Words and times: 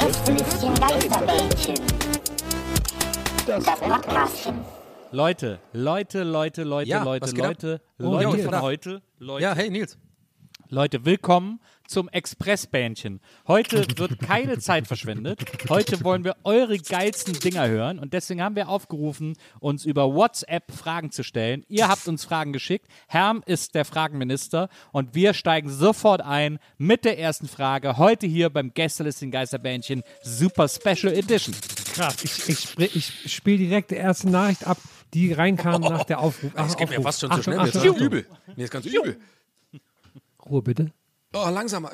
Gästelistchen 0.00 0.74
Geisterbällchen. 0.74 1.74
Das 3.46 3.64
Podcastchen. 3.64 4.54
Leute, 5.10 5.58
Leute, 5.72 6.22
Leute, 6.22 6.62
Leute, 6.62 6.88
Ja, 6.88 7.02
Leute, 7.02 7.26
ab? 7.30 7.36
Leute, 7.36 7.80
Oh, 7.98 8.04
Leute 8.12 8.38
von 8.44 8.62
heute, 8.62 9.02
Leute, 9.18 9.42
Ja, 9.42 9.54
hey 9.54 9.70
Nils. 9.70 9.98
Leute, 10.68 11.04
willkommen 11.04 11.60
zum 11.88 12.08
Expressbähnchen. 12.10 13.20
Heute 13.48 13.86
wird 13.96 14.20
keine 14.20 14.58
Zeit 14.58 14.86
verschwendet. 14.86 15.40
Heute 15.68 16.04
wollen 16.04 16.22
wir 16.22 16.36
eure 16.44 16.78
geilsten 16.78 17.32
Dinger 17.32 17.66
hören 17.66 17.98
und 17.98 18.12
deswegen 18.12 18.42
haben 18.42 18.54
wir 18.56 18.68
aufgerufen, 18.68 19.34
uns 19.58 19.84
über 19.84 20.14
WhatsApp 20.14 20.70
Fragen 20.70 21.10
zu 21.10 21.24
stellen. 21.24 21.64
Ihr 21.68 21.88
habt 21.88 22.06
uns 22.06 22.24
Fragen 22.24 22.52
geschickt. 22.52 22.86
Herm 23.08 23.42
ist 23.46 23.74
der 23.74 23.84
Fragenminister 23.84 24.68
und 24.92 25.14
wir 25.14 25.34
steigen 25.34 25.70
sofort 25.70 26.20
ein 26.20 26.58
mit 26.76 27.04
der 27.04 27.18
ersten 27.18 27.48
Frage. 27.48 27.96
Heute 27.96 28.26
hier 28.26 28.50
beim 28.50 28.72
Gästelisting 28.74 29.30
Geisterbähnchen 29.30 30.02
Super 30.22 30.68
Special 30.68 31.12
Edition. 31.12 31.54
Krass. 31.94 32.22
Ich, 32.22 32.48
ich, 32.48 32.94
ich 32.94 33.32
spiele 33.34 33.58
direkt 33.58 33.90
die 33.90 33.96
erste 33.96 34.28
Nachricht 34.28 34.66
ab, 34.66 34.78
die 35.14 35.32
reinkam 35.32 35.80
nach 35.80 36.04
der 36.04 36.20
Aufruf. 36.20 36.52
Es 36.54 36.76
geht 36.76 36.90
mir 36.90 36.98
Aufruf. 36.98 37.04
fast 37.04 37.20
schon 37.20 37.30
zu 37.30 37.38
Achtung, 37.38 37.54
schnell. 37.54 37.58
Mir 37.58 37.68
ist 37.68 37.76
Achtung, 37.76 37.82
ganz 37.82 37.96
Achtung. 37.96 38.06
übel. 38.06 38.26
Mir 38.56 38.64
ist 38.64 38.70
ganz 38.70 38.86
übel. 38.86 39.20
Ruhe 40.44 40.62
bitte. 40.62 40.92
Oh, 41.40 41.50
langsamer. 41.50 41.90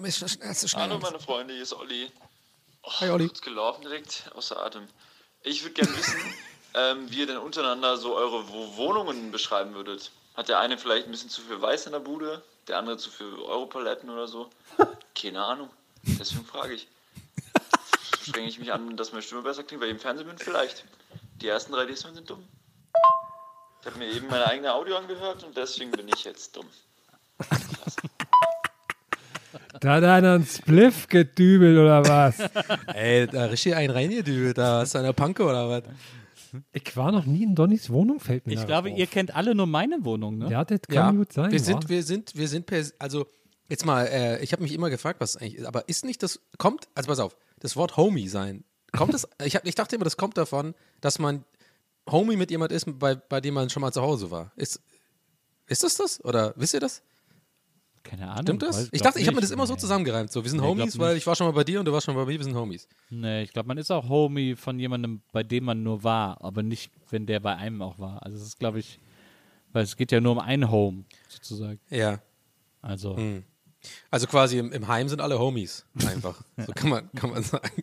Hallo 0.75 0.99
meine 0.99 1.21
Freunde, 1.21 1.53
hier 1.53 1.63
ist 1.63 1.75
Olli. 1.75 2.11
Oh, 2.83 2.91
Hi, 3.01 3.11
Olli. 3.11 3.27
Kurz 3.29 3.43
gelaufen 3.43 3.83
direkt, 3.83 4.31
außer 4.35 4.59
Atem. 4.65 4.89
Ich 5.43 5.63
würde 5.63 5.75
gerne 5.75 5.95
wissen, 5.97 6.19
ähm, 6.75 7.11
wie 7.11 7.21
ihr 7.21 7.27
denn 7.27 7.37
untereinander 7.37 7.99
so 7.99 8.15
eure 8.17 8.49
Wo- 8.49 8.77
Wohnungen 8.77 9.33
beschreiben 9.33 9.75
würdet. 9.75 10.11
Hat 10.35 10.49
der 10.49 10.61
eine 10.61 10.79
vielleicht 10.79 11.07
ein 11.07 11.11
bisschen 11.11 11.29
zu 11.29 11.43
viel 11.43 11.61
Weiß 11.61 11.85
in 11.87 11.93
der 11.93 11.99
Bude, 12.01 12.43
der 12.69 12.79
andere 12.79 12.97
zu 12.97 13.11
viel 13.11 13.27
Europaletten 13.35 14.09
oder 14.09 14.27
so? 14.29 14.49
Keine 15.15 15.45
Ahnung. 15.45 15.69
Deswegen 16.03 16.47
frage 16.47 16.75
ich. 16.75 16.89
Strenge 18.23 18.49
ich 18.49 18.59
mich 18.59 18.73
an, 18.73 18.97
dass 18.97 19.13
meine 19.13 19.23
Stimme 19.23 19.43
besser 19.43 19.63
klingt, 19.63 19.83
weil 19.83 19.89
ich 19.91 19.95
im 19.95 20.01
Fernsehen 20.01 20.27
bin? 20.27 20.39
Vielleicht. 20.39 20.85
Die 21.43 21.49
ersten 21.49 21.73
drei 21.73 21.85
Dieseln 21.85 22.15
sind 22.15 22.31
dumm. 22.31 22.49
Ich 23.81 23.87
habe 23.87 23.99
mir 23.99 24.09
eben 24.09 24.27
meine 24.29 24.47
eigene 24.47 24.73
Audio 24.73 24.97
angehört 24.97 25.45
und 25.45 25.55
deswegen 25.55 25.91
bin 25.91 26.09
ich 26.09 26.25
jetzt 26.25 26.57
dumm. 26.57 26.67
Da 29.85 29.97
hat 29.97 30.05
einer 30.05 30.33
einen 30.37 30.47
Spliff 30.47 31.09
gedübelt 31.09 31.77
oder 31.77 32.03
was? 32.09 32.39
Ey, 32.95 33.27
da 33.27 33.45
richtig 33.45 33.75
ein 33.77 33.91
reingedübelt. 33.91 34.57
Da 34.57 34.81
ist 34.81 34.97
einer 34.97 35.13
Panke 35.13 35.45
oder 35.45 35.69
was? 35.69 35.83
Ich 36.73 36.97
war 36.97 37.13
noch 37.13 37.27
nie 37.27 37.43
in 37.43 37.55
Donnys 37.55 37.91
Wohnung, 37.91 38.19
fällt 38.19 38.47
mir 38.47 38.55
Ich 38.55 38.65
glaube, 38.65 38.91
auf. 38.91 38.97
ihr 38.97 39.07
kennt 39.07 39.37
alle 39.37 39.55
nur 39.55 39.67
meine 39.67 40.03
Wohnung, 40.07 40.39
ne? 40.39 40.49
Ja, 40.51 40.65
das 40.65 40.81
kann 40.89 41.19
gut 41.19 41.35
sein. 41.35 41.53
Wir 41.53 41.61
sind, 41.61 41.91
wir 41.91 42.03
sind, 42.03 42.35
wir 42.35 42.49
sind 42.49 42.65
per, 42.65 42.83
also 42.99 43.27
jetzt 43.69 43.85
mal, 43.85 44.07
äh, 44.07 44.43
ich 44.43 44.53
habe 44.53 44.63
mich 44.63 44.73
immer 44.73 44.89
gefragt, 44.89 45.21
was 45.21 45.37
eigentlich 45.37 45.57
ist, 45.57 45.67
aber 45.67 45.87
ist 45.87 46.07
nicht 46.07 46.23
das, 46.23 46.41
kommt, 46.57 46.89
also 46.95 47.09
pass 47.09 47.19
auf, 47.19 47.37
das 47.61 47.77
Wort 47.77 47.99
Homie 47.99 48.29
sein, 48.29 48.65
kommt 48.97 49.13
das, 49.13 49.29
ich, 49.45 49.55
hab, 49.55 49.67
ich 49.67 49.75
dachte 49.75 49.97
immer, 49.97 50.05
das 50.05 50.17
kommt 50.17 50.39
davon, 50.39 50.75
dass 51.03 51.19
man 51.19 51.45
Homie 52.11 52.37
mit 52.37 52.51
jemand 52.51 52.73
ist, 52.73 52.87
bei, 52.99 53.17
bei 53.17 53.43
dem 53.43 53.53
man 53.53 53.69
schon 53.69 53.83
mal 53.83 53.93
zu 53.93 54.01
Hause 54.01 54.31
war. 54.31 54.51
Ist, 54.57 54.81
ist 55.67 55.85
das 55.85 55.97
das? 55.97 56.25
Oder 56.25 56.55
wisst 56.57 56.73
ihr 56.73 56.81
das? 56.81 57.03
Keine 58.05 58.29
Ahnung. 58.29 58.43
Stimmt 58.43 58.63
das? 58.63 58.89
Ich 58.93 59.01
dachte, 59.03 59.19
ich 59.19 59.27
habe 59.27 59.35
mir 59.35 59.41
das 59.41 59.51
immer 59.51 59.67
so 59.67 59.75
zusammengereimt. 59.75 60.31
So, 60.31 60.45
wir 60.45 60.51
sind 60.51 60.61
Nee, 60.61 60.67
Homies, 60.67 60.99
weil 60.99 61.17
ich 61.17 61.27
war 61.27 61.35
schon 61.35 61.47
mal 61.47 61.53
bei 61.53 61.65
dir 61.65 61.81
und 61.81 61.87
du 61.87 61.93
warst 61.93 62.05
schon 62.05 62.15
mal 62.15 62.25
bei 62.25 62.33
mir, 62.33 62.39
wir 62.39 62.45
sind 62.45 62.55
Homies. 62.55 62.87
Nee, 63.11 63.43
ich 63.43 63.53
glaube, 63.53 63.67
man 63.67 63.79
ist 63.79 63.91
auch 63.91 64.09
Homie 64.09 64.55
von 64.55 64.79
jemandem, 64.79 65.23
bei 65.33 65.43
dem 65.43 65.65
man 65.65 65.83
nur 65.83 66.05
war, 66.05 66.43
aber 66.45 66.63
nicht, 66.63 66.93
wenn 67.11 67.27
der 67.27 67.41
bei 67.41 67.57
einem 67.57 67.81
auch 67.83 67.99
war. 67.99 68.23
Also 68.23 68.37
es 68.37 68.45
ist, 68.45 68.59
glaube 68.59 68.79
ich, 68.79 69.01
weil 69.73 69.85
es 69.85 69.97
geht 69.97 70.13
ja 70.13 70.21
nur 70.21 70.33
um 70.33 70.39
ein 70.39 70.71
Home, 70.71 71.05
sozusagen. 71.29 71.81
Ja. 71.91 72.21
Also, 72.83 73.17
Hm. 73.17 73.43
Also 74.11 74.27
quasi 74.27 74.59
im, 74.59 74.73
im 74.73 74.89
Heim 74.89 75.09
sind 75.09 75.21
alle 75.21 75.39
Homies. 75.39 75.85
Einfach. 76.07 76.43
so 76.57 76.73
kann 76.73 76.89
man, 76.89 77.13
kann 77.13 77.31
man 77.31 77.43
sagen. 77.43 77.83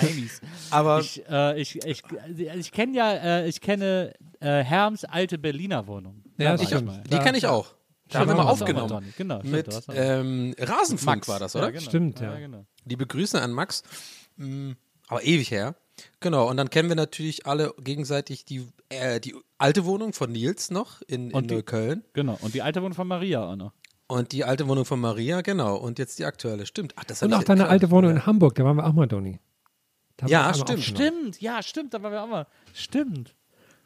Heimis. 0.00 0.40
Aber 0.70 1.00
Ich, 1.00 1.22
äh, 1.28 1.60
ich, 1.60 1.76
ich, 1.84 2.02
ich 2.38 2.72
kenne 2.72 2.96
ja, 2.96 3.12
äh, 3.12 3.48
ich 3.48 3.60
kenne 3.60 4.14
äh, 4.40 4.62
Herms 4.62 5.04
alte 5.04 5.38
Berliner 5.38 5.86
Wohnung. 5.86 6.22
Ja, 6.38 6.54
ich 6.54 6.68
die 6.68 7.18
kenne 7.18 7.38
ich 7.38 7.46
auch. 7.46 7.74
Da 8.08 8.20
haben 8.20 8.28
wir 8.28 8.36
mal 8.36 8.44
aufgenommen. 8.44 8.88
Donny. 8.88 9.12
Genau, 9.16 9.40
stimmt, 9.40 9.52
Mit 9.52 9.84
ähm, 9.94 10.54
Rasenfunk 10.58 11.26
war 11.28 11.38
das, 11.40 11.56
oder? 11.56 11.66
Ja, 11.66 11.70
genau. 11.70 11.82
Stimmt, 11.88 12.20
ja. 12.20 12.36
genau. 12.38 12.66
Liebe 12.84 13.06
Grüße 13.06 13.40
an 13.40 13.52
Max. 13.52 13.82
Mm, 14.36 14.72
Aber 15.08 15.24
ewig 15.24 15.50
her. 15.50 15.74
Genau, 16.20 16.48
und 16.48 16.56
dann 16.56 16.70
kennen 16.70 16.88
wir 16.88 16.96
natürlich 16.96 17.46
alle 17.46 17.74
gegenseitig 17.78 18.44
die, 18.44 18.66
äh, 18.90 19.18
die 19.18 19.34
alte 19.58 19.84
Wohnung 19.86 20.12
von 20.12 20.30
Nils 20.30 20.70
noch 20.70 21.00
in, 21.02 21.30
in 21.30 21.34
Und 21.34 21.50
die- 21.50 21.54
Neukölln. 21.54 22.04
Genau. 22.12 22.38
Und 22.42 22.54
die 22.54 22.62
alte 22.62 22.80
Wohnung 22.82 22.94
von 22.94 23.08
Maria 23.08 23.44
auch 23.44 23.56
noch. 23.56 23.72
Und 24.08 24.30
die 24.32 24.44
alte 24.44 24.68
Wohnung 24.68 24.84
von 24.84 25.00
Maria, 25.00 25.40
genau. 25.40 25.76
Und 25.76 25.98
jetzt 25.98 26.18
die 26.18 26.24
aktuelle. 26.26 26.66
Stimmt. 26.66 26.92
Ach, 26.96 27.04
das 27.04 27.22
Und 27.22 27.32
auch 27.34 27.42
deine 27.42 27.66
alte 27.66 27.90
Wohnung 27.90 28.12
in 28.12 28.26
Hamburg, 28.26 28.54
da 28.54 28.64
waren 28.64 28.76
wir 28.76 28.86
auch 28.86 28.92
mal, 28.92 29.06
Donny. 29.08 29.40
Ja, 30.26 30.54
stimmt. 30.54 30.82
Stimmt, 30.82 31.40
ja, 31.40 31.62
stimmt, 31.62 31.92
da 31.92 32.02
waren 32.02 32.12
wir 32.12 32.22
auch 32.22 32.28
mal. 32.28 32.46
Stimmt. 32.72 33.34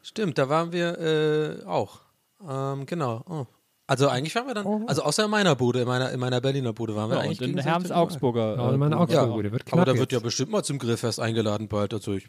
Stimmt, 0.03 0.37
da 0.37 0.47
waren 0.47 0.71
wir 0.71 0.99
äh, 0.99 1.65
auch. 1.65 2.01
Ähm, 2.47 2.85
genau. 2.85 3.23
Oh. 3.29 3.45
Also 3.87 4.07
eigentlich 4.07 4.33
waren 4.35 4.47
wir 4.47 4.53
dann, 4.53 4.87
also 4.87 5.01
außer 5.03 5.25
in 5.25 5.31
meiner 5.31 5.55
Bude, 5.55 5.81
in 5.81 5.87
meiner, 5.87 6.11
in 6.11 6.19
meiner 6.19 6.39
Berliner 6.39 6.71
Bude 6.71 6.95
waren 6.95 7.09
wir 7.09 7.17
Ja, 7.17 7.23
eigentlich 7.23 7.41
und 7.41 7.49
in 7.49 7.57
Herms. 7.57 7.91
Augsburger. 7.91 8.55
Ja, 8.55 8.71
in 8.71 8.79
meiner 8.79 8.95
Bude. 8.97 9.01
Augsburger 9.03 9.27
Ja, 9.27 9.33
Bude. 9.35 9.51
Wird 9.51 9.63
aber 9.63 9.83
knapp 9.83 9.85
da 9.95 9.97
wird 9.99 10.11
ja 10.13 10.19
bestimmt 10.19 10.51
mal 10.51 10.63
zum 10.63 10.79
Grillfest 10.79 11.19
eingeladen 11.19 11.67
bald. 11.67 11.93
Also 11.93 12.13
ich, 12.13 12.23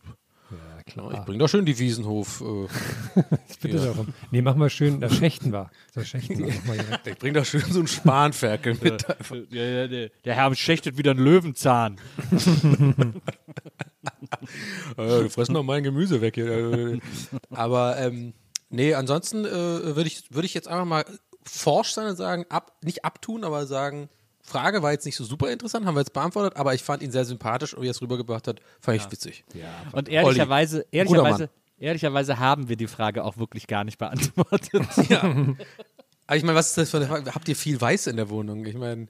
Ja, 0.51 0.83
klar. 0.85 1.13
ich 1.15 1.21
bring 1.21 1.39
da 1.39 1.47
schön 1.47 1.65
die 1.65 1.79
Wiesenhof. 1.79 2.41
Äh, 2.41 3.23
Ich 3.49 3.61
bitte 3.61 3.77
darum. 3.79 4.09
Nee, 4.33 4.43
machen 4.43 4.61
wir 4.61 4.71
schön, 4.71 4.99
da 5.01 5.09
schächten 5.09 5.53
wir. 5.53 5.71
Da 5.95 6.05
schächten 6.05 6.39
wir 6.39 6.47
nochmal 6.55 6.79
direkt. 6.79 7.07
ich 7.07 7.19
bring 7.19 7.33
da 7.35 7.45
schön 7.45 7.61
so 7.71 7.79
einen 7.79 7.87
Spanferkel 7.87 8.77
mit. 8.83 9.07
Ja, 9.51 9.63
ja, 9.63 9.87
der, 9.87 10.11
der 10.25 10.35
Herr 10.35 10.53
schächtet 10.57 10.99
wieder 10.99 11.13
einen 11.13 11.23
Löwenzahn. 11.25 12.01
Äh, 14.97 15.23
du 15.23 15.31
fressen 15.31 15.55
doch 15.55 15.63
mein 15.63 15.83
Gemüse 15.83 16.21
weg 16.21 16.35
hier. 16.35 16.49
Äh, 16.49 17.01
Aber 17.51 17.97
ähm, 17.99 18.33
nee, 18.71 18.95
ansonsten 18.95 19.45
äh, 19.45 19.51
würde 19.51 20.07
ich, 20.07 20.25
würd 20.31 20.45
ich 20.45 20.55
jetzt 20.55 20.69
einfach 20.69 20.85
mal 20.85 21.05
forsch 21.45 21.93
sein 21.93 22.07
und 22.07 22.17
sagen, 22.17 22.47
ab, 22.49 22.77
nicht 22.83 23.05
abtun, 23.05 23.45
aber 23.45 23.67
sagen, 23.67 24.09
Frage 24.43 24.83
war 24.83 24.93
jetzt 24.93 25.07
nicht 25.07 25.17
so 25.17 25.25
super 25.25 25.51
interessant, 25.51 25.87
haben 25.87 25.95
wir 25.95 26.01
jetzt 26.01 26.13
beantwortet, 26.13 26.57
aber 26.57 26.75
ich 26.75 26.83
fand 26.83 27.03
ihn 27.03 27.13
sehr 27.13 27.25
sympathisch 27.25 27.75
und 27.75 27.83
wie 27.83 27.89
er 27.89 27.93
es 27.93 28.03
rübergebracht 28.03 28.49
hat, 28.49 28.61
fand 28.81 28.99
ich 28.99 29.11
witzig. 29.11 29.45
Und 29.93 30.09
ehrlicherweise, 30.09 30.79
Guter 30.79 30.89
ehrlicherweise, 30.93 31.51
ehrlicherweise 31.79 32.39
haben 32.39 32.69
wir 32.69 32.77
die 32.77 32.89
Frage 32.89 33.25
auch 33.25 33.37
wirklich 33.37 33.67
gar 33.67 33.85
nicht 33.85 33.99
beantwortet. 33.99 34.87
Aber 36.27 36.37
ich 36.37 36.45
meine, 36.45 36.57
was 36.57 36.69
ist 36.69 36.79
das 36.79 36.91
für 36.91 36.97
eine 36.99 37.07
Frage? 37.07 37.35
Habt 37.35 37.49
ihr 37.49 37.57
viel 37.57 37.81
Weiß 37.81 38.07
in 38.07 38.17
der 38.17 38.31
Wohnung? 38.31 38.65
Ich 38.65 38.77
meine. 38.77 39.09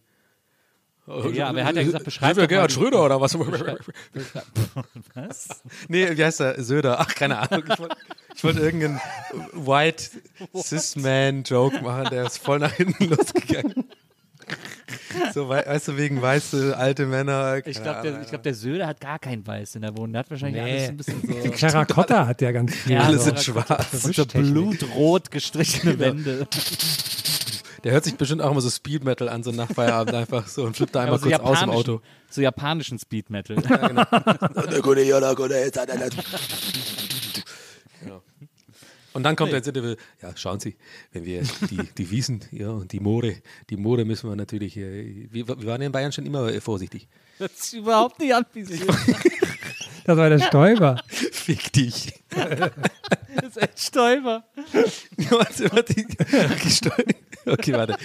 Ja, 1.32 1.48
aber 1.48 1.58
er 1.60 1.64
hat 1.64 1.74
ja 1.74 1.82
gesagt, 1.82 2.04
beschreib 2.04 2.28
Sind 2.28 2.36
wir 2.36 2.42
doch 2.44 2.48
Gerhard 2.48 2.70
Schröder 2.70 3.04
oder 3.04 3.20
was? 3.20 3.36
Was? 5.14 5.62
Nee, 5.88 6.16
wie 6.16 6.24
heißt 6.24 6.38
der? 6.38 6.62
Söder. 6.62 7.00
Ach, 7.00 7.12
keine 7.12 7.38
Ahnung. 7.38 7.64
Ich 7.64 7.78
wollte 7.78 7.96
wollt 8.42 8.58
irgendeinen 8.58 9.00
White 9.52 10.10
Cis-Man-Joke 10.56 11.80
machen, 11.82 12.08
der 12.10 12.26
ist 12.26 12.38
voll 12.38 12.58
nach 12.58 12.72
hinten 12.72 13.04
losgegangen. 13.10 13.84
So, 15.32 15.48
wei- 15.48 15.64
weißt 15.66 15.88
du, 15.88 15.96
wegen 15.96 16.20
weiße 16.20 16.76
alte 16.76 17.06
Männer. 17.06 17.58
Ich 17.66 17.80
glaube, 17.82 18.02
der, 18.02 18.20
ich 18.22 18.28
glaub, 18.28 18.42
der 18.42 18.54
Söder 18.54 18.86
hat 18.86 19.00
gar 19.00 19.18
kein 19.18 19.46
Weiß 19.46 19.74
in 19.76 19.82
der 19.82 19.96
Wohnung. 19.96 20.12
Der 20.12 20.20
hat 20.20 20.30
wahrscheinlich 20.30 20.62
Nee. 20.62 20.70
alles 20.72 20.88
ein 20.88 20.96
bisschen 20.96 21.42
so. 21.44 21.50
Terrakotta 21.56 22.26
hat 22.26 22.40
ja 22.42 22.50
ganz 22.52 22.74
viel. 22.74 22.92
Ja, 22.92 23.02
Alle 23.02 23.18
so. 23.18 23.24
sind 23.24 23.40
schwarz. 23.40 23.90
so 24.02 24.26
blutrot 24.26 25.30
gestrichene 25.30 25.98
Wände. 25.98 26.46
Der 27.84 27.92
hört 27.92 28.04
sich 28.04 28.16
bestimmt 28.16 28.42
auch 28.42 28.50
immer 28.52 28.60
so 28.60 28.70
Speed 28.70 29.04
Metal 29.04 29.28
an, 29.28 29.42
so 29.42 29.50
nach 29.50 29.68
Feierabend 29.70 30.14
einfach 30.14 30.46
so 30.48 30.64
und 30.64 30.76
flippt 30.76 30.94
da 30.94 31.00
einmal 31.02 31.18
so 31.18 31.28
kurz 31.28 31.40
aus 31.40 31.60
dem 31.60 31.70
Auto. 31.70 32.00
So 32.30 32.40
japanischen 32.40 32.98
Speed 32.98 33.28
Metal. 33.30 33.56
Und 39.12 39.22
dann 39.24 39.36
kommt 39.36 39.52
er 39.52 39.58
ins 39.58 39.66
Interview, 39.66 39.94
ja, 40.22 40.36
schauen 40.36 40.60
Sie, 40.60 40.76
wenn 41.12 41.24
wir 41.24 41.42
die, 41.70 41.78
die 41.98 42.10
Wiesen 42.10 42.44
ja, 42.50 42.70
und 42.70 42.92
die 42.92 43.00
Moore, 43.00 43.36
die 43.68 43.76
Moore 43.76 44.04
müssen 44.04 44.28
wir 44.28 44.36
natürlich, 44.36 44.76
äh, 44.76 45.28
wir, 45.30 45.46
wir 45.48 45.66
waren 45.66 45.82
in 45.82 45.92
Bayern 45.92 46.12
schon 46.12 46.26
immer 46.26 46.48
äh, 46.48 46.60
vorsichtig. 46.60 47.08
Hört 47.38 47.56
sich 47.56 47.78
überhaupt 47.80 48.18
nicht 48.18 48.34
an, 48.34 48.46
wie 48.52 48.64
sie 48.64 48.80
Das 50.04 50.16
war 50.16 50.28
der 50.28 50.40
Stäuber. 50.40 51.00
Fick 51.06 51.72
dich. 51.72 52.12
Das 52.30 53.44
ist 53.44 53.56
echt 53.56 53.78
Stäuber. 53.78 54.44
warte, 55.30 55.72
warte. 55.72 56.06
Okay, 57.46 57.72
warte. 57.72 57.96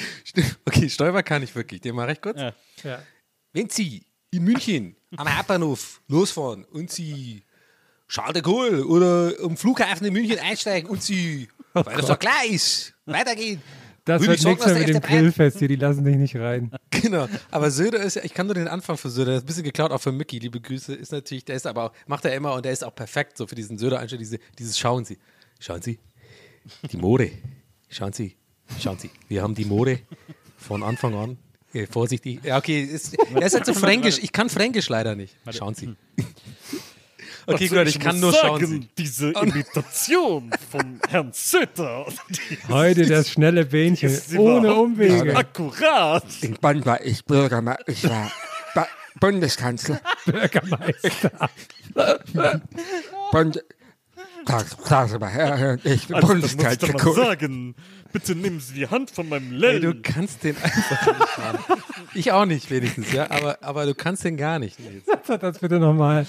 Okay, 0.65 0.89
Stäuber 0.89 1.23
kann 1.23 1.41
ich 1.41 1.55
wirklich, 1.55 1.81
den 1.81 1.95
mache 1.95 2.11
ich 2.11 2.21
kurz. 2.21 2.39
Ja. 2.39 2.53
Ja. 2.83 2.99
Wenn 3.51 3.69
Sie 3.69 4.05
in 4.31 4.43
München 4.43 4.95
am 5.15 5.35
Hauptbahnhof 5.35 6.01
losfahren 6.07 6.65
und 6.65 6.91
Sie 6.91 7.43
Charles 8.07 8.33
de 8.33 8.41
Gaulle 8.41 8.85
oder 8.85 9.33
am 9.43 9.57
Flughafen 9.57 10.07
in 10.07 10.13
München 10.13 10.39
einsteigen 10.39 10.89
und 10.89 11.03
Sie, 11.03 11.49
weil 11.73 11.97
das 11.97 12.07
doch 12.07 12.19
klar 12.19 12.45
ist, 12.49 12.93
weitergehen. 13.05 13.61
Das 14.05 14.21
Würde 14.21 14.41
wird 14.41 14.45
nichts 14.45 14.65
mehr 14.65 14.75
mit 14.75 14.87
dem 14.87 15.01
Grillfest 15.01 15.59
hier, 15.59 15.67
die 15.67 15.75
lassen 15.75 16.05
dich 16.05 16.15
nicht 16.15 16.35
rein. 16.37 16.71
Genau, 16.89 17.27
aber 17.51 17.69
Söder 17.69 17.99
ist 17.99 18.15
ja, 18.15 18.23
ich 18.23 18.33
kann 18.33 18.47
nur 18.47 18.55
den 18.55 18.67
Anfang 18.67 18.97
von 18.97 19.11
Söder, 19.11 19.33
das 19.33 19.37
ist 19.39 19.43
ein 19.43 19.47
bisschen 19.47 19.63
geklaut 19.63 19.91
auch 19.91 20.01
von 20.01 20.15
Mickey, 20.17 20.39
liebe 20.39 20.59
Grüße, 20.59 20.95
ist 20.95 21.11
natürlich, 21.11 21.45
der 21.45 21.55
ist 21.55 21.67
aber 21.67 21.83
auch, 21.83 21.91
macht 22.07 22.25
er 22.25 22.33
immer 22.33 22.53
und 22.53 22.65
der 22.65 22.71
ist 22.71 22.83
auch 22.83 22.95
perfekt 22.95 23.37
so 23.37 23.45
für 23.45 23.53
diesen 23.55 23.77
Söder 23.77 23.99
einstellung 23.99 24.21
diese, 24.23 24.39
dieses 24.57 24.79
Schauen 24.79 25.05
Sie, 25.05 25.17
schauen 25.59 25.81
Sie, 25.81 25.99
die 26.91 26.97
Moore, 26.97 27.29
schauen 27.89 28.13
Sie, 28.13 28.35
schauen 28.79 28.97
Sie, 28.97 29.11
wir 29.27 29.43
haben 29.43 29.53
die 29.53 29.65
Moore 29.65 29.99
von 30.57 30.81
Anfang 30.81 31.13
an, 31.13 31.37
äh, 31.73 31.85
vorsichtig, 31.85 32.39
ja 32.43 32.57
okay, 32.57 32.81
ist, 32.81 33.15
er 33.15 33.45
ist 33.45 33.53
halt 33.53 33.65
so 33.65 33.73
fränkisch, 33.73 34.17
ich 34.19 34.31
kann 34.31 34.49
fränkisch 34.49 34.89
leider 34.89 35.15
nicht, 35.15 35.35
schauen 35.51 35.75
Sie. 35.75 35.95
Okay, 37.49 37.67
gut, 37.69 37.87
ich 37.87 37.99
kann 37.99 38.19
nur 38.19 38.33
schauen 38.33 38.65
Sie. 38.65 38.89
diese 38.97 39.31
Imitation 39.31 40.51
von 40.69 40.99
Herrn 41.07 41.31
Söder, 41.33 42.05
die 42.29 42.57
Heute 42.69 43.05
das 43.05 43.29
schnelle 43.31 43.65
Bähnchen, 43.65 44.11
ohne 44.37 44.73
Umwege. 44.75 45.35
akkurat. 45.35 46.25
In 46.41 46.55
Bonn 46.55 46.85
war 46.85 47.03
ich 47.05 47.23
Bürgermeister, 47.25 47.87
ich 47.87 48.03
war 48.09 48.29
ba 48.75 48.87
Bundeskanzler. 49.19 50.01
Bürgermeister. 50.25 51.49
Bund 53.31 53.63
sag 54.45 55.19
mal, 55.19 55.29
Herr, 55.29 55.77
ich 55.85 56.07
bin 56.07 56.15
Also, 56.17 56.33
das 56.35 56.55
Bundeskanzler. 56.55 56.93
mal 56.93 57.13
sagen. 57.15 57.75
Bitte 58.13 58.35
nehmen 58.35 58.59
Sie 58.59 58.73
die 58.73 58.87
Hand 58.87 59.11
von 59.11 59.27
meinem 59.29 59.51
Lell. 59.51 59.75
Ey, 59.75 59.79
du 59.81 60.01
kannst 60.01 60.43
den 60.43 60.55
einfach 60.57 61.17
nicht 61.19 61.37
haben. 61.37 61.59
Ich 62.13 62.31
auch 62.31 62.45
nicht 62.45 62.69
wenigstens, 62.71 63.11
ja, 63.11 63.29
aber, 63.29 63.57
aber 63.61 63.85
du 63.85 63.93
kannst 63.95 64.23
den 64.23 64.37
gar 64.37 64.59
nicht. 64.59 64.77
Sag 65.25 65.41
das 65.41 65.59
bitte 65.59 65.79
nochmal. 65.79 66.25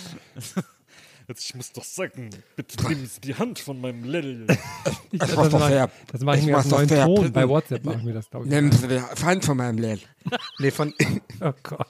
Jetzt, 1.28 1.44
ich 1.44 1.54
muss 1.54 1.70
doch 1.72 1.84
sagen, 1.84 2.30
bitte 2.56 2.82
nehmen 2.88 3.06
Sie 3.06 3.20
die 3.20 3.34
Hand 3.34 3.58
von 3.58 3.78
meinem 3.80 4.02
Lell. 4.04 4.46
Das 4.46 4.56
Das 5.12 5.30
doch 5.34 5.52
mache 5.52 5.68
fair. 5.68 5.90
das 6.10 6.22
mach 6.22 6.34
ich 6.34 6.40
Ich 6.40 6.46
mir 6.46 6.56
auf 6.56 6.64
neuen 6.64 6.88
fair. 6.88 7.04
Ton. 7.04 7.32
Bei 7.32 7.46
WhatsApp 7.46 7.84
mache 7.84 7.98
ich 7.98 8.02
mir 8.04 8.14
das, 8.14 8.30
glaube 8.30 8.46
ich. 8.46 8.50
Nehmen 8.50 8.72
Sie 8.72 8.88
die 8.88 9.00
Hand 9.00 9.44
von 9.44 9.56
meinem 9.58 9.76
Lell. 9.78 10.00
Nee, 10.58 10.70
von, 10.70 10.94
Oh 11.40 11.52
Gott. 11.62 11.86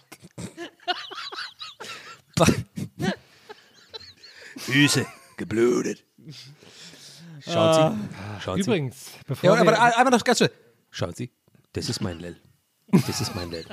Füße 4.56 5.06
geblutet. 5.36 6.04
Schauen 7.40 7.98
Sie. 8.10 8.42
Schauen 8.42 8.56
Sie. 8.56 8.60
Übrigens, 8.62 9.06
bevor 9.26 9.54
Ja, 9.54 9.60
aber 9.60 9.72
wir, 9.72 9.82
einfach 9.82 10.10
noch 10.10 10.24
ganz 10.24 10.38
schnell. 10.38 10.52
Schauen 10.90 11.14
Sie, 11.14 11.30
das 11.72 11.88
ist 11.88 12.00
mein 12.00 12.18
Lell. 12.18 12.36
Das 12.88 13.20
ist 13.20 13.34
mein 13.34 13.50
Lell. 13.50 13.64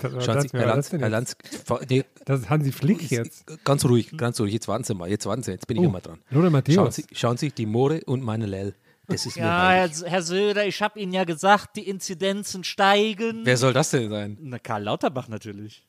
Das, 0.00 0.24
Schauen 0.24 0.34
das, 0.36 0.44
Sie, 0.44 0.58
Herr 0.58 0.66
Lanz, 0.66 0.90
das, 0.90 1.00
Herr 1.00 1.08
jetzt? 1.08 1.36
Lanz, 1.70 1.90
nee, 1.90 2.04
das 2.24 2.40
ist 2.40 2.50
Hansi 2.50 2.72
Flick 2.72 3.10
jetzt. 3.10 3.44
ganz 3.64 3.84
ruhig, 3.84 4.16
ganz 4.16 4.40
ruhig. 4.40 4.52
Jetzt 4.52 4.68
warten 4.68 4.84
Sie 4.84 4.94
mal, 4.94 5.08
jetzt 5.08 5.26
warten 5.26 5.42
Sie, 5.42 5.50
jetzt 5.52 5.66
bin 5.66 5.76
ich 5.78 5.82
Oh, 5.82 5.86
immer 5.86 6.00
dran. 6.00 6.18
Lothar 6.30 6.42
Schauen 6.42 6.52
Matthäus. 6.52 6.94
Sie, 6.96 7.04
schauen 7.12 7.36
Sie, 7.36 7.50
die 7.50 7.66
Moore 7.66 8.00
und 8.06 8.22
meine 8.22 8.46
Lell. 8.46 8.74
Das 9.06 9.24
ist 9.24 9.36
mir 9.36 9.42
Ja. 9.42 9.70
Herr, 9.70 9.88
Herr 10.04 10.22
Söder, 10.22 10.66
ich 10.66 10.82
habe 10.82 11.00
Ihnen 11.00 11.12
ja 11.12 11.24
gesagt, 11.24 11.76
die 11.76 11.88
Inzidenzen 11.88 12.62
steigen. 12.64 13.40
Wer 13.44 13.56
soll 13.56 13.72
das 13.72 13.90
denn 13.90 14.10
sein? 14.10 14.36
Na, 14.40 14.58
Karl 14.58 14.82
Lauterbach 14.82 15.28
natürlich. 15.28 15.86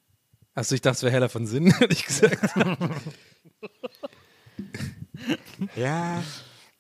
Achso, 0.55 0.73
ich 0.75 0.81
dachte, 0.81 0.95
es 0.97 1.03
wäre 1.03 1.12
Heller 1.13 1.29
von 1.29 1.45
Sinn, 1.45 1.71
hätte 1.79 1.94
ich 1.94 2.05
gesagt. 2.05 2.39
Ja, 5.75 6.23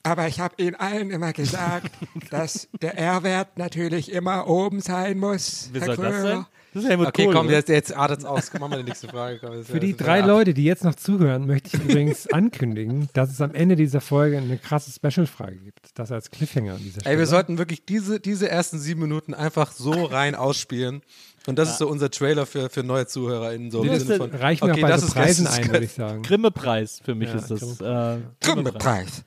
aber 0.03 0.27
ich 0.27 0.39
habe 0.39 0.55
Ihnen 0.63 0.75
allen 0.75 1.11
immer 1.11 1.33
gesagt, 1.33 1.91
dass 2.29 2.69
der 2.81 2.97
R-Wert 2.97 3.57
natürlich 3.57 4.11
immer 4.11 4.47
oben 4.47 4.79
sein 4.81 5.17
muss. 5.19 5.69
Wer 5.73 5.81
Herr 5.81 5.95
soll 5.95 6.05
das 6.05 6.15
Kröger. 6.15 6.35
sein? 6.35 6.45
Das 6.73 6.83
ist 6.83 6.89
Helmut 6.89 7.07
Okay, 7.07 7.25
Kohl, 7.25 7.33
komm, 7.33 7.47
oder? 7.47 7.55
jetzt, 7.55 7.69
jetzt 7.69 7.95
artet's 7.95 8.25
aus. 8.25 8.53
Machen 8.53 8.71
wir 8.71 8.77
die 8.77 8.83
nächste 8.83 9.07
Frage. 9.07 9.39
Komm, 9.39 9.63
Für 9.63 9.79
die 9.79 9.97
drei. 9.97 10.19
Leute, 10.21 10.53
die 10.53 10.63
jetzt 10.65 10.83
noch 10.83 10.93
zuhören, 10.95 11.47
möchte 11.47 11.75
ich 11.75 11.83
übrigens 11.83 12.27
ankündigen, 12.31 13.09
dass 13.13 13.31
es 13.31 13.41
am 13.41 13.53
Ende 13.55 13.75
dieser 13.75 14.01
Folge 14.01 14.37
eine 14.37 14.57
krasse 14.57 14.91
Special-Frage 14.91 15.55
gibt. 15.57 15.79
Das 15.95 16.11
als 16.11 16.29
Cliffhanger 16.29 16.73
an 16.73 16.79
dieser 16.79 17.01
Stelle. 17.01 17.13
Ey, 17.15 17.19
wir 17.19 17.25
sollten 17.27 17.57
wirklich 17.57 17.85
diese, 17.85 18.19
diese 18.19 18.49
ersten 18.49 18.77
sieben 18.79 19.01
Minuten 19.01 19.33
einfach 19.33 19.71
so 19.71 19.91
rein 20.05 20.35
ausspielen. 20.35 21.01
Und 21.47 21.57
das 21.57 21.71
ist 21.71 21.77
so 21.79 21.87
unser 21.87 22.11
Trailer 22.11 22.45
für, 22.45 22.69
für 22.69 22.83
neue 22.83 23.07
ZuhörerInnen. 23.07 23.71
So 23.71 23.83
Das 23.83 24.01
Sinne 24.03 24.13
ist 24.13 24.17
von, 24.19 24.29
Reichen 24.31 24.67
wir 24.67 24.73
okay, 24.73 24.81
bei 24.81 24.89
das 24.89 25.01
so 25.01 25.07
ist 25.07 25.13
Preisen 25.13 25.45
geisteskrank. 25.45 25.69
ein, 25.69 25.73
würde 25.73 25.85
ich 25.85 25.93
sagen. 25.93 26.21
Grimme-Preis 26.21 27.01
für 27.03 27.15
mich 27.15 27.29
Ja, 27.29 27.35
ist 27.35 27.49
das. 27.49 27.79
Grimme- 27.79 28.21
Äh, 28.41 28.45
Grimme-Preis. 28.45 29.23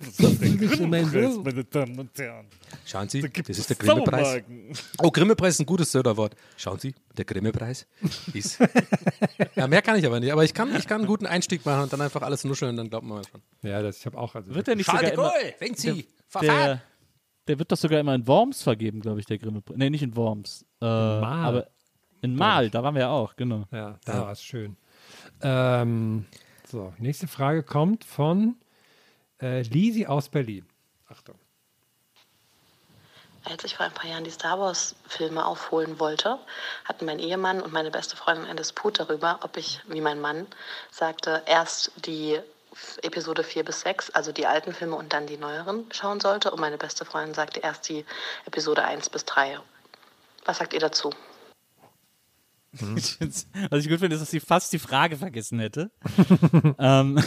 Grimme-Preis, 0.00 1.36
meine 1.44 1.64
Damen 1.64 1.98
und 1.98 2.18
Herren. 2.18 2.46
Schauen 2.86 3.08
Sie, 3.08 3.20
Da 3.20 3.28
das 3.28 3.58
ist 3.58 3.68
der 3.70 3.76
Grimme-Preis. 3.76 4.42
Oh, 5.02 5.10
Grimme-Preis 5.10 5.54
ist 5.54 5.60
ein 5.60 5.66
gutes 5.66 5.92
Söderwort. 5.92 6.34
Schauen 6.56 6.78
Sie, 6.78 6.94
der 7.16 7.24
Grimme-Preis 7.24 7.86
ist. 8.32 8.58
ja, 9.54 9.66
mehr 9.66 9.82
kann 9.82 9.98
ich 9.98 10.06
aber 10.06 10.18
nicht. 10.20 10.32
Aber 10.32 10.44
ich 10.44 10.54
kann, 10.54 10.74
ich 10.74 10.86
kann 10.86 11.00
einen 11.00 11.06
guten 11.06 11.26
Einstieg 11.26 11.64
machen 11.66 11.82
und 11.82 11.92
dann 11.92 12.00
einfach 12.00 12.22
alles 12.22 12.44
nuscheln, 12.44 12.76
dann 12.76 12.88
glaubt 12.88 13.04
man 13.06 13.18
mal 13.18 13.24
dran. 13.30 13.42
Ja, 13.62 13.82
das, 13.82 13.98
ich 13.98 14.06
habe 14.06 14.16
auch. 14.18 14.34
Also 14.34 14.54
wird 14.54 14.66
der 14.66 14.76
nicht 14.76 14.86
Charles 14.86 15.10
sogar 15.10 15.30
de 15.32 15.38
immer, 15.38 15.42
Gaulle, 15.42 15.54
wenn 15.58 15.74
Sie 15.74 16.06
verfahren. 16.28 16.56
der, 16.56 16.82
der 17.48 17.58
wird 17.58 17.70
doch 17.72 17.76
sogar 17.76 18.00
immer 18.00 18.14
in 18.14 18.26
Worms 18.26 18.62
vergeben, 18.62 19.00
glaube 19.00 19.20
ich, 19.20 19.26
der 19.26 19.38
Grimme-Preis. 19.38 19.76
Nee, 19.76 19.90
nicht 19.90 20.02
in 20.02 20.16
Worms. 20.16 20.64
Äh, 20.80 20.84
Mal. 20.86 21.44
Aber 21.44 21.66
in 22.22 22.34
Mal, 22.36 22.70
da 22.70 22.82
waren 22.82 22.94
wir 22.94 23.02
ja 23.02 23.10
auch, 23.10 23.36
genau. 23.36 23.64
Ja, 23.70 23.98
da 24.04 24.22
war 24.22 24.32
es 24.32 24.42
schön. 24.42 24.76
Ähm, 25.42 26.24
so, 26.66 26.92
nächste 26.98 27.26
Frage 27.26 27.62
kommt 27.62 28.04
von 28.04 28.56
äh, 29.40 29.62
Lisi 29.62 30.06
aus 30.06 30.28
Berlin. 30.28 30.66
Achtung. 31.08 31.36
Als 33.44 33.64
ich 33.64 33.76
vor 33.76 33.86
ein 33.86 33.92
paar 33.92 34.08
Jahren 34.08 34.24
die 34.24 34.30
Star 34.30 34.60
Wars-Filme 34.60 35.44
aufholen 35.44 35.98
wollte, 35.98 36.38
hatten 36.84 37.06
mein 37.06 37.18
Ehemann 37.18 37.60
und 37.62 37.72
meine 37.72 37.90
beste 37.90 38.14
Freundin 38.16 38.44
einen 38.46 38.58
Disput 38.58 39.00
darüber, 39.00 39.40
ob 39.42 39.56
ich, 39.56 39.80
wie 39.88 40.02
mein 40.02 40.20
Mann 40.20 40.46
sagte, 40.90 41.42
erst 41.46 41.90
die 42.04 42.38
Episode 43.02 43.42
4 43.42 43.64
bis 43.64 43.80
6, 43.80 44.10
also 44.10 44.30
die 44.30 44.46
alten 44.46 44.72
Filme 44.74 44.94
und 44.94 45.12
dann 45.12 45.26
die 45.26 45.38
neueren 45.38 45.86
schauen 45.90 46.20
sollte. 46.20 46.50
Und 46.50 46.60
meine 46.60 46.76
beste 46.76 47.04
Freundin 47.06 47.34
sagte 47.34 47.60
erst 47.60 47.88
die 47.88 48.04
Episode 48.44 48.84
1 48.84 49.08
bis 49.08 49.24
3. 49.24 49.58
Was 50.44 50.58
sagt 50.58 50.74
ihr 50.74 50.80
dazu? 50.80 51.10
Find's- 52.74 53.48
Was 53.70 53.84
ich 53.84 53.88
gut 53.90 53.98
finde, 54.00 54.14
ist, 54.16 54.20
dass 54.22 54.30
sie 54.30 54.38
fast 54.38 54.72
die 54.72 54.78
Frage 54.78 55.16
vergessen 55.16 55.58
hätte. 55.60 55.90
ähm, 56.78 57.20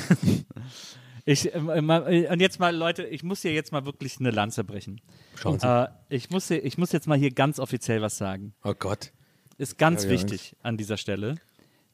ich, 1.25 1.53
ähm, 1.53 1.89
äh, 1.89 2.27
und 2.29 2.39
jetzt 2.41 2.59
mal, 2.59 2.75
Leute, 2.75 3.03
ich 3.05 3.23
muss 3.23 3.41
hier 3.41 3.53
jetzt 3.53 3.71
mal 3.71 3.85
wirklich 3.85 4.19
eine 4.19 4.31
Lanze 4.31 4.63
brechen. 4.63 5.01
Schauen 5.35 5.59
Sie. 5.59 5.67
Äh, 5.67 5.87
ich, 6.09 6.29
muss 6.29 6.47
hier, 6.47 6.63
ich 6.63 6.77
muss 6.77 6.91
jetzt 6.91 7.07
mal 7.07 7.17
hier 7.17 7.31
ganz 7.31 7.59
offiziell 7.59 8.01
was 8.01 8.17
sagen. 8.17 8.53
Oh 8.63 8.73
Gott. 8.73 9.11
Ist 9.57 9.77
ganz 9.77 10.03
Ja, 10.03 10.09
ja, 10.09 10.15
wichtig 10.15 10.55
an 10.63 10.77
dieser 10.77 10.97
Stelle. 10.97 11.35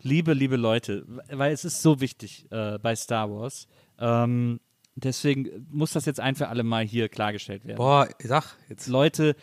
Liebe, 0.02 0.34
liebe 0.34 0.56
Leute, 0.56 1.06
weil 1.30 1.52
es 1.52 1.66
ist 1.66 1.82
so 1.82 2.00
wichtig 2.00 2.48
äh, 2.52 2.80
bei 2.80 2.96
Star 2.96 3.30
Wars. 3.30 3.68
Ähm, 4.00 4.62
deswegen 4.96 5.68
muss 5.70 5.92
das 5.92 6.06
jetzt 6.06 6.20
ein 6.20 6.36
für 6.36 6.48
alle 6.48 6.64
Mal 6.64 6.86
hier 6.86 7.10
klargestellt 7.10 7.66
werden. 7.66 7.78
Boah, 7.78 8.08
sag 8.24 8.56
jetzt. 8.70 8.88
Leute, 8.88 9.36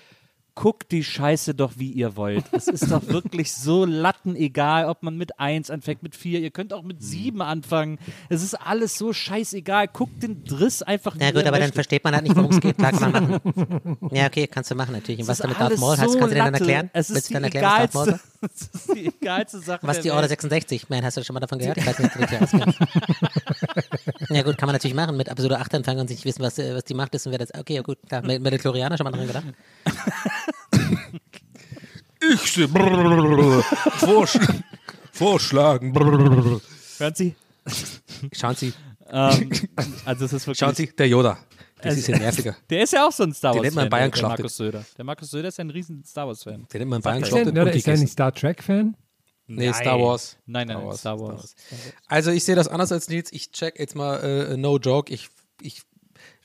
guckt 0.56 0.90
die 0.90 1.04
Scheiße 1.04 1.54
doch, 1.54 1.72
wie 1.76 1.92
ihr 1.92 2.16
wollt. 2.16 2.44
Es 2.50 2.66
ist 2.66 2.90
doch 2.90 3.06
wirklich 3.06 3.52
so 3.52 3.84
lattenegal, 3.84 4.86
ob 4.86 5.02
man 5.02 5.16
mit 5.16 5.38
1 5.38 5.70
anfängt, 5.70 6.02
mit 6.02 6.16
4. 6.16 6.40
Ihr 6.40 6.50
könnt 6.50 6.72
auch 6.72 6.82
mit 6.82 7.02
7 7.02 7.42
anfangen. 7.42 7.98
Es 8.30 8.42
ist 8.42 8.54
alles 8.54 8.96
so 8.96 9.12
scheißegal. 9.12 9.88
Guckt 9.88 10.22
den 10.22 10.44
Driss 10.44 10.82
einfach 10.82 11.14
wie 11.14 11.20
Ja 11.20 11.30
gut, 11.30 11.44
aber 11.44 11.60
dann 11.60 11.72
versteht 11.72 12.02
man 12.02 12.14
halt 12.14 12.24
nicht, 12.24 12.34
worum 12.34 12.50
es 12.50 12.60
geht. 12.60 12.78
Klar 12.78 12.92
kann 12.92 13.12
man 13.12 13.30
machen. 13.30 13.98
Ja, 14.10 14.26
okay, 14.26 14.46
kannst 14.46 14.70
du 14.70 14.74
machen 14.74 14.92
natürlich. 14.92 15.20
Und 15.20 15.28
was 15.28 15.38
damit 15.38 15.60
Darth 15.60 15.78
Maul 15.78 15.96
heißt, 15.96 16.12
so 16.12 16.18
kannst 16.18 16.32
du 16.32 16.36
dir 16.36 16.44
dann 16.44 16.54
erklären? 16.54 16.90
Es 16.94 17.10
ist 17.10 17.28
die 17.28 17.34
erklären, 17.34 17.88
was 17.92 18.08
egalste, 18.08 18.20
es 18.42 18.62
ist 18.62 18.94
die 18.94 19.06
egalste 19.08 19.58
Sache 19.58 19.86
Was 19.86 20.00
die 20.00 20.10
Order 20.10 20.22
Welt. 20.22 20.40
66? 20.40 20.88
Man, 20.88 21.04
hast 21.04 21.18
du 21.18 21.22
schon 21.22 21.34
mal 21.34 21.40
davon 21.40 21.58
gehört? 21.58 21.76
Ich 21.76 21.86
weiß 21.86 21.98
nicht, 21.98 22.12
ja 24.30 24.42
gut, 24.42 24.56
kann 24.56 24.66
man 24.66 24.74
natürlich 24.74 24.96
machen. 24.96 25.18
Mit 25.18 25.28
Episode 25.28 25.58
8 25.58 25.74
anfangen 25.74 26.00
und 26.00 26.08
sich 26.08 26.24
wissen, 26.24 26.42
was, 26.42 26.58
äh, 26.58 26.74
was 26.74 26.84
die 26.84 26.94
Macht 26.94 27.14
ist 27.14 27.26
und 27.26 27.32
wer 27.32 27.38
das... 27.38 27.52
Okay, 27.54 27.74
ja 27.74 27.82
gut, 27.82 27.98
klar. 28.08 28.22
Mit 28.22 28.42
Midichlorianer 28.42 28.96
schon 28.96 29.04
mal 29.04 29.12
dran 29.12 29.26
gedacht? 29.26 29.44
Ich 32.34 32.52
sehe 32.52 32.68
Vorsch 33.98 34.38
vorschlagen. 35.12 35.94
Hören 36.98 37.14
Sie? 37.14 37.34
Schauen 38.32 38.54
Sie, 38.54 38.72
Ähm, 39.08 39.50
also 40.04 40.24
es 40.24 40.32
ist 40.32 40.46
wirklich... 40.46 40.58
schauen 40.58 40.74
Sie, 40.74 40.86
der 40.94 41.08
Yoda. 41.08 41.38
Der 41.82 41.92
ist 41.92 41.96
ein 41.96 41.96
bisschen 41.96 42.18
nerviger. 42.18 42.56
Der 42.70 42.82
ist 42.82 42.92
ja 42.92 43.06
auch 43.06 43.12
so 43.12 43.22
ein 43.22 43.32
Star 43.34 43.52
Den 43.52 43.58
Wars. 43.58 43.64
nennt 43.64 43.76
man 43.76 43.88
Bayern 43.90 44.10
der, 44.10 44.20
der. 44.20 44.28
Markus 44.28 44.56
Söder. 44.56 44.84
Der 44.96 45.04
Markus 45.04 45.30
Söder 45.30 45.48
ist 45.48 45.58
ja 45.58 45.64
ein 45.64 45.70
riesen 45.70 46.02
Star 46.04 46.26
Wars 46.26 46.42
Fan. 46.42 46.66
Den 46.72 46.78
nennt 46.80 46.90
man 46.90 47.02
Bayern 47.02 47.22
er. 47.22 47.26
Ist 47.26 47.32
der, 47.32 47.44
geschlachtet 47.44 47.62
oder 47.62 47.72
ist 47.72 47.86
der 47.86 47.92
gegessen. 47.92 48.02
nicht 48.04 48.12
Star 48.12 48.34
Trek-Fan? 48.34 48.96
Nee, 49.48 49.72
Star 49.72 50.00
Wars. 50.00 50.36
Nein, 50.46 50.66
nein, 50.68 50.76
Star 50.76 50.78
nein, 50.78 50.86
Wars, 50.88 51.00
Star 51.00 51.20
Wars. 51.20 51.54
Also 52.08 52.30
ich 52.32 52.44
sehe 52.44 52.56
das 52.56 52.66
anders 52.66 52.90
als 52.90 53.08
Nils. 53.08 53.32
Ich 53.32 53.52
check 53.52 53.78
jetzt 53.78 53.94
mal 53.94 54.16
äh, 54.16 54.56
no 54.56 54.78
joke. 54.78 55.12
Ich, 55.12 55.28
ich 55.60 55.82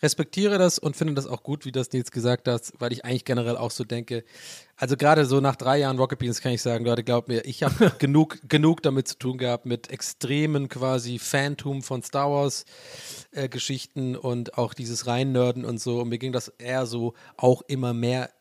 respektiere 0.03 0.57
das 0.59 0.77
und 0.77 0.95
finde 0.95 1.13
das 1.15 1.25
auch 1.25 1.41
gut, 1.43 1.65
wie 1.65 1.71
das 1.71 1.91
Nils 1.93 2.11
gesagt 2.11 2.47
hat, 2.47 2.73
weil 2.77 2.91
ich 2.93 3.03
eigentlich 3.05 3.25
generell 3.25 3.57
auch 3.57 3.71
so 3.71 3.83
denke. 3.83 4.23
Also 4.81 4.97
gerade 4.97 5.27
so 5.27 5.39
nach 5.41 5.55
drei 5.55 5.77
Jahren 5.77 5.99
Rocket 5.99 6.17
Beans 6.17 6.41
kann 6.41 6.53
ich 6.53 6.63
sagen, 6.63 6.83
Leute, 6.83 7.03
glaubt 7.03 7.27
mir, 7.27 7.45
ich 7.45 7.61
habe 7.61 7.91
genug, 7.99 8.39
genug 8.49 8.81
damit 8.81 9.07
zu 9.07 9.15
tun 9.19 9.37
gehabt 9.37 9.67
mit 9.67 9.91
extremen 9.91 10.69
quasi 10.69 11.19
Phantom 11.19 11.83
von 11.83 12.01
Star 12.01 12.31
Wars 12.31 12.65
äh, 13.29 13.47
Geschichten 13.47 14.15
und 14.15 14.57
auch 14.57 14.73
dieses 14.73 15.05
Reinnörden 15.05 15.65
und 15.65 15.79
so. 15.79 16.01
Und 16.01 16.09
mir 16.09 16.17
ging 16.17 16.31
das 16.31 16.47
eher 16.57 16.87
so 16.87 17.13
auch 17.37 17.61
immer 17.67 17.93
mehr 17.93 18.31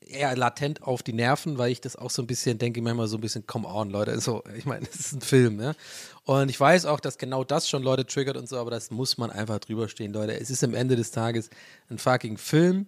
eher 0.00 0.36
latent 0.36 0.82
auf 0.82 1.04
die 1.04 1.12
Nerven, 1.12 1.56
weil 1.56 1.70
ich 1.70 1.80
das 1.80 1.94
auch 1.94 2.10
so 2.10 2.20
ein 2.20 2.26
bisschen 2.26 2.58
denke, 2.58 2.82
manchmal 2.82 3.06
so 3.06 3.16
ein 3.18 3.20
bisschen, 3.20 3.46
come 3.46 3.68
on, 3.68 3.90
Leute. 3.90 4.18
So, 4.20 4.42
ich 4.56 4.64
meine, 4.64 4.86
es 4.92 4.98
ist 4.98 5.12
ein 5.12 5.20
Film, 5.20 5.54
ne? 5.54 5.76
Und 6.24 6.48
ich 6.48 6.58
weiß 6.58 6.86
auch, 6.86 6.98
dass 6.98 7.16
genau 7.16 7.44
das 7.44 7.68
schon 7.68 7.84
Leute 7.84 8.04
triggert 8.04 8.36
und 8.36 8.48
so, 8.48 8.58
aber 8.58 8.72
das 8.72 8.90
muss 8.90 9.18
man 9.18 9.30
einfach 9.30 9.60
drüber 9.60 9.88
stehen, 9.88 10.12
Leute. 10.12 10.32
Es 10.40 10.50
ist 10.50 10.64
am 10.64 10.74
Ende 10.74 10.96
des 10.96 11.12
Tages 11.12 11.48
ein 11.90 11.98
fucking 11.98 12.38
Film. 12.38 12.86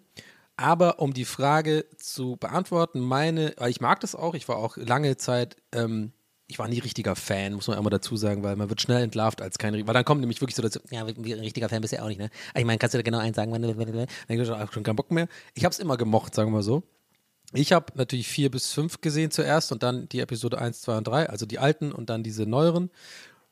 Aber 0.58 0.98
um 0.98 1.14
die 1.14 1.24
Frage 1.24 1.86
zu 1.98 2.36
beantworten, 2.36 2.98
meine, 2.98 3.54
ich 3.68 3.80
mag 3.80 4.00
das 4.00 4.16
auch, 4.16 4.34
ich 4.34 4.48
war 4.48 4.56
auch 4.56 4.76
lange 4.76 5.16
Zeit, 5.16 5.56
ähm, 5.70 6.10
ich 6.48 6.58
war 6.58 6.66
nie 6.66 6.80
richtiger 6.80 7.14
Fan, 7.14 7.52
muss 7.52 7.68
man 7.68 7.76
einmal 7.76 7.92
dazu 7.92 8.16
sagen, 8.16 8.42
weil 8.42 8.56
man 8.56 8.68
wird 8.68 8.82
schnell 8.82 9.00
entlarvt 9.00 9.40
als 9.40 9.58
kein, 9.58 9.86
weil 9.86 9.94
dann 9.94 10.04
kommt 10.04 10.20
nämlich 10.20 10.40
wirklich 10.40 10.56
so 10.56 10.62
dazu, 10.62 10.80
ja, 10.90 11.04
richtiger 11.04 11.68
Fan 11.68 11.80
bist 11.80 11.92
du 11.92 11.98
ja 11.98 12.02
auch 12.02 12.08
nicht, 12.08 12.18
ne? 12.18 12.28
Ich 12.56 12.64
meine, 12.64 12.78
kannst 12.78 12.92
du 12.92 12.98
da 12.98 13.02
genau 13.02 13.18
eins 13.18 13.36
sagen, 13.36 13.52
wenn 13.52 13.62
du, 13.62 13.72
dann 13.72 14.06
ich 14.28 14.50
auch 14.50 14.72
schon 14.72 14.82
keinen 14.82 14.96
Bock 14.96 15.12
mehr. 15.12 15.28
Ich 15.54 15.64
habe 15.64 15.72
es 15.72 15.78
immer 15.78 15.96
gemocht, 15.96 16.34
sagen 16.34 16.50
wir 16.50 16.56
mal 16.56 16.62
so. 16.64 16.82
Ich 17.52 17.72
habe 17.72 17.92
natürlich 17.94 18.26
vier 18.26 18.50
bis 18.50 18.72
fünf 18.72 19.00
gesehen 19.00 19.30
zuerst 19.30 19.70
und 19.70 19.84
dann 19.84 20.08
die 20.08 20.18
Episode 20.18 20.58
1, 20.58 20.80
2 20.80 20.98
und 20.98 21.06
3, 21.06 21.28
also 21.28 21.46
die 21.46 21.60
alten 21.60 21.92
und 21.92 22.10
dann 22.10 22.24
diese 22.24 22.46
neueren. 22.46 22.90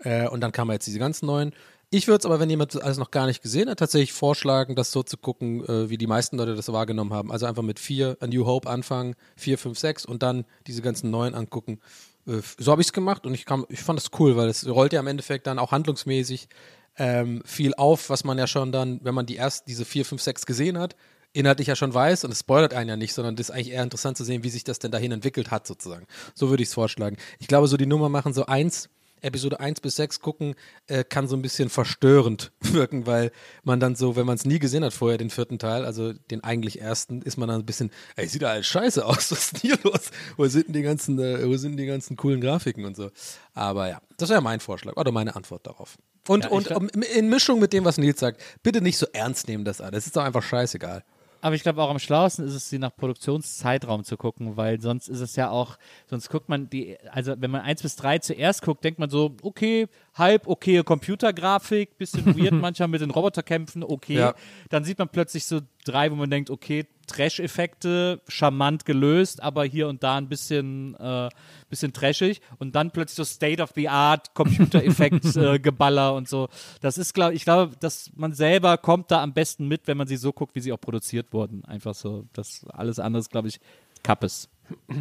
Äh, 0.00 0.26
und 0.26 0.40
dann 0.40 0.50
kamen 0.50 0.72
jetzt 0.72 0.88
diese 0.88 0.98
ganz 0.98 1.22
neuen. 1.22 1.52
Ich 1.96 2.08
würde 2.08 2.18
es 2.18 2.26
aber, 2.26 2.40
wenn 2.40 2.50
jemand 2.50 2.74
das 2.74 2.82
alles 2.82 2.98
noch 2.98 3.10
gar 3.10 3.24
nicht 3.24 3.40
gesehen 3.40 3.70
hat, 3.70 3.78
tatsächlich 3.78 4.12
vorschlagen, 4.12 4.76
das 4.76 4.92
so 4.92 5.02
zu 5.02 5.16
gucken, 5.16 5.64
äh, 5.64 5.88
wie 5.88 5.96
die 5.96 6.06
meisten 6.06 6.36
Leute 6.36 6.54
das 6.54 6.70
wahrgenommen 6.70 7.14
haben. 7.14 7.32
Also 7.32 7.46
einfach 7.46 7.62
mit 7.62 7.78
vier, 7.78 8.18
A 8.20 8.26
New 8.26 8.44
Hope 8.44 8.68
anfangen, 8.68 9.14
vier, 9.34 9.56
fünf, 9.56 9.78
sechs 9.78 10.04
und 10.04 10.22
dann 10.22 10.44
diese 10.66 10.82
ganzen 10.82 11.10
neuen 11.10 11.34
angucken. 11.34 11.80
Äh, 12.26 12.42
so 12.58 12.70
habe 12.70 12.82
ich 12.82 12.88
es 12.88 12.92
gemacht 12.92 13.24
und 13.24 13.32
ich, 13.32 13.46
kam, 13.46 13.64
ich 13.70 13.80
fand 13.80 13.98
das 13.98 14.10
cool, 14.18 14.36
weil 14.36 14.50
es 14.50 14.68
rollt 14.68 14.92
ja 14.92 15.00
im 15.00 15.06
Endeffekt 15.06 15.46
dann 15.46 15.58
auch 15.58 15.72
handlungsmäßig 15.72 16.50
ähm, 16.98 17.40
viel 17.46 17.72
auf, 17.74 18.10
was 18.10 18.24
man 18.24 18.36
ja 18.36 18.46
schon 18.46 18.72
dann, 18.72 19.00
wenn 19.02 19.14
man 19.14 19.24
die 19.24 19.36
erst 19.36 19.66
diese 19.66 19.86
vier, 19.86 20.04
fünf, 20.04 20.20
sechs 20.20 20.44
gesehen 20.44 20.76
hat, 20.76 20.96
inhaltlich 21.32 21.68
ja 21.68 21.76
schon 21.76 21.94
weiß 21.94 22.24
und 22.24 22.30
es 22.30 22.40
spoilert 22.40 22.74
einen 22.74 22.90
ja 22.90 22.96
nicht, 22.96 23.14
sondern 23.14 23.36
das 23.36 23.48
ist 23.48 23.54
eigentlich 23.54 23.72
eher 23.72 23.82
interessant 23.82 24.18
zu 24.18 24.24
sehen, 24.24 24.44
wie 24.44 24.50
sich 24.50 24.64
das 24.64 24.80
denn 24.80 24.90
dahin 24.90 25.12
entwickelt 25.12 25.50
hat, 25.50 25.66
sozusagen. 25.66 26.06
So 26.34 26.50
würde 26.50 26.62
ich 26.62 26.68
es 26.68 26.74
vorschlagen. 26.74 27.16
Ich 27.38 27.48
glaube, 27.48 27.68
so 27.68 27.78
die 27.78 27.86
Nummer 27.86 28.10
machen 28.10 28.34
so 28.34 28.44
eins, 28.44 28.90
Episode 29.22 29.60
1 29.60 29.80
bis 29.80 29.96
6 29.96 30.20
gucken, 30.20 30.54
äh, 30.86 31.04
kann 31.04 31.28
so 31.28 31.36
ein 31.36 31.42
bisschen 31.42 31.68
verstörend 31.68 32.52
wirken, 32.60 33.06
weil 33.06 33.32
man 33.64 33.80
dann 33.80 33.96
so, 33.96 34.16
wenn 34.16 34.26
man 34.26 34.36
es 34.36 34.44
nie 34.44 34.58
gesehen 34.58 34.84
hat 34.84 34.92
vorher, 34.92 35.18
den 35.18 35.30
vierten 35.30 35.58
Teil, 35.58 35.84
also 35.84 36.12
den 36.12 36.44
eigentlich 36.44 36.80
ersten, 36.80 37.22
ist 37.22 37.36
man 37.36 37.48
dann 37.48 37.60
ein 37.60 37.66
bisschen, 37.66 37.90
ey, 38.16 38.26
sieht 38.26 38.42
da 38.42 38.50
alles 38.50 38.66
scheiße 38.66 39.04
aus, 39.04 39.16
was 39.30 39.32
ist 39.32 39.52
denn 39.54 39.70
hier 39.70 39.78
los? 39.82 40.10
Wo 40.36 40.46
sind 40.46 40.68
denn 40.68 40.74
die 40.74 40.82
ganzen, 40.82 41.18
äh, 41.18 41.46
wo 41.46 41.56
sind 41.56 41.76
die 41.76 41.86
ganzen 41.86 42.16
coolen 42.16 42.40
Grafiken 42.40 42.84
und 42.84 42.96
so? 42.96 43.10
Aber 43.54 43.88
ja, 43.88 44.00
das 44.18 44.28
wäre 44.30 44.42
mein 44.42 44.60
Vorschlag 44.60 44.96
oder 44.96 45.12
meine 45.12 45.34
Antwort 45.36 45.66
darauf. 45.66 45.96
Und, 46.28 46.44
Ja, 46.44 46.50
und 46.50 46.70
um, 46.72 46.88
in 46.88 47.28
Mischung 47.28 47.60
mit 47.60 47.72
dem, 47.72 47.84
was 47.84 47.98
Nils 47.98 48.20
sagt, 48.20 48.42
bitte 48.62 48.80
nicht 48.80 48.98
so 48.98 49.06
ernst 49.12 49.48
nehmen 49.48 49.64
das 49.64 49.80
alles. 49.80 50.00
Es 50.00 50.06
ist 50.06 50.16
doch 50.16 50.24
einfach 50.24 50.42
scheißegal. 50.42 51.04
Aber 51.46 51.54
ich 51.54 51.62
glaube 51.62 51.80
auch 51.80 51.90
am 51.90 52.00
schlauesten 52.00 52.44
ist 52.44 52.54
es, 52.54 52.68
sie 52.68 52.80
nach 52.80 52.96
Produktionszeitraum 52.96 54.02
zu 54.02 54.16
gucken, 54.16 54.56
weil 54.56 54.80
sonst 54.80 55.06
ist 55.06 55.20
es 55.20 55.36
ja 55.36 55.48
auch, 55.48 55.78
sonst 56.06 56.28
guckt 56.28 56.48
man 56.48 56.68
die, 56.68 56.98
also 57.12 57.34
wenn 57.38 57.52
man 57.52 57.60
1 57.60 57.82
bis 57.82 57.94
3 57.94 58.18
zuerst 58.18 58.62
guckt, 58.62 58.82
denkt 58.82 58.98
man 58.98 59.10
so, 59.10 59.36
okay, 59.42 59.86
halb 60.16 60.46
okay 60.46 60.82
Computergrafik, 60.82 61.98
bisschen 61.98 62.26
weird 62.38 62.54
manchmal 62.54 62.88
mit 62.88 63.00
den 63.00 63.10
Roboterkämpfen, 63.10 63.84
okay. 63.84 64.14
Ja. 64.14 64.34
Dann 64.70 64.84
sieht 64.84 64.98
man 64.98 65.08
plötzlich 65.08 65.44
so 65.46 65.60
drei, 65.84 66.10
wo 66.10 66.16
man 66.16 66.30
denkt, 66.30 66.50
okay, 66.50 66.86
Trash-Effekte, 67.06 68.20
charmant 68.26 68.84
gelöst, 68.84 69.42
aber 69.42 69.64
hier 69.64 69.88
und 69.88 70.02
da 70.02 70.16
ein 70.16 70.28
bisschen, 70.28 70.94
äh, 70.96 71.28
bisschen 71.68 71.92
trashig 71.92 72.40
und 72.58 72.74
dann 72.74 72.90
plötzlich 72.90 73.16
so 73.16 73.24
State-of-the-Art 73.24 74.34
Computereffekt 74.34 75.24
äh, 75.36 75.58
Geballer 75.60 76.14
und 76.14 76.28
so. 76.28 76.48
Das 76.80 76.98
ist, 76.98 77.14
glaube 77.14 77.34
ich, 77.34 77.44
glaube, 77.44 77.76
dass 77.78 78.10
man 78.16 78.32
selber 78.32 78.76
kommt 78.78 79.10
da 79.10 79.22
am 79.22 79.34
besten 79.34 79.68
mit, 79.68 79.86
wenn 79.86 79.96
man 79.96 80.08
sie 80.08 80.16
so 80.16 80.32
guckt, 80.32 80.54
wie 80.56 80.60
sie 80.60 80.72
auch 80.72 80.80
produziert 80.80 81.32
wurden. 81.32 81.64
Einfach 81.64 81.94
so. 81.94 82.26
Das 82.32 82.66
alles 82.70 82.98
andere 82.98 83.22
glaube 83.22 83.48
ich, 83.48 83.60
Kappes. 84.02 84.48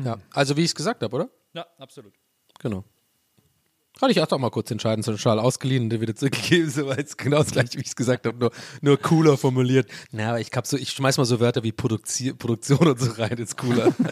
Ja, 0.03 0.17
also 0.31 0.55
wie 0.57 0.61
ich 0.61 0.67
es 0.67 0.75
gesagt 0.75 1.01
habe, 1.01 1.15
oder? 1.15 1.29
Ja, 1.53 1.65
absolut. 1.79 2.13
Genau. 2.59 2.83
Hatte 4.01 4.11
ich 4.11 4.19
auch 4.19 4.37
mal 4.37 4.49
kurz 4.49 4.69
entscheiden, 4.71 5.03
so 5.03 5.11
einen 5.11 5.17
Schal 5.17 5.39
ausgeliehen 5.39 5.83
und 5.83 5.89
den 5.89 6.01
wieder 6.01 6.15
zurückgegeben, 6.15 6.69
so 6.69 6.85
war 6.87 6.97
jetzt 6.97 7.17
genau 7.17 7.37
das 7.37 7.51
gleiche, 7.51 7.75
wie 7.75 7.81
ich 7.81 7.87
es 7.87 7.95
gesagt 7.95 8.25
habe, 8.25 8.37
nur, 8.37 8.51
nur 8.81 8.97
cooler 8.97 9.37
formuliert. 9.37 9.89
Na, 10.11 10.29
aber 10.29 10.41
ich 10.41 10.49
hab 10.53 10.67
so, 10.67 10.75
ich 10.75 10.89
schmeiß 10.89 11.17
mal 11.17 11.25
so 11.25 11.39
Wörter 11.39 11.63
wie 11.63 11.71
Produktion 11.71 12.87
und 12.87 12.99
so 12.99 13.11
rein, 13.11 13.37
ist 13.37 13.57
cooler. 13.57 13.93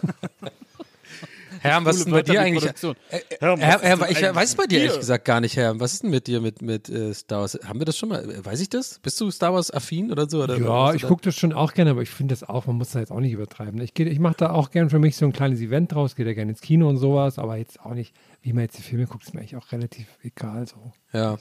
Herr, 1.64 1.84
was 1.84 1.96
ist 1.96 2.04
denn 2.04 2.12
bei 2.12 2.22
dir 2.22 2.40
eigentlich? 2.40 2.64
Äh, 2.64 3.16
äh, 3.40 3.54
ich 3.54 3.64
eigentlich 3.64 4.34
weiß 4.34 4.50
es 4.50 4.54
bei 4.54 4.66
dir 4.66 4.74
mit 4.78 4.80
ehrlich 4.80 4.92
dir? 4.92 4.98
gesagt 4.98 5.24
gar 5.24 5.40
nicht, 5.40 5.56
Herr. 5.56 5.80
Was 5.80 5.94
ist 5.94 6.02
denn 6.02 6.10
mit 6.10 6.26
dir 6.26 6.40
mit, 6.40 6.60
mit 6.60 6.88
äh, 6.90 7.14
Star 7.14 7.40
Wars? 7.40 7.58
Haben 7.64 7.78
wir 7.80 7.86
das 7.86 7.96
schon 7.96 8.10
mal? 8.10 8.44
Weiß 8.44 8.60
ich 8.60 8.68
das? 8.68 8.98
Bist 8.98 9.18
du 9.20 9.30
Star 9.30 9.54
Wars 9.54 9.70
affin 9.70 10.12
oder 10.12 10.28
so? 10.28 10.42
Oder 10.42 10.58
Ja, 10.58 10.92
ich 10.92 11.02
gucke 11.02 11.22
das 11.22 11.34
schon 11.36 11.52
auch 11.54 11.72
gerne, 11.72 11.92
aber 11.92 12.02
ich 12.02 12.10
finde 12.10 12.34
das 12.34 12.42
auch, 12.46 12.66
man 12.66 12.76
muss 12.76 12.90
da 12.90 13.00
jetzt 13.00 13.10
auch 13.10 13.20
nicht 13.20 13.32
übertreiben. 13.32 13.80
Ich, 13.80 13.94
geh- 13.94 14.04
ich 14.04 14.18
mache 14.18 14.36
da 14.36 14.50
auch 14.50 14.70
gerne 14.70 14.90
für 14.90 14.98
mich 14.98 15.16
so 15.16 15.24
ein 15.24 15.32
kleines 15.32 15.60
Event 15.60 15.92
draus, 15.92 16.16
gehe 16.16 16.26
da 16.26 16.34
gerne 16.34 16.50
ins 16.52 16.60
Kino 16.60 16.88
und 16.88 16.98
sowas, 16.98 17.38
aber 17.38 17.56
jetzt 17.56 17.80
auch 17.80 17.94
nicht, 17.94 18.14
wie 18.42 18.52
man 18.52 18.64
jetzt 18.64 18.76
die 18.76 18.82
Filme 18.82 19.06
guckt, 19.06 19.24
ist 19.24 19.32
mir 19.32 19.40
eigentlich 19.40 19.56
auch 19.56 19.72
relativ 19.72 20.06
egal 20.22 20.66
so. 20.66 20.92
Ja. 21.12 21.38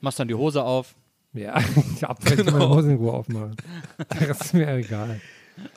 Machst 0.00 0.18
dann 0.18 0.26
die 0.28 0.34
Hose 0.34 0.64
auf. 0.64 0.94
Ja, 1.34 1.58
ich 1.96 2.02
habe 2.02 2.20
vielleicht 2.20 2.50
meine 2.50 2.68
Hose 2.68 2.90
in 2.90 2.96
Ruhe 2.96 3.12
aufmachen. 3.12 3.56
Das 4.28 4.40
ist 4.40 4.54
mir 4.54 4.68
egal. 4.74 5.20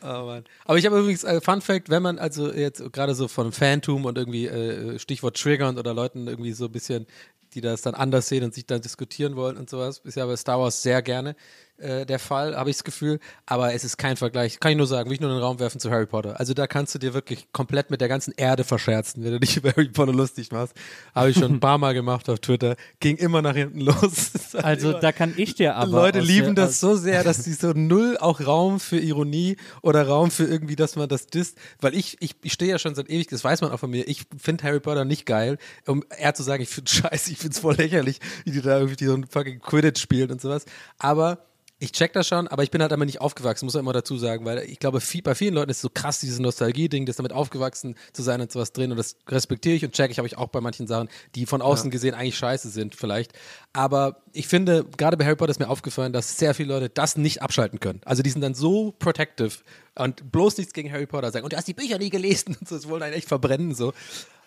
Oh. 0.02 0.40
Aber 0.66 0.78
ich 0.78 0.86
habe 0.86 1.00
übrigens, 1.00 1.24
äh, 1.24 1.42
Fun 1.42 1.62
Fact, 1.62 1.90
wenn 1.90 2.04
man 2.04 2.20
also 2.20 2.52
jetzt 2.52 2.92
gerade 2.94 3.16
so 3.16 3.28
von 3.28 3.52
Phantom 3.52 4.06
und 4.06 4.18
irgendwie 4.18 4.48
äh, 4.48 5.00
Stichwort 5.00 5.40
Triggern 5.40 5.78
oder 5.78 5.94
Leuten 5.94 6.28
irgendwie 6.28 6.54
so 6.54 6.66
ein 6.66 6.72
bisschen, 6.72 7.08
die 7.54 7.62
das 7.62 7.82
dann 7.82 7.96
anders 7.96 8.28
sehen 8.28 8.44
und 8.44 8.54
sich 8.54 8.66
dann 8.66 8.82
diskutieren 8.82 9.36
wollen 9.36 9.58
und 9.58 9.70
sowas, 9.70 10.00
ist 10.04 10.16
ja 10.16 10.26
bei 10.26 10.36
Star 10.36 10.60
Wars 10.60 10.82
sehr 10.82 11.02
gerne 11.02 11.36
äh, 11.78 12.06
der 12.06 12.20
Fall, 12.20 12.56
habe 12.56 12.70
ich 12.70 12.78
das 12.78 12.84
Gefühl. 12.84 13.20
Aber 13.46 13.74
es 13.74 13.84
ist 13.84 13.98
kein 13.98 14.18
Vergleich, 14.18 14.60
kann 14.60 14.72
ich 14.72 14.78
nur 14.78 14.88
sagen, 14.88 15.10
will 15.10 15.16
ich 15.16 15.20
nur 15.20 15.30
in 15.30 15.36
den 15.36 15.44
Raum 15.44 15.60
werfen 15.60 15.80
zu 15.80 15.92
Harry 15.92 16.06
Potter. 16.06 16.40
Also 16.40 16.54
da 16.54 16.68
kannst 16.68 16.96
du 16.96 17.00
dir 17.00 17.14
wirklich 17.14 17.52
komplett 17.52 17.90
mit 17.90 18.02
der 18.02 18.08
ganzen 18.08 18.34
Erde 18.38 18.64
verscherzen, 18.64 19.24
wenn 19.24 19.32
du 19.32 19.40
dich 19.40 19.58
über 19.58 19.72
Harry 19.72 19.90
Potter 19.90 20.14
lustig 20.14 20.52
machst. 20.52 20.74
Habe 21.14 21.32
ich 21.32 21.38
schon 21.38 21.52
ein 21.52 21.60
paar 21.60 21.78
Mal 21.78 21.94
gemacht 21.94 22.30
auf 22.30 22.40
Twitter. 22.40 22.76
Ging 23.00 23.18
immer 23.18 23.42
nach 23.42 23.56
hinten 23.56 23.82
los. 23.82 24.32
Also 24.56 24.94
da 24.94 25.12
kann 25.12 25.34
ich 25.36 25.56
dir 25.56 25.76
aber. 25.76 25.92
Leute 25.92 26.20
lieben 26.22 26.56
das 26.56 26.80
so 26.80 26.96
sehr, 26.96 27.24
dass 27.24 27.44
sie 27.44 27.54
so 27.54 27.74
null 27.74 28.18
auch 28.18 28.40
Raum 28.40 28.80
für 28.80 28.98
Ironie 28.98 29.58
oder 29.82 30.08
Raum 30.08 30.32
für 30.32 30.46
irgendwie, 30.46 30.76
dass 30.76 30.96
man 30.96 31.10
das 31.10 31.28
disst. 31.28 31.58
Weil 31.82 31.94
ich, 31.94 32.18
ich, 32.22 32.36
ich 32.42 32.54
stehe 32.54 32.72
ja 32.72 32.80
schon 32.80 32.96
seit 32.96 33.10
ewig, 33.10 33.28
das 33.28 33.44
weiß 33.44 33.62
man 33.62 33.72
auch 33.72 33.80
von 33.80 33.90
mir, 33.90 34.08
ich 34.08 34.24
finde 34.38 34.64
Harry 34.64 34.80
Potter 34.80 35.04
nicht 35.04 35.26
geil. 35.26 35.58
Um 35.86 36.04
eher 36.18 36.34
zu 36.34 36.44
sagen, 36.44 36.64
ich 36.64 36.70
finde 36.70 36.90
scheiße, 36.92 37.32
ich 37.32 37.38
finde 37.38 37.54
es 37.54 37.60
voll 37.60 37.76
lächerlich, 37.76 38.20
wie 38.46 38.52
die 38.52 38.62
da 38.62 38.80
irgendwie 38.80 39.06
so 39.06 39.14
ein 39.14 39.26
fucking 39.28 39.60
Quidditch 39.60 40.02
spielen 40.02 40.32
und 40.32 40.42
sowas. 40.42 40.66
Aber 40.98 41.40
ich 41.78 41.92
check 41.92 42.14
das 42.14 42.26
schon, 42.28 42.48
aber 42.48 42.64
ich 42.64 42.72
bin 42.72 42.82
halt 42.82 42.92
immer 42.94 43.04
nicht 43.04 43.20
aufgewachsen, 43.20 43.66
muss 43.66 43.74
man 43.74 43.82
immer 43.84 43.92
dazu 43.92 44.18
sagen, 44.18 44.46
weil 44.46 44.60
ich 44.60 44.80
glaube, 44.80 45.02
viel, 45.02 45.22
bei 45.22 45.36
vielen 45.36 45.54
Leuten 45.54 45.70
ist 45.72 45.82
so 45.82 45.90
krass 45.94 46.20
dieses 46.22 46.40
Nostalgie-Ding, 46.40 47.06
das 47.06 47.18
damit 47.18 47.34
aufgewachsen 47.34 47.96
zu 48.14 48.24
sein 48.24 48.40
und 48.40 48.50
sowas 48.52 48.72
drin 48.72 48.92
und 48.92 48.98
das 48.98 49.18
respektiere 49.28 49.76
ich 49.76 49.84
und 49.84 49.92
check 49.94 50.10
ich, 50.10 50.18
habe 50.18 50.28
ich 50.28 50.38
auch 50.38 50.48
bei 50.48 50.62
manchen 50.62 50.88
Sachen, 50.88 51.10
die 51.36 51.46
von 51.46 51.62
außen 51.62 51.92
gesehen 51.92 52.14
eigentlich 52.16 52.38
scheiße 52.38 52.70
sind 52.70 52.96
vielleicht. 52.96 53.34
Aber 53.74 54.22
ich 54.32 54.48
finde, 54.48 54.86
gerade 54.98 55.18
bei 55.18 55.26
Harry 55.26 55.36
Potter 55.36 55.52
ist 55.52 55.60
mir 55.60 55.68
aufgefallen, 55.70 56.14
dass 56.14 56.38
sehr 56.38 56.54
viele 56.54 56.74
Leute 56.74 56.90
das 56.90 57.18
nicht 57.18 57.42
abschalten 57.42 57.82
können. 57.82 58.00
Also 58.06 58.24
die 58.24 58.30
sind 58.30 58.42
dann 58.42 58.54
so 58.56 58.94
protective 58.98 59.52
und 59.96 60.32
bloß 60.32 60.58
nichts 60.58 60.72
gegen 60.74 60.92
Harry 60.92 61.08
Potter 61.08 61.32
sagen. 61.32 61.44
Und 61.44 61.52
du 61.52 61.58
hast 61.58 61.68
die 61.68 61.74
Bücher 61.74 61.98
nie 61.98 62.10
gelesen 62.10 62.56
und 62.58 62.68
so, 62.70 62.76
das 62.76 62.88
wollen 62.88 63.04
einen 63.04 63.14
echt 63.16 63.28
verbrennen 63.28 63.76
so. 63.76 63.92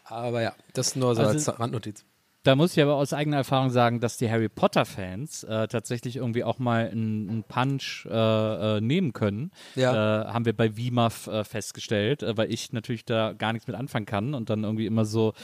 Aber 0.04 0.40
ja, 0.40 0.54
das 0.73 0.97
nur 0.97 1.14
so 1.14 1.20
Also- 1.23 1.50
als 1.50 1.61
Randnotiz. 1.61 2.04
Da 2.48 2.56
muss 2.56 2.74
ich 2.74 2.82
aber 2.82 2.94
aus 2.94 3.12
eigener 3.12 3.36
Erfahrung 3.36 3.68
sagen, 3.68 4.00
dass 4.00 4.16
die 4.16 4.30
Harry 4.30 4.48
Potter-Fans 4.48 5.44
äh, 5.44 5.68
tatsächlich 5.68 6.16
irgendwie 6.16 6.44
auch 6.44 6.58
mal 6.58 6.88
einen, 6.88 7.44
Punch 7.46 8.06
äh, 8.10 8.78
äh, 8.78 8.80
nehmen 8.80 9.12
können. 9.12 9.50
Ja. 9.74 10.22
Äh, 10.22 10.32
haben 10.32 10.46
wir 10.46 10.54
bei 10.54 10.74
WIMAF 10.74 11.26
äh, 11.26 11.44
festgestellt, 11.44 12.22
äh, 12.22 12.38
weil 12.38 12.50
ich 12.50 12.72
natürlich 12.72 13.04
da 13.04 13.34
gar 13.34 13.52
nichts 13.52 13.68
mit 13.68 13.76
anfangen 13.76 14.06
kann 14.06 14.32
und 14.32 14.48
dann 14.48 14.64
irgendwie 14.64 14.86
immer 14.86 15.04
so 15.04 15.34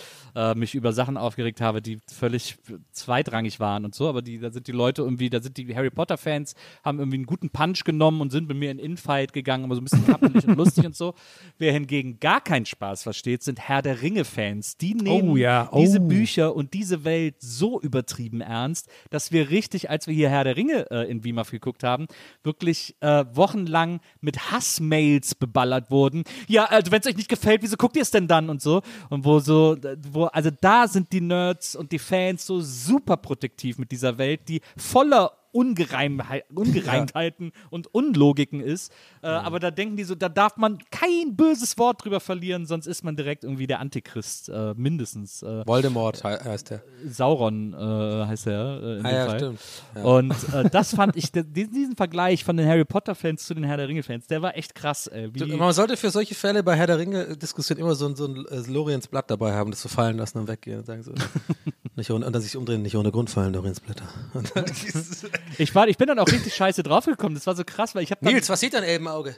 mich 0.56 0.74
über 0.74 0.92
Sachen 0.92 1.16
aufgeregt 1.16 1.60
habe, 1.60 1.80
die 1.80 2.00
völlig 2.12 2.56
zweitrangig 2.90 3.60
waren 3.60 3.84
und 3.84 3.94
so. 3.94 4.08
Aber 4.08 4.20
die, 4.20 4.40
da 4.40 4.50
sind 4.50 4.66
die 4.66 4.72
Leute 4.72 5.02
irgendwie, 5.02 5.30
da 5.30 5.40
sind 5.40 5.56
die 5.56 5.76
Harry 5.76 5.90
Potter-Fans, 5.90 6.56
haben 6.82 6.98
irgendwie 6.98 7.18
einen 7.18 7.26
guten 7.26 7.50
Punch 7.50 7.84
genommen 7.84 8.20
und 8.20 8.32
sind 8.32 8.48
mit 8.48 8.56
mir 8.56 8.72
in 8.72 8.80
Infight 8.80 9.32
gegangen, 9.32 9.64
aber 9.64 9.76
so 9.76 9.80
ein 9.80 9.84
bisschen 9.84 10.04
kappelig 10.06 10.48
und 10.48 10.56
lustig 10.56 10.86
und 10.86 10.96
so. 10.96 11.14
Wer 11.58 11.72
hingegen 11.72 12.18
gar 12.18 12.40
keinen 12.40 12.66
Spaß 12.66 13.04
versteht, 13.04 13.44
sind 13.44 13.60
Herr 13.60 13.80
der 13.80 14.02
Ringe-Fans. 14.02 14.76
Die 14.76 14.94
nehmen 14.94 15.30
Oh 15.30 15.36
ja, 15.36 15.70
diese 15.72 16.00
oh. 16.00 16.08
Bücher 16.08 16.56
und 16.56 16.74
diese 16.74 16.93
diese 16.94 17.04
Welt 17.04 17.36
so 17.40 17.80
übertrieben 17.80 18.40
ernst, 18.40 18.88
dass 19.10 19.32
wir 19.32 19.50
richtig, 19.50 19.90
als 19.90 20.06
wir 20.06 20.14
hier 20.14 20.30
Herr 20.30 20.44
der 20.44 20.56
Ringe 20.56 20.90
äh, 20.90 21.10
in 21.10 21.24
WIMAF 21.24 21.50
geguckt 21.50 21.82
haben, 21.82 22.06
wirklich 22.44 22.94
äh, 23.00 23.24
wochenlang 23.32 24.00
mit 24.20 24.52
Hassmails 24.52 25.34
beballert 25.34 25.90
wurden. 25.90 26.22
Ja, 26.46 26.66
also 26.66 26.92
wenn 26.92 27.00
es 27.00 27.06
euch 27.06 27.16
nicht 27.16 27.28
gefällt, 27.28 27.62
wieso 27.62 27.76
guckt 27.76 27.96
ihr 27.96 28.02
es 28.02 28.12
denn 28.12 28.28
dann 28.28 28.48
und 28.48 28.62
so? 28.62 28.82
Und 29.10 29.24
wo 29.24 29.40
so, 29.40 29.76
wo, 30.12 30.26
also 30.26 30.50
da 30.60 30.86
sind 30.86 31.12
die 31.12 31.20
Nerds 31.20 31.74
und 31.74 31.90
die 31.90 31.98
Fans 31.98 32.46
so 32.46 32.60
super 32.60 33.16
protektiv 33.16 33.78
mit 33.78 33.90
dieser 33.90 34.16
Welt, 34.18 34.48
die 34.48 34.60
voller 34.76 35.32
Ungereimheit, 35.54 36.44
Ungereimtheiten 36.54 37.52
und 37.70 37.86
Unlogiken 37.94 38.60
ist. 38.60 38.92
Äh, 39.22 39.28
Aber 39.28 39.60
da 39.60 39.70
denken 39.70 39.96
die 39.96 40.04
so, 40.04 40.14
da 40.14 40.28
darf 40.28 40.56
man 40.56 40.78
kein 40.90 41.36
böses 41.36 41.78
Wort 41.78 42.04
drüber 42.04 42.20
verlieren, 42.20 42.66
sonst 42.66 42.86
ist 42.86 43.04
man 43.04 43.16
direkt 43.16 43.44
irgendwie 43.44 43.66
der 43.66 43.80
Antichrist, 43.80 44.48
äh, 44.48 44.74
mindestens. 44.76 45.42
Äh, 45.42 45.66
Voldemort 45.66 46.22
he- 46.22 46.28
heißt 46.44 46.70
der. 46.70 46.82
Sauron 47.08 47.72
äh, 47.72 48.26
heißt 48.26 48.46
er 48.48 48.82
äh, 48.82 49.00
Ah 49.04 49.10
ja, 49.12 49.26
Fall. 49.26 49.38
stimmt. 49.38 49.60
Ja. 49.94 50.02
Und 50.02 50.34
äh, 50.52 50.68
das 50.72 50.94
fand 50.94 51.16
ich, 51.16 51.30
diesen 51.32 51.96
Vergleich 51.96 52.44
von 52.44 52.56
den 52.56 52.66
Harry 52.66 52.84
Potter-Fans 52.84 53.46
zu 53.46 53.54
den 53.54 53.64
Herr 53.64 53.76
der 53.76 53.88
Ringe-Fans, 53.88 54.26
der 54.26 54.42
war 54.42 54.56
echt 54.56 54.74
krass. 54.74 55.06
Ey. 55.06 55.30
Man 55.56 55.72
sollte 55.72 55.96
für 55.96 56.10
solche 56.10 56.34
Fälle 56.34 56.62
bei 56.62 56.74
Herr 56.76 56.86
der 56.88 56.98
Ringe-Diskussion 56.98 57.78
immer 57.78 57.94
so 57.94 58.06
ein, 58.06 58.16
so 58.16 58.26
ein 58.26 58.44
äh, 58.50 58.60
Loriens 58.70 59.06
Blatt 59.06 59.30
dabei 59.30 59.52
haben, 59.54 59.70
das 59.70 59.82
so 59.82 59.88
fallen 59.88 60.16
lassen 60.18 60.38
und 60.38 60.48
weggehen 60.48 60.78
und 60.80 60.86
sagen 60.86 61.02
so. 61.02 61.12
nicht 61.96 62.10
ohne, 62.10 62.26
und 62.26 62.32
dann 62.34 62.42
sich 62.42 62.56
umdrehen, 62.56 62.82
nicht 62.82 62.96
ohne 62.96 63.12
Grund 63.12 63.30
fallen 63.30 63.52
Loriens 63.54 63.80
Blätter. 63.80 64.04
Und 64.34 64.50
dann 64.56 64.64
dieses, 64.66 65.26
ich, 65.58 65.74
war, 65.74 65.88
ich 65.88 65.96
bin 65.96 66.08
dann 66.08 66.18
auch 66.18 66.28
richtig 66.28 66.54
scheiße 66.54 66.82
draufgekommen. 66.82 67.34
Das 67.34 67.46
war 67.46 67.56
so 67.56 67.64
krass, 67.64 67.94
weil 67.94 68.02
ich 68.02 68.10
habe 68.10 68.24
Nils, 68.24 68.48
was 68.48 68.60
sieht 68.60 68.74
dein 68.74 68.84
Elbenauge? 68.84 69.36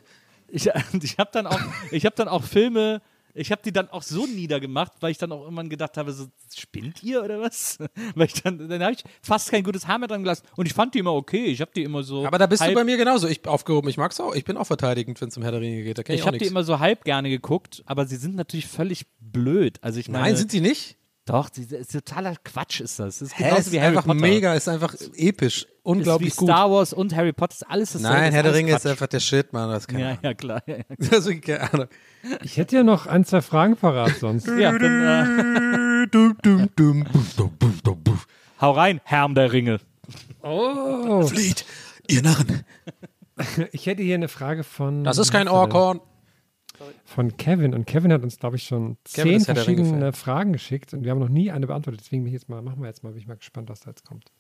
Ich, 0.48 0.68
ich 1.02 1.18
habe 1.18 1.30
dann 1.32 1.46
auch, 1.46 1.60
ich 1.90 2.04
habe 2.04 2.16
dann 2.16 2.28
auch 2.28 2.44
Filme, 2.44 3.00
ich 3.34 3.52
habe 3.52 3.60
die 3.62 3.72
dann 3.72 3.90
auch 3.90 4.02
so 4.02 4.26
niedergemacht, 4.26 4.92
weil 5.00 5.10
ich 5.10 5.18
dann 5.18 5.30
auch 5.30 5.42
irgendwann 5.42 5.68
gedacht 5.68 5.98
habe, 5.98 6.12
so 6.12 6.26
spinnt 6.56 7.02
ihr 7.02 7.22
oder 7.22 7.40
was? 7.40 7.78
weil 8.14 8.26
ich 8.26 8.42
dann, 8.42 8.68
dann 8.68 8.82
habe 8.82 8.92
ich 8.92 9.04
fast 9.20 9.50
kein 9.50 9.62
gutes 9.62 9.86
Haar 9.86 9.98
mehr 9.98 10.08
dran 10.08 10.22
gelassen 10.22 10.46
und 10.56 10.66
ich 10.66 10.72
fand 10.72 10.94
die 10.94 11.00
immer 11.00 11.12
okay. 11.12 11.44
Ich 11.44 11.60
habe 11.60 11.70
die 11.74 11.82
immer 11.82 12.02
so. 12.02 12.26
Aber 12.26 12.38
da 12.38 12.46
bist 12.46 12.64
du 12.64 12.72
bei 12.72 12.84
mir 12.84 12.96
genauso. 12.96 13.28
Ich 13.28 13.46
aufgehoben. 13.46 13.90
Ich 13.90 13.98
mag's 13.98 14.18
auch. 14.20 14.34
Ich 14.34 14.44
bin 14.44 14.56
auch 14.56 14.66
verteidigend, 14.66 15.20
wenn 15.20 15.28
es 15.28 15.36
um 15.36 15.42
Herr 15.42 15.52
der 15.52 15.60
Ringe 15.60 15.82
geht. 15.82 15.98
Da 15.98 16.02
ich, 16.02 16.20
Ich 16.20 16.26
habe 16.26 16.38
die 16.38 16.46
immer 16.46 16.64
so 16.64 16.78
halb 16.78 17.04
gerne 17.04 17.28
geguckt, 17.28 17.82
aber 17.86 18.06
sie 18.06 18.16
sind 18.16 18.36
natürlich 18.36 18.66
völlig 18.66 19.06
blöd. 19.20 19.78
Also 19.82 20.00
ich 20.00 20.08
meine, 20.08 20.24
Nein, 20.24 20.36
sind 20.36 20.50
sie 20.50 20.60
nicht? 20.60 20.95
Doch, 21.26 21.48
die, 21.50 21.62
ist 21.62 21.90
totaler 21.90 22.36
Quatsch 22.44 22.80
ist 22.80 23.00
das. 23.00 23.18
Das 23.18 23.28
ist 23.28 23.38
Hä, 23.38 23.50
genauso 23.50 23.72
wie 23.72 23.80
Harry 23.80 23.88
einfach 23.88 24.04
Potter. 24.06 24.20
mega, 24.20 24.54
ist 24.54 24.68
einfach 24.68 24.94
episch. 25.16 25.66
Unglaublich 25.82 26.28
ist 26.28 26.36
wie 26.36 26.46
gut. 26.46 26.48
Star 26.48 26.70
Wars 26.70 26.92
und 26.92 27.16
Harry 27.16 27.32
Potter 27.32 27.54
ist 27.54 27.64
alles 27.68 27.92
dasselbe. 27.94 28.16
Nein, 28.16 28.32
Herr 28.32 28.44
der 28.44 28.54
Ringe 28.54 28.76
ist 28.76 28.86
einfach 28.86 29.08
der 29.08 29.18
Shit, 29.18 29.52
Mann. 29.52 29.68
Das 29.68 29.88
kann 29.88 29.98
Ja, 29.98 30.16
ja, 30.22 30.34
klar. 30.34 30.62
Ja, 30.66 30.76
ja. 30.76 30.84
Also, 31.10 31.32
keine 31.40 31.72
Ahnung. 31.72 31.88
Ich 32.42 32.56
hätte 32.56 32.76
ja 32.76 32.84
noch 32.84 33.08
ein, 33.08 33.24
zwei 33.24 33.42
Fragen 33.42 33.76
parat 33.76 34.16
sonst. 34.20 34.46
ja 34.58 34.70
dann, 34.78 36.06
äh, 36.06 36.66
hau 38.60 38.70
rein, 38.70 39.00
Herr 39.02 39.28
der 39.30 39.52
Ringe. 39.52 39.80
Oh, 40.42 41.26
Flieht, 41.26 41.64
ihr 42.06 42.22
Narren. 42.22 42.62
ich 43.72 43.86
hätte 43.86 44.04
hier 44.04 44.14
eine 44.14 44.28
Frage 44.28 44.62
von. 44.62 45.02
Das 45.02 45.18
ist 45.18 45.32
kein 45.32 45.46
was 45.46 45.52
ist 45.52 45.58
er 45.58 45.64
denn? 45.66 45.72
Ohrkorn. 45.72 46.00
Von 47.04 47.36
Kevin. 47.36 47.74
Und 47.74 47.86
Kevin 47.86 48.12
hat 48.12 48.22
uns, 48.22 48.38
glaube 48.38 48.56
ich, 48.56 48.64
schon 48.64 48.96
Kevin 49.12 49.40
zehn 49.40 49.54
verschiedene. 49.54 50.12
Fragen 50.12 50.52
geschickt 50.52 50.92
und 50.92 51.04
wir 51.04 51.10
haben 51.10 51.18
noch 51.18 51.28
nie 51.28 51.50
eine 51.50 51.66
beantwortet. 51.66 52.00
Deswegen 52.00 52.24
bin 52.24 52.32
ich 52.32 52.40
jetzt 52.40 52.48
mal, 52.48 52.62
machen 52.62 52.80
wir 52.80 52.88
jetzt 52.88 53.02
mal, 53.02 53.10
bin 53.10 53.20
ich 53.20 53.26
mal 53.26 53.36
gespannt, 53.36 53.68
was 53.68 53.80
da 53.80 53.90
jetzt 53.90 54.04
kommt. 54.04 54.30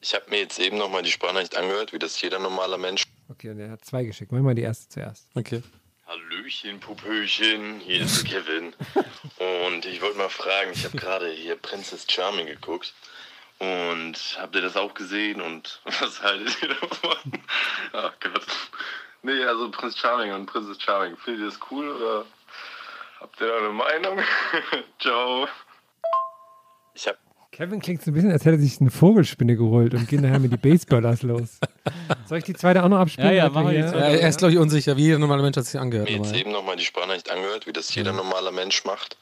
Ich 0.00 0.14
habe 0.14 0.24
mir 0.30 0.38
jetzt 0.38 0.58
eben 0.58 0.78
nochmal 0.78 1.02
die 1.02 1.10
Sprachnachricht 1.10 1.56
angehört, 1.56 1.92
wie 1.92 1.98
das 1.98 2.20
jeder 2.20 2.38
normale 2.38 2.78
Mensch. 2.78 3.04
Okay, 3.28 3.50
und 3.50 3.58
er 3.58 3.70
hat 3.70 3.84
zwei 3.84 4.04
geschickt. 4.04 4.30
Machen 4.30 4.42
wir 4.42 4.50
mal 4.50 4.54
die 4.54 4.62
erste 4.62 4.88
zuerst. 4.88 5.28
Okay. 5.34 5.62
Hallöchen, 6.06 6.80
Pupöchen, 6.80 7.80
hier 7.80 8.00
ist 8.00 8.24
Kevin. 8.24 8.72
Und 9.66 9.84
ich 9.84 10.00
wollte 10.00 10.16
mal 10.16 10.30
fragen, 10.30 10.70
ich 10.72 10.86
habe 10.86 10.96
gerade 10.96 11.30
hier 11.30 11.56
Princess 11.56 12.06
Charming 12.08 12.46
geguckt. 12.46 12.94
Und 13.58 14.38
habt 14.40 14.54
ihr 14.54 14.62
das 14.62 14.76
auch 14.76 14.94
gesehen 14.94 15.42
und 15.42 15.82
was 16.00 16.22
haltet 16.22 16.56
ihr 16.62 16.68
davon? 16.68 17.42
Ach 17.92 18.14
Gott. 18.20 18.46
Nee, 19.22 19.44
also 19.44 19.70
Prinz 19.70 19.96
Charming 19.98 20.32
und 20.32 20.46
Princess 20.46 20.80
Charming, 20.80 21.16
findet 21.16 21.42
ihr 21.42 21.46
das 21.46 21.58
cool 21.70 21.88
oder 21.88 22.24
habt 23.20 23.40
ihr 23.40 23.48
da 23.48 23.58
eine 23.58 23.70
Meinung? 23.70 24.18
Ciao. 25.00 25.48
Ich 26.94 27.06
habe 27.06 27.18
Kevin 27.58 27.80
klingt 27.80 28.02
so 28.02 28.12
ein 28.12 28.14
bisschen, 28.14 28.30
als 28.30 28.44
hätte 28.44 28.56
er 28.56 28.60
sich 28.60 28.80
eine 28.80 28.92
Vogelspinne 28.92 29.56
geholt 29.56 29.92
und 29.92 30.06
geht 30.06 30.20
nachher 30.20 30.38
mit 30.38 30.52
die 30.52 30.56
Baseballers 30.56 31.22
los. 31.22 31.58
Soll 32.26 32.38
ich 32.38 32.44
die 32.44 32.54
zweite 32.54 32.84
auch 32.84 32.88
noch 32.88 33.00
abspielen? 33.00 33.30
Ja, 33.30 33.46
ja, 33.46 33.48
mach 33.48 33.68
ich. 33.70 33.78
Ja, 33.78 33.90
er 33.90 34.28
ist, 34.28 34.38
glaube 34.38 34.52
ich, 34.52 34.58
unsicher. 34.60 34.96
Wie 34.96 35.02
jeder 35.02 35.18
normale 35.18 35.42
Mensch 35.42 35.56
hat 35.56 35.64
sich 35.64 35.80
angehört. 35.80 36.08
mir 36.08 36.18
jetzt 36.18 36.34
eben 36.36 36.52
nochmal 36.52 36.76
die 36.76 36.84
Sprachnachricht 36.84 37.30
angehört, 37.30 37.66
wie 37.66 37.72
das 37.72 37.92
jeder 37.94 38.12
normale 38.12 38.52
Mensch 38.52 38.84
macht. 38.84 39.16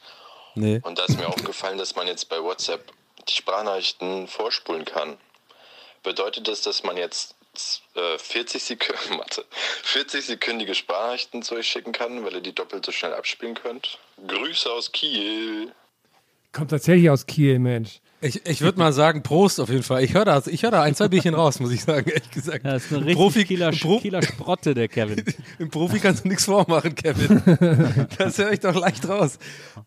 Nee. 0.53 0.81
Und 0.83 0.99
da 0.99 1.05
ist 1.05 1.17
mir 1.17 1.27
aufgefallen, 1.27 1.79
dass 1.79 1.95
man 1.95 2.05
jetzt 2.05 2.29
bei 2.29 2.39
WhatsApp 2.39 2.91
die 3.27 3.33
Sprachnachrichten 3.33 4.27
vorspulen 4.27 4.85
kann. 4.85 5.17
Bedeutet 6.03 6.47
das, 6.47 6.61
dass 6.61 6.83
man 6.83 6.95
jetzt 6.97 7.36
40, 8.17 8.63
Sekü 8.63 8.93
Mathe, 9.17 9.45
40 9.83 10.25
sekündige 10.25 10.75
Sprachnachrichten 10.75 11.41
zu 11.41 11.55
euch 11.55 11.67
schicken 11.67 11.91
kann, 11.91 12.23
weil 12.23 12.35
ihr 12.35 12.41
die 12.41 12.53
doppelt 12.53 12.85
so 12.85 12.91
schnell 12.91 13.13
abspielen 13.13 13.55
könnt? 13.55 13.97
Grüße 14.27 14.71
aus 14.71 14.91
Kiel. 14.91 15.71
Kommt 16.51 16.71
tatsächlich 16.71 17.09
aus 17.09 17.25
Kiel, 17.25 17.59
Mensch. 17.59 17.99
Ich, 18.19 18.43
ich 18.47 18.61
würde 18.61 18.79
mal 18.79 18.93
sagen, 18.93 19.21
Prost 19.21 19.59
auf 19.59 19.69
jeden 19.69 19.83
Fall. 19.83 20.03
Ich 20.03 20.15
höre 20.15 20.25
da, 20.25 20.41
ich 20.47 20.63
hör 20.63 20.71
da 20.71 20.81
ein, 20.81 20.95
zwei 20.95 21.07
Bierchen 21.07 21.35
raus, 21.35 21.59
muss 21.59 21.71
ich 21.71 21.83
sagen, 21.83 22.09
ehrlich 22.09 22.31
gesagt. 22.31 22.65
Ja, 22.65 22.73
das 22.73 22.85
ist 22.85 22.93
eine 22.93 23.01
richtig 23.01 23.15
Profi, 23.15 23.45
Kieler, 23.45 23.71
Pro, 23.71 23.99
Kieler 23.99 24.23
Sprotte, 24.23 24.73
der 24.73 24.87
Kevin. 24.87 25.23
Im 25.59 25.69
Profi 25.69 25.99
kannst 25.99 26.23
du 26.23 26.29
nichts 26.29 26.45
vormachen, 26.45 26.95
Kevin. 26.95 28.07
das 28.17 28.39
höre 28.39 28.53
ich 28.53 28.59
doch 28.59 28.73
leicht 28.73 29.07
raus. 29.07 29.37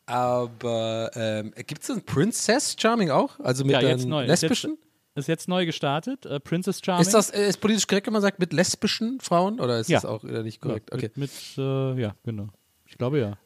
Aber 0.07 1.11
ähm, 1.17 1.53
gibt 1.67 1.83
es 1.83 1.91
einen 1.91 2.05
Princess 2.05 2.77
Charming 2.79 3.11
auch? 3.11 3.41
Also 3.41 3.65
mit 3.65 3.73
ja, 3.73 3.81
jetzt 3.81 4.07
neu. 4.07 4.25
lesbischen? 4.25 4.73
Jetzt, 4.73 4.90
ist 5.15 5.29
jetzt 5.29 5.49
neu 5.49 5.67
gestartet. 5.67 6.25
Äh, 6.27 6.41
Princess 6.41 6.81
Charming. 6.85 7.03
Ist 7.03 7.15
das 7.15 7.31
äh, 7.31 7.49
ist 7.49 7.61
politisch 7.61 7.87
korrekt, 7.87 8.07
wenn 8.07 8.13
man 8.13 8.23
sagt, 8.23 8.39
mit 8.39 8.53
lesbischen 8.53 9.21
Frauen? 9.21 9.61
Oder 9.61 9.79
ist 9.81 9.89
Ja. 9.91 9.99
das 10.01 10.05
auch 10.11 10.25
wieder 10.25 10.43
nicht 10.43 10.61
korrekt? 10.61 10.91
Ja, 10.91 10.97
Okay. 10.97 11.11
Mit, 11.17 11.31
mit 11.57 11.59
äh, 11.59 12.01
ja, 12.01 12.15
genau. 12.25 12.49
Ich 12.87 12.97
glaube 12.99 13.19
ja. 13.21 13.39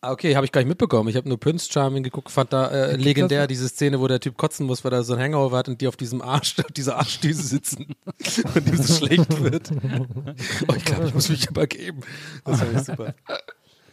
Ah, 0.00 0.12
Okay, 0.12 0.36
habe 0.36 0.44
ich 0.44 0.52
gar 0.52 0.60
nicht 0.60 0.68
mitbekommen. 0.68 1.08
Ich 1.08 1.16
habe 1.16 1.26
nur 1.28 1.40
Prince 1.40 1.70
Charming 1.72 2.02
geguckt, 2.02 2.30
fand 2.30 2.52
da 2.52 2.68
äh, 2.68 2.96
legendär 2.96 3.46
diese 3.46 3.66
Szene, 3.68 4.00
wo 4.00 4.06
der 4.06 4.20
Typ 4.20 4.36
kotzen 4.36 4.66
muss, 4.66 4.84
weil 4.84 4.92
er 4.92 5.02
so 5.02 5.14
ein 5.14 5.20
Hangover 5.20 5.56
hat 5.56 5.68
und 5.68 5.80
die 5.80 5.88
auf 5.88 5.96
diesem 5.96 6.20
Arsch, 6.20 6.58
auf 6.64 6.72
dieser 6.72 6.96
Arschdüse 6.98 7.42
sitzen 7.42 7.94
und 8.54 8.66
ihm 8.68 8.76
so 8.82 8.94
schlecht 9.06 9.42
wird. 9.42 9.70
Oh, 10.68 10.74
ich 10.76 10.84
glaube, 10.84 11.06
ich 11.08 11.14
muss 11.14 11.28
mich 11.30 11.48
übergeben. 11.48 12.00
Das 12.44 12.60
fand 12.60 12.74
ich 12.76 12.82
super. 12.84 13.14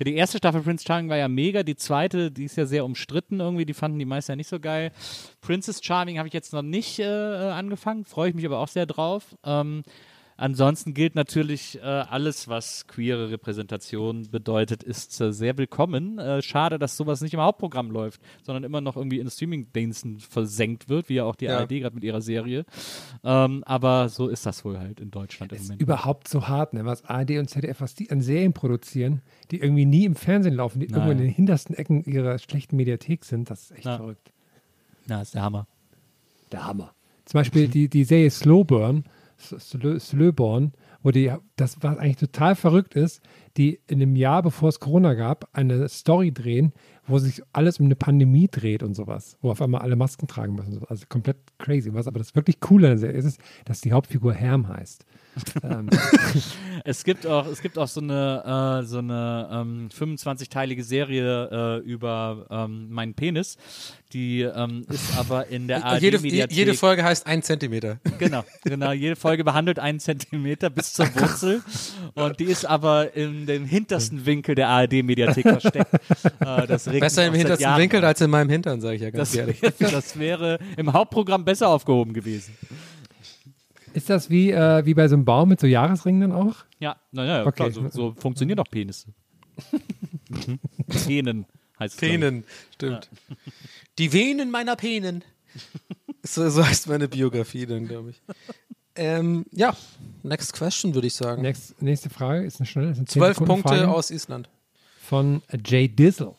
Ja, 0.01 0.05
die 0.05 0.15
erste 0.15 0.39
Staffel 0.39 0.63
Prince 0.63 0.83
Charming 0.83 1.11
war 1.11 1.17
ja 1.17 1.27
mega. 1.27 1.61
Die 1.61 1.75
zweite, 1.75 2.31
die 2.31 2.45
ist 2.45 2.57
ja 2.57 2.65
sehr 2.65 2.85
umstritten 2.85 3.39
irgendwie. 3.39 3.67
Die 3.67 3.75
fanden 3.75 3.99
die 3.99 4.05
meisten 4.05 4.31
ja 4.31 4.35
nicht 4.35 4.47
so 4.47 4.59
geil. 4.59 4.91
Princess 5.41 5.79
Charming 5.83 6.17
habe 6.17 6.27
ich 6.27 6.33
jetzt 6.33 6.53
noch 6.53 6.63
nicht 6.63 6.97
äh, 6.97 7.05
angefangen. 7.05 8.03
Freue 8.03 8.29
ich 8.29 8.35
mich 8.35 8.47
aber 8.47 8.57
auch 8.57 8.67
sehr 8.67 8.87
drauf. 8.87 9.37
Ähm, 9.45 9.83
ansonsten 10.37 10.93
gilt 10.93 11.15
natürlich 11.15 11.77
äh, 11.79 11.81
alles, 11.81 12.47
was 12.47 12.87
queere 12.87 13.29
Repräsentation 13.31 14.29
bedeutet, 14.31 14.83
ist 14.83 15.19
äh, 15.21 15.31
sehr 15.31 15.57
willkommen. 15.57 16.17
Äh, 16.19 16.41
schade, 16.41 16.79
dass 16.79 16.97
sowas 16.97 17.21
nicht 17.21 17.33
im 17.33 17.39
Hauptprogramm 17.41 17.91
läuft, 17.91 18.21
sondern 18.43 18.63
immer 18.63 18.81
noch 18.81 18.95
irgendwie 18.95 19.19
in 19.19 19.29
Streaming-Diensten 19.29 20.19
versenkt 20.19 20.89
wird, 20.89 21.09
wie 21.09 21.15
ja 21.15 21.25
auch 21.25 21.35
die 21.35 21.45
Ja. 21.45 21.59
ARD 21.59 21.69
gerade 21.81 21.95
mit 21.95 22.03
ihrer 22.03 22.21
Serie. 22.21 22.65
Ähm, 23.23 23.63
aber 23.65 24.09
so 24.09 24.27
ist 24.27 24.45
das 24.45 24.65
wohl 24.65 24.79
halt 24.79 24.99
in 24.99 25.11
Deutschland 25.11 25.51
im 25.51 25.57
ist 25.57 25.63
Moment. 25.63 25.81
überhaupt 25.81 26.27
so 26.27 26.47
hart, 26.47 26.73
ne? 26.73 26.85
was 26.85 27.05
ARD 27.05 27.31
und 27.37 27.49
ZDF, 27.49 27.81
was 27.81 27.95
die 27.95 28.09
an 28.11 28.21
Serien 28.21 28.53
produzieren, 28.53 29.21
die 29.51 29.59
irgendwie 29.59 29.85
nie 29.85 30.05
im 30.05 30.15
Fernsehen 30.15 30.55
laufen, 30.55 30.79
die 30.79 30.87
irgendwo 30.87 31.11
in 31.11 31.17
Nein. 31.17 31.27
den 31.27 31.33
hintersten 31.33 31.75
Ecken 31.75 32.03
ihrer 32.03 32.37
schlechten 32.39 32.75
Mediathek 32.75 33.25
sind. 33.25 33.49
Das 33.49 33.63
ist 33.63 33.71
echt 33.71 33.85
Ja. 33.85 33.97
verrückt. 33.97 34.31
Na, 35.07 35.21
ist 35.21 35.33
der 35.35 35.41
Hammer. 35.43 35.67
Der 36.51 36.65
Hammer. 36.65 36.93
Zum 37.25 37.39
Beispiel 37.39 37.67
die, 37.67 37.87
die 37.87 38.03
Serie 38.03 38.29
Slowburn, 38.29 39.05
Slöborn, 39.41 40.73
wo 41.03 41.11
die, 41.11 41.31
das 41.55 41.77
was 41.81 41.97
eigentlich 41.97 42.17
total 42.17 42.55
verrückt 42.55 42.95
ist, 42.95 43.21
die 43.57 43.81
in 43.87 44.01
einem 44.01 44.15
Jahr, 44.15 44.43
bevor 44.43 44.69
es 44.69 44.79
Corona 44.79 45.13
gab, 45.13 45.49
eine 45.53 45.87
Story 45.89 46.31
drehen, 46.31 46.73
wo 47.07 47.19
sich 47.19 47.41
alles 47.51 47.79
um 47.79 47.85
eine 47.87 47.95
Pandemie 47.95 48.47
dreht 48.49 48.83
und 48.83 48.93
sowas, 48.93 49.37
wo 49.41 49.51
auf 49.51 49.61
einmal 49.61 49.81
alle 49.81 49.95
Masken 49.95 50.27
tragen 50.27 50.55
müssen. 50.55 50.81
Also 50.87 51.05
komplett 51.09 51.37
crazy. 51.57 51.93
Was 51.93 52.07
aber 52.07 52.19
das 52.19 52.35
wirklich 52.35 52.59
coole 52.59 52.87
an 52.87 52.91
der 52.93 52.99
Serie 52.99 53.17
ist, 53.17 53.25
ist, 53.25 53.41
dass 53.65 53.81
die 53.81 53.91
Hauptfigur 53.91 54.33
Herm 54.33 54.67
heißt. 54.67 55.05
ähm, 55.63 55.89
Es 56.83 57.03
gibt 57.03 57.27
auch, 57.27 57.45
es 57.47 57.61
gibt 57.61 57.77
auch 57.77 57.87
so 57.87 58.01
eine, 58.01 58.81
äh, 58.81 58.85
so 58.85 58.97
eine 58.97 59.47
ähm, 59.51 59.89
25-teilige 59.89 60.83
Serie 60.83 61.81
äh, 61.83 61.87
über 61.87 62.47
ähm, 62.49 62.89
meinen 62.89 63.13
Penis. 63.13 63.57
Die 64.13 64.41
ähm, 64.41 64.83
ist 64.89 65.17
aber 65.17 65.47
in 65.47 65.67
der 65.67 65.85
ARD 65.85 66.01
Jede, 66.01 66.19
Mediathek. 66.19 66.57
jede 66.57 66.73
Folge 66.73 67.03
heißt 67.03 67.27
ein 67.27 67.43
Zentimeter. 67.43 67.99
Genau, 68.19 68.43
genau. 68.63 68.91
Jede 68.91 69.15
Folge 69.15 69.43
behandelt 69.43 69.79
einen 69.79 69.99
Zentimeter 69.99 70.69
bis 70.69 70.93
zur 70.93 71.07
Wurzel. 71.15 71.63
Und 72.13 72.39
die 72.39 72.43
ist 72.43 72.65
aber 72.65 73.15
in 73.15 73.47
den 73.47 73.65
hintersten 73.65 74.27
Winkel 74.27 74.53
der 74.53 74.67
ARD-Mediathek 74.67 75.43
versteckt. 75.47 75.91
Äh, 76.39 76.67
das 76.67 76.91
Besser 77.01 77.27
im 77.27 77.33
hintersten 77.33 77.63
Jahren 77.63 77.81
Winkel 77.81 78.03
als 78.05 78.21
in 78.21 78.29
meinem 78.29 78.49
Hintern, 78.49 78.79
sage 78.81 78.95
ich 78.95 79.01
ja 79.01 79.09
ganz 79.11 79.31
das, 79.31 79.37
ehrlich. 79.37 79.59
das 79.79 80.17
wäre 80.17 80.59
im 80.77 80.93
Hauptprogramm 80.93 81.43
besser 81.43 81.67
aufgehoben 81.69 82.13
gewesen. 82.13 82.55
ist 83.93 84.09
das 84.09 84.29
wie, 84.29 84.51
äh, 84.51 84.85
wie 84.85 84.93
bei 84.93 85.07
so 85.07 85.15
einem 85.15 85.25
Baum 85.25 85.49
mit 85.49 85.59
so 85.59 85.67
Jahresringen 85.67 86.21
dann 86.21 86.31
auch? 86.31 86.55
Ja, 86.79 86.95
naja, 87.11 87.41
Okay. 87.45 87.51
klar, 87.51 87.71
so, 87.71 87.89
so 87.89 88.13
funktionieren 88.17 88.57
doch 88.57 88.69
Penisse. 88.69 89.09
Penen 91.05 91.45
heißt 91.79 91.95
es. 91.95 91.99
Penen, 91.99 92.43
stimmt. 92.73 93.09
Die 93.97 94.13
Venen 94.13 94.51
meiner 94.51 94.75
Penen. 94.75 95.23
so, 96.23 96.49
so 96.49 96.65
heißt 96.65 96.87
meine 96.87 97.07
Biografie 97.07 97.65
dann, 97.65 97.87
glaube 97.87 98.11
ich. 98.11 98.21
Ähm, 98.95 99.45
ja, 99.51 99.75
next 100.23 100.53
question 100.53 100.93
würde 100.93 101.07
ich 101.07 101.15
sagen. 101.15 101.41
Next, 101.41 101.81
nächste 101.81 102.09
Frage 102.09 102.45
ist 102.45 102.59
eine 102.59 102.67
schnelle. 102.67 102.91
ist 102.91 102.97
eine 102.97 103.07
10 103.07 103.21
Zwölf 103.21 103.37
Punkte 103.37 103.69
Frage 103.69 103.89
aus 103.89 104.11
Island. 104.11 104.49
Von 105.01 105.41
Jay 105.65 105.87
Dizzle. 105.87 106.35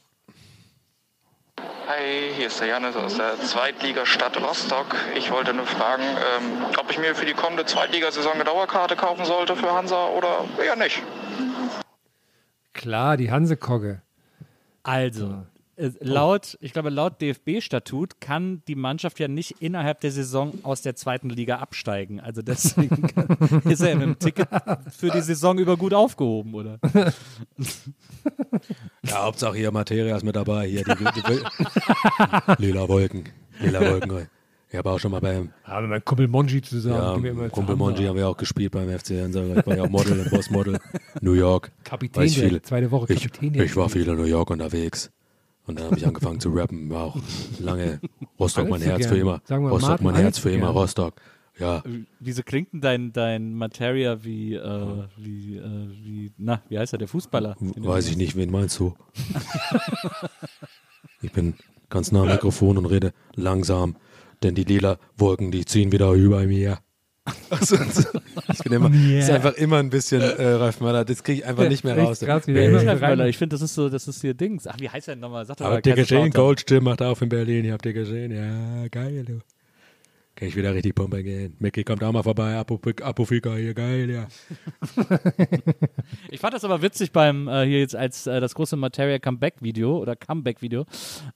Hi, 1.88 2.32
hier 2.36 2.46
ist 2.46 2.60
der 2.60 2.68
Janis 2.68 2.96
aus 2.96 3.16
der 3.16 3.38
Zweitligastadt 3.40 4.40
Rostock. 4.40 4.96
Ich 5.16 5.30
wollte 5.30 5.52
nur 5.52 5.66
fragen, 5.66 6.02
ähm, 6.02 6.64
ob 6.78 6.90
ich 6.90 6.98
mir 6.98 7.14
für 7.14 7.26
die 7.26 7.34
kommende 7.34 7.64
Zweitligasaison 7.64 8.34
eine 8.34 8.44
Dauerkarte 8.44 8.96
kaufen 8.96 9.24
sollte 9.24 9.56
für 9.56 9.72
Hansa 9.72 10.06
oder 10.08 10.44
eher 10.64 10.76
nicht. 10.76 11.02
Klar, 12.72 13.16
die 13.16 13.30
Hansekogge. 13.30 14.00
Also, 14.82 15.44
laut, 16.00 16.56
ich 16.60 16.72
glaube, 16.72 16.90
laut 16.90 17.20
DFB-Statut 17.20 18.20
kann 18.20 18.62
die 18.68 18.74
Mannschaft 18.74 19.18
ja 19.18 19.28
nicht 19.28 19.56
innerhalb 19.60 20.00
der 20.00 20.12
Saison 20.12 20.52
aus 20.62 20.82
der 20.82 20.94
zweiten 20.96 21.28
Liga 21.30 21.56
absteigen. 21.56 22.20
Also 22.20 22.42
deswegen 22.42 23.02
kann, 23.08 23.62
ist 23.64 23.80
er 23.80 23.94
mit 23.96 24.04
dem 24.06 24.18
Ticket 24.18 24.48
für 24.96 25.10
die 25.10 25.20
Saison 25.22 25.58
über 25.58 25.76
gut 25.76 25.94
aufgehoben, 25.94 26.54
oder? 26.54 26.78
Ja, 29.04 29.24
Hauptsache 29.24 29.56
hier 29.56 29.72
Materia 29.72 30.16
ist 30.16 30.22
mit 30.24 30.36
dabei. 30.36 30.66
Hier 30.68 30.84
die, 30.84 30.94
die, 30.94 32.64
lila 32.64 32.88
Wolken. 32.88 33.24
Lila 33.60 33.80
Wolken. 33.80 34.28
Ich 34.70 34.78
habe 34.78 34.90
auch 34.90 34.98
schon 34.98 35.10
mal 35.10 35.20
beim 35.20 35.50
Ja, 35.66 35.80
mit 35.80 35.90
meinem 35.90 36.04
Kumpel 36.04 36.28
Monji 36.28 36.62
zusammen. 36.62 37.24
ja, 37.24 37.48
Kumpel. 37.48 37.76
Monji 37.76 38.06
haben 38.06 38.16
wir 38.16 38.28
auch 38.28 38.36
gespielt 38.36 38.72
beim 38.72 38.88
FC 38.88 39.20
Hansa. 39.20 39.44
Ich 39.44 39.66
war 39.66 39.76
ja 39.76 39.82
auch 39.82 39.90
Model, 39.90 40.24
Bossmodel, 40.30 40.78
New 41.20 41.32
York. 41.34 41.72
Kapitän 41.84 42.22
der 42.22 42.30
viel. 42.30 42.62
zweite 42.62 42.90
Woche, 42.90 43.12
Ich, 43.12 43.22
Kapitän 43.24 43.52
der 43.52 43.64
ich 43.64 43.76
war 43.76 43.88
viel 43.90 44.08
in 44.08 44.16
New 44.16 44.24
York 44.24 44.48
unterwegs. 44.50 45.10
Und 45.66 45.78
dann 45.78 45.86
habe 45.86 45.96
ich 45.96 46.06
angefangen 46.06 46.40
zu 46.40 46.50
rappen. 46.50 46.90
War 46.90 47.04
auch 47.04 47.16
lange 47.60 48.00
Rostock, 48.38 48.68
mein 48.68 48.82
Herz 48.82 49.00
gern. 49.00 49.10
für 49.10 49.18
immer. 49.18 49.42
Sagen 49.44 49.64
wir 49.64 49.70
Rostock, 49.70 49.90
Martin, 49.90 50.06
mein 50.06 50.14
Herz 50.16 50.38
für 50.38 50.50
immer. 50.50 50.66
gern. 50.66 50.76
Rostock. 50.76 51.14
Ja, 51.58 51.82
Wieso 52.18 52.42
klingt 52.42 52.72
denn 52.72 52.80
dein, 52.80 53.12
dein 53.12 53.54
Materia 53.54 54.24
wie, 54.24 54.54
äh, 54.54 55.04
wie, 55.18 55.56
äh, 55.58 55.88
wie, 56.02 56.32
na, 56.38 56.62
wie 56.68 56.78
heißt 56.78 56.94
er, 56.94 56.98
der 56.98 57.08
Fußballer? 57.08 57.56
weiß 57.60 58.08
ich 58.08 58.16
nicht, 58.16 58.36
wen 58.36 58.50
meinst 58.50 58.78
du? 58.78 58.94
ich 61.20 61.30
bin 61.30 61.54
ganz 61.90 62.10
nah 62.10 62.22
am 62.22 62.28
Mikrofon 62.28 62.78
und 62.78 62.86
rede 62.86 63.12
langsam, 63.34 63.96
denn 64.42 64.54
die 64.54 64.64
lila 64.64 64.98
Wolken, 65.16 65.50
die 65.50 65.66
ziehen 65.66 65.92
wieder 65.92 66.12
über 66.12 66.42
mir. 66.46 66.78
Also, 67.50 67.76
also, 67.76 68.08
ich 68.52 68.58
bin 68.60 68.72
immer, 68.72 68.90
ist 68.92 69.28
Yeah. 69.28 69.34
einfach 69.36 69.54
immer 69.54 69.76
ein 69.76 69.90
bisschen 69.90 70.22
äh, 70.22 70.52
Ralf 70.54 70.80
Möller, 70.80 71.04
das 71.04 71.22
kriege 71.22 71.40
ich 71.40 71.46
einfach 71.46 71.68
nicht 71.68 71.84
mehr 71.84 71.96
raus. 71.98 72.22
Ist 72.22 72.28
Ralf 72.28 72.46
Möller? 72.46 73.26
Ich 73.26 73.38
finde, 73.38 73.54
das 73.54 73.62
ist 73.62 73.74
so, 73.74 73.88
das 73.88 74.08
ist 74.08 74.22
hier 74.22 74.34
Dings. 74.34 74.66
Ach, 74.66 74.76
wie 74.78 74.88
heißt 74.88 75.08
er 75.08 75.14
denn 75.14 75.20
nochmal? 75.20 75.44
Sag 75.44 75.58
doch 75.58 75.66
mal, 75.66 75.76
Habt 75.76 75.86
ihr 75.86 75.94
gesehen? 75.94 76.30
Goldstill 76.30 76.80
macht 76.80 77.02
auf 77.02 77.20
in 77.22 77.28
Berlin. 77.28 77.70
Habt 77.70 77.86
ihr 77.86 77.92
gesehen? 77.92 78.32
Ja, 78.32 78.88
geil, 78.88 79.24
du. 79.24 79.40
Kann 80.34 80.48
ich 80.48 80.56
wieder 80.56 80.74
richtig 80.74 80.94
pumpen 80.94 81.22
gehen. 81.22 81.56
Mickey 81.58 81.84
kommt 81.84 82.02
auch 82.02 82.10
mal 82.10 82.22
vorbei. 82.22 82.56
Apofika 82.56 83.54
hier, 83.54 83.74
geil, 83.74 84.10
ja. 84.10 84.28
Ich 86.30 86.40
fand 86.40 86.54
das 86.54 86.64
aber 86.64 86.80
witzig 86.80 87.12
beim 87.12 87.48
äh, 87.48 87.66
hier 87.66 87.80
jetzt 87.80 87.94
als 87.94 88.26
äh, 88.26 88.40
das 88.40 88.54
große 88.54 88.76
Materia 88.76 89.18
Comeback 89.18 89.56
Video 89.60 89.98
oder 89.98 90.16
Comeback 90.16 90.62
Video 90.62 90.86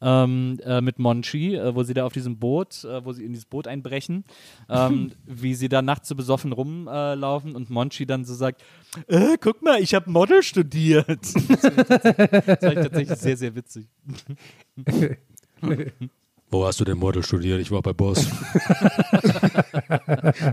ähm, 0.00 0.58
äh, 0.64 0.80
mit 0.80 0.98
Monchi, 0.98 1.56
äh, 1.56 1.74
wo 1.74 1.82
sie 1.82 1.92
da 1.92 2.06
auf 2.06 2.14
diesem 2.14 2.38
Boot, 2.38 2.84
äh, 2.84 3.04
wo 3.04 3.12
sie 3.12 3.24
in 3.24 3.32
dieses 3.32 3.44
Boot 3.44 3.66
einbrechen, 3.66 4.24
ähm, 4.70 5.12
wie 5.26 5.54
sie 5.54 5.68
da 5.68 5.82
nachts 5.82 6.08
so 6.08 6.14
besoffen 6.14 6.52
rumlaufen 6.52 7.54
und 7.54 7.68
Monchi 7.68 8.06
dann 8.06 8.24
so 8.24 8.34
sagt, 8.34 8.62
äh, 9.08 9.36
guck 9.38 9.62
mal, 9.62 9.82
ich 9.82 9.94
habe 9.94 10.10
Model 10.10 10.42
studiert. 10.42 11.06
das 11.20 11.30
fand 11.30 12.78
ich 12.78 12.82
tatsächlich 12.82 13.18
sehr, 13.18 13.36
sehr 13.36 13.54
witzig. 13.54 13.88
Wo 16.50 16.64
hast 16.64 16.78
du 16.80 16.84
denn 16.84 16.96
Model 16.98 17.22
studiert? 17.24 17.60
Ich 17.60 17.70
war 17.70 17.82
bei 17.82 17.92
Boss. 17.92 18.24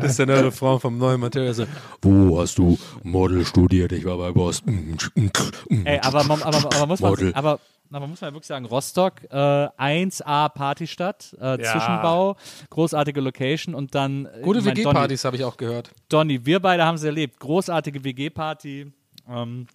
das 0.02 0.12
ist 0.12 0.20
der 0.20 0.26
neue 0.26 0.46
Refrain 0.46 0.80
vom 0.80 0.98
neuen 0.98 1.20
Materia. 1.20 1.54
So, 1.54 1.66
Wo 2.02 2.40
hast 2.40 2.58
du 2.58 2.78
Model 3.04 3.46
studiert? 3.46 3.92
Ich 3.92 4.04
war 4.04 4.18
bei 4.18 4.32
Boss. 4.32 4.64
Ey, 5.86 6.00
aber 6.00 6.24
man, 6.24 6.42
aber, 6.42 6.58
aber 6.76 6.88
muss 6.88 7.00
man, 7.00 7.34
aber, 7.34 7.60
aber 7.92 8.08
muss 8.08 8.22
man 8.22 8.34
wirklich 8.34 8.48
sagen, 8.48 8.66
Rostock, 8.66 9.24
äh, 9.30 9.36
1A 9.36 10.50
Partystadt, 10.50 11.36
äh, 11.40 11.62
Ja. 11.62 11.72
Zwischenbau, 11.72 12.38
großartige 12.72 13.22
Location 13.22 13.76
und 13.76 13.94
dann. 13.94 14.26
äh, 14.26 14.42
Gute 14.42 14.66
WG-Partys 14.66 15.26
habe 15.26 15.36
ich 15.38 15.44
auch 15.44 15.58
gehört. 15.58 15.92
Donny, 16.10 16.38
Donny, 16.38 16.46
wir 16.46 16.60
beide 16.60 16.86
haben 16.86 16.96
es 16.96 17.04
erlebt. 17.04 17.40
Großartige 17.40 18.04
WG-Party. 18.04 18.92
Ähm, 19.30 19.68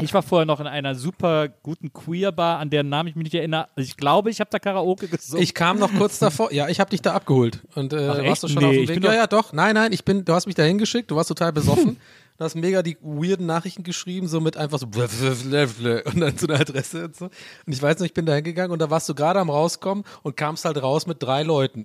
ich 0.00 0.14
war 0.14 0.22
vorher 0.22 0.46
noch 0.46 0.60
in 0.60 0.66
einer 0.66 0.94
super 0.94 1.48
guten 1.48 1.92
Queer-Bar, 1.92 2.58
an 2.58 2.70
deren 2.70 2.88
Namen 2.88 3.08
ich 3.08 3.16
mich 3.16 3.24
nicht 3.24 3.34
erinnere. 3.34 3.68
Ich 3.76 3.96
glaube, 3.96 4.30
ich 4.30 4.40
habe 4.40 4.50
da 4.50 4.58
Karaoke 4.58 5.08
gesungen. 5.08 5.42
Ich 5.42 5.54
kam 5.54 5.78
noch 5.78 5.92
kurz 5.94 6.18
davor. 6.18 6.52
Ja, 6.52 6.68
ich 6.68 6.80
habe 6.80 6.90
dich 6.90 7.02
da 7.02 7.14
abgeholt. 7.14 7.62
Und 7.74 7.92
äh, 7.92 8.08
Ach, 8.08 8.22
warst 8.24 8.42
du 8.42 8.48
schon 8.48 8.62
Nee, 8.62 8.68
auf 8.68 8.74
dem 8.86 8.88
Weg? 8.88 9.04
Ja, 9.04 9.10
doch- 9.10 9.14
ja, 9.16 9.26
doch. 9.26 9.52
Nein, 9.52 9.74
nein, 9.74 9.92
ich 9.92 10.04
bin, 10.04 10.24
du 10.24 10.32
hast 10.32 10.46
mich 10.46 10.54
da 10.54 10.62
hingeschickt, 10.62 11.10
du 11.10 11.16
warst 11.16 11.28
total 11.28 11.52
besoffen. 11.52 11.98
Du 12.38 12.44
hast 12.44 12.54
mega 12.54 12.84
die 12.84 12.96
weirden 13.00 13.46
Nachrichten 13.46 13.82
geschrieben, 13.82 14.28
so 14.28 14.40
mit 14.40 14.56
einfach 14.56 14.78
so 14.78 14.86
und 14.94 16.20
dann 16.20 16.38
so 16.38 16.46
eine 16.46 16.60
Adresse 16.60 17.06
und 17.06 17.16
so. 17.16 17.24
Und 17.24 17.32
ich 17.72 17.82
weiß 17.82 17.98
noch, 17.98 18.06
ich 18.06 18.14
bin 18.14 18.26
da 18.26 18.34
hingegangen 18.34 18.70
und 18.70 18.78
da 18.78 18.88
warst 18.90 19.08
du 19.08 19.14
gerade 19.16 19.40
am 19.40 19.50
rauskommen 19.50 20.04
und 20.22 20.36
kamst 20.36 20.64
halt 20.64 20.80
raus 20.80 21.08
mit 21.08 21.20
drei 21.20 21.42
Leuten. 21.42 21.84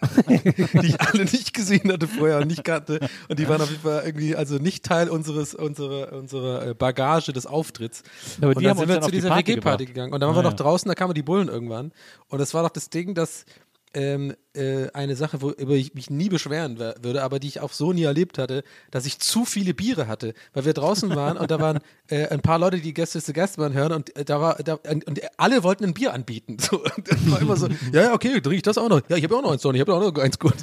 die 0.28 0.86
ich 0.86 1.00
alle 1.00 1.24
nicht 1.24 1.52
gesehen 1.54 1.92
hatte 1.92 2.08
vorher 2.08 2.38
und 2.38 2.46
nicht 2.46 2.64
kannte. 2.64 3.00
Und 3.28 3.38
die 3.38 3.48
waren 3.48 3.60
auf 3.60 3.70
jeden 3.70 3.82
Fall 3.82 4.02
irgendwie, 4.04 4.34
also 4.36 4.56
nicht 4.56 4.84
Teil 4.84 5.08
unseres, 5.08 5.54
unserer, 5.54 6.12
unserer 6.12 6.68
äh, 6.68 6.74
Bagage 6.74 7.32
des 7.32 7.46
Auftritts. 7.46 8.02
Aber 8.38 8.48
und 8.48 8.56
dann 8.56 8.70
haben 8.70 8.78
sind 8.78 8.88
wir 8.88 9.00
zu 9.00 9.10
dieser 9.10 9.28
Party 9.28 9.52
WG-Party 9.56 9.86
gegangen. 9.86 10.12
Und 10.12 10.20
dann 10.20 10.28
waren 10.28 10.36
Ah, 10.36 10.42
wir 10.42 10.50
noch 10.50 10.56
draußen, 10.56 10.88
da 10.88 10.94
kamen 10.94 11.14
die 11.14 11.22
Bullen 11.22 11.48
irgendwann. 11.48 11.92
Und 12.28 12.38
das 12.38 12.54
war 12.54 12.62
doch 12.62 12.70
das 12.70 12.90
Ding, 12.90 13.14
dass 13.14 13.44
ähm, 13.94 14.34
äh, 14.54 14.88
eine 14.92 15.16
Sache, 15.16 15.42
worüber 15.42 15.74
ich 15.74 15.94
mich 15.94 16.10
nie 16.10 16.28
beschweren 16.28 16.78
wer- 16.78 16.94
würde, 17.02 17.22
aber 17.22 17.38
die 17.40 17.48
ich 17.48 17.60
auch 17.60 17.72
so 17.72 17.92
nie 17.92 18.02
erlebt 18.04 18.38
hatte, 18.38 18.62
dass 18.90 19.06
ich 19.06 19.18
zu 19.20 19.44
viele 19.44 19.74
Biere 19.74 20.06
hatte, 20.08 20.34
weil 20.52 20.64
wir 20.64 20.74
draußen 20.74 21.14
waren 21.16 21.36
und 21.36 21.50
da 21.50 21.60
waren 21.60 21.78
äh, 22.08 22.28
ein 22.28 22.40
paar 22.40 22.58
Leute, 22.58 22.78
die 22.80 22.94
Gäste 22.94 23.20
zu 23.22 23.32
Gastmann 23.32 23.72
hören 23.74 23.92
und 23.92 24.14
äh, 24.16 24.24
da 24.24 24.40
war 24.40 24.56
da, 24.56 24.74
und, 24.88 25.06
und 25.06 25.20
alle 25.38 25.62
wollten 25.62 25.84
ein 25.84 25.94
Bier 25.94 26.12
anbieten. 26.14 26.56
So, 26.70 26.82
und 26.84 27.10
das 27.10 27.30
war 27.30 27.40
immer 27.40 27.56
so, 27.56 27.68
ja, 27.92 28.12
okay, 28.14 28.40
trinke 28.40 28.56
ich 28.56 28.62
das 28.62 28.78
auch 28.78 28.88
noch. 28.88 29.00
Ja, 29.08 29.16
ich 29.16 29.24
habe 29.24 29.36
auch 29.36 29.42
noch 29.42 29.52
eins, 29.52 29.64
ich 29.64 29.80
habe 29.80 29.94
auch 29.94 30.00
noch 30.14 30.22
eins 30.22 30.38
gut. 30.38 30.54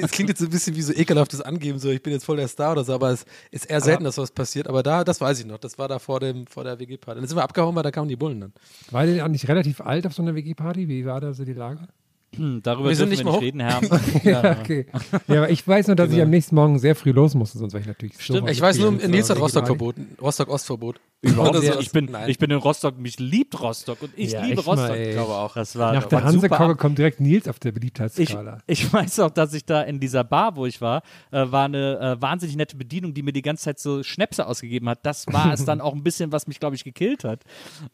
Es 0.00 0.10
klingt 0.10 0.28
jetzt 0.30 0.40
ein 0.42 0.50
bisschen 0.50 0.76
wie 0.76 0.82
so 0.82 0.92
ekelhaftes 0.92 1.40
Angeben, 1.40 1.78
so 1.78 1.90
ich 1.90 2.02
bin 2.02 2.12
jetzt 2.12 2.24
voll 2.24 2.36
der 2.36 2.48
Star 2.48 2.72
oder 2.72 2.84
so, 2.84 2.92
aber 2.94 3.10
es 3.10 3.24
ist 3.50 3.66
eher 3.70 3.80
selten, 3.80 4.04
dass 4.04 4.18
was 4.18 4.30
passiert. 4.30 4.68
Aber 4.68 4.82
da, 4.82 5.04
das 5.04 5.20
weiß 5.20 5.40
ich 5.40 5.46
noch, 5.46 5.58
das 5.58 5.78
war 5.78 5.88
da 5.88 5.98
vor 5.98 6.20
dem 6.20 6.46
vor 6.46 6.64
der 6.64 6.78
WG-Party. 6.78 7.20
Dann 7.20 7.28
sind 7.28 7.36
wir 7.36 7.42
abgehauen, 7.42 7.74
weil 7.74 7.82
da 7.82 7.90
kamen 7.90 8.08
die 8.08 8.16
Bullen 8.16 8.40
dann. 8.40 8.52
War 8.90 9.06
der 9.06 9.24
auch 9.24 9.28
nicht 9.28 9.48
relativ 9.48 9.80
alt 9.80 10.06
auf 10.06 10.14
so 10.14 10.22
einer 10.22 10.34
WG-Party? 10.34 10.88
Wie 10.88 11.04
war 11.06 11.20
da 11.20 11.32
so 11.32 11.44
die 11.44 11.54
Lage? 11.54 11.88
Darüber 12.62 12.88
Wir 12.90 12.96
sind 12.96 13.08
nicht 13.08 13.24
wir 13.24 13.32
mehr 13.32 13.32
nicht 13.32 13.36
hoch- 13.38 13.42
reden, 13.42 13.60
Herr. 13.60 13.80
ja, 14.54 14.58
okay. 14.60 14.86
Ja, 15.28 15.36
aber 15.38 15.50
ich 15.50 15.66
weiß 15.66 15.86
nur, 15.86 15.96
dass 15.96 16.08
ich 16.08 16.14
Genau. 16.16 16.24
am 16.24 16.30
nächsten 16.30 16.54
Morgen 16.54 16.78
sehr 16.78 16.94
früh 16.94 17.10
los 17.12 17.34
musste, 17.34 17.58
sonst 17.58 17.72
wäre 17.72 17.80
ich 17.80 17.86
natürlich 17.88 18.16
so 18.18 18.46
Ich 18.46 18.60
weiß 18.60 18.78
nur, 18.78 19.00
in 19.02 19.10
Nils 19.10 19.30
hat 19.30 19.38
Rostock 19.40 19.66
verboten. 19.66 20.16
Rostock-Ostverbot. 20.20 21.00
Überhaupt 21.22 21.58
nicht. 21.60 21.80
Ich 21.80 21.90
bin, 21.90 22.04
Nein. 22.12 22.28
ich 22.30 22.38
bin 22.38 22.50
in 22.50 22.58
Rostock, 22.58 22.96
mich 22.96 23.18
liebt 23.18 23.60
Rostock 23.60 24.00
und 24.02 24.12
ich 24.16 24.32
Ja, 24.32 24.44
liebe 24.44 24.62
mal, 24.62 24.70
Rostock. 24.76 24.96
ey. 24.96 25.08
Ich 25.08 25.14
glaube 25.14 25.32
auch. 25.32 25.54
Das 25.54 25.76
war, 25.76 25.92
Nach 25.92 26.04
der 26.06 26.22
Hansekogge 26.22 26.76
kommt 26.76 26.98
direkt 26.98 27.18
Nils 27.20 27.48
auf 27.48 27.58
der 27.58 27.70
Ich, 27.70 27.74
Beliebtheitsskala. 27.74 28.58
ich 28.68 28.92
weiß 28.92 29.18
auch, 29.20 29.30
dass 29.30 29.52
ich 29.54 29.64
da 29.64 29.82
in 29.82 29.98
dieser 29.98 30.22
Bar, 30.22 30.54
wo 30.54 30.64
ich 30.66 30.80
war, 30.80 31.02
äh, 31.32 31.44
war 31.50 31.64
eine 31.64 31.98
äh, 32.18 32.22
wahnsinnig 32.22 32.54
nette 32.56 32.76
Bedienung, 32.76 33.14
die 33.14 33.22
mir 33.22 33.32
die 33.32 33.42
ganze 33.42 33.64
Zeit 33.64 33.80
so 33.80 34.04
Schnäpse 34.04 34.46
ausgegeben 34.46 34.88
hat. 34.88 35.00
Das 35.04 35.26
war 35.26 35.52
es 35.52 35.64
dann 35.64 35.80
auch 35.80 35.94
ein 35.94 36.04
bisschen, 36.04 36.30
was 36.30 36.46
mich, 36.46 36.60
glaube 36.60 36.76
ich, 36.76 36.84
gekillt 36.84 37.24
hat. 37.24 37.40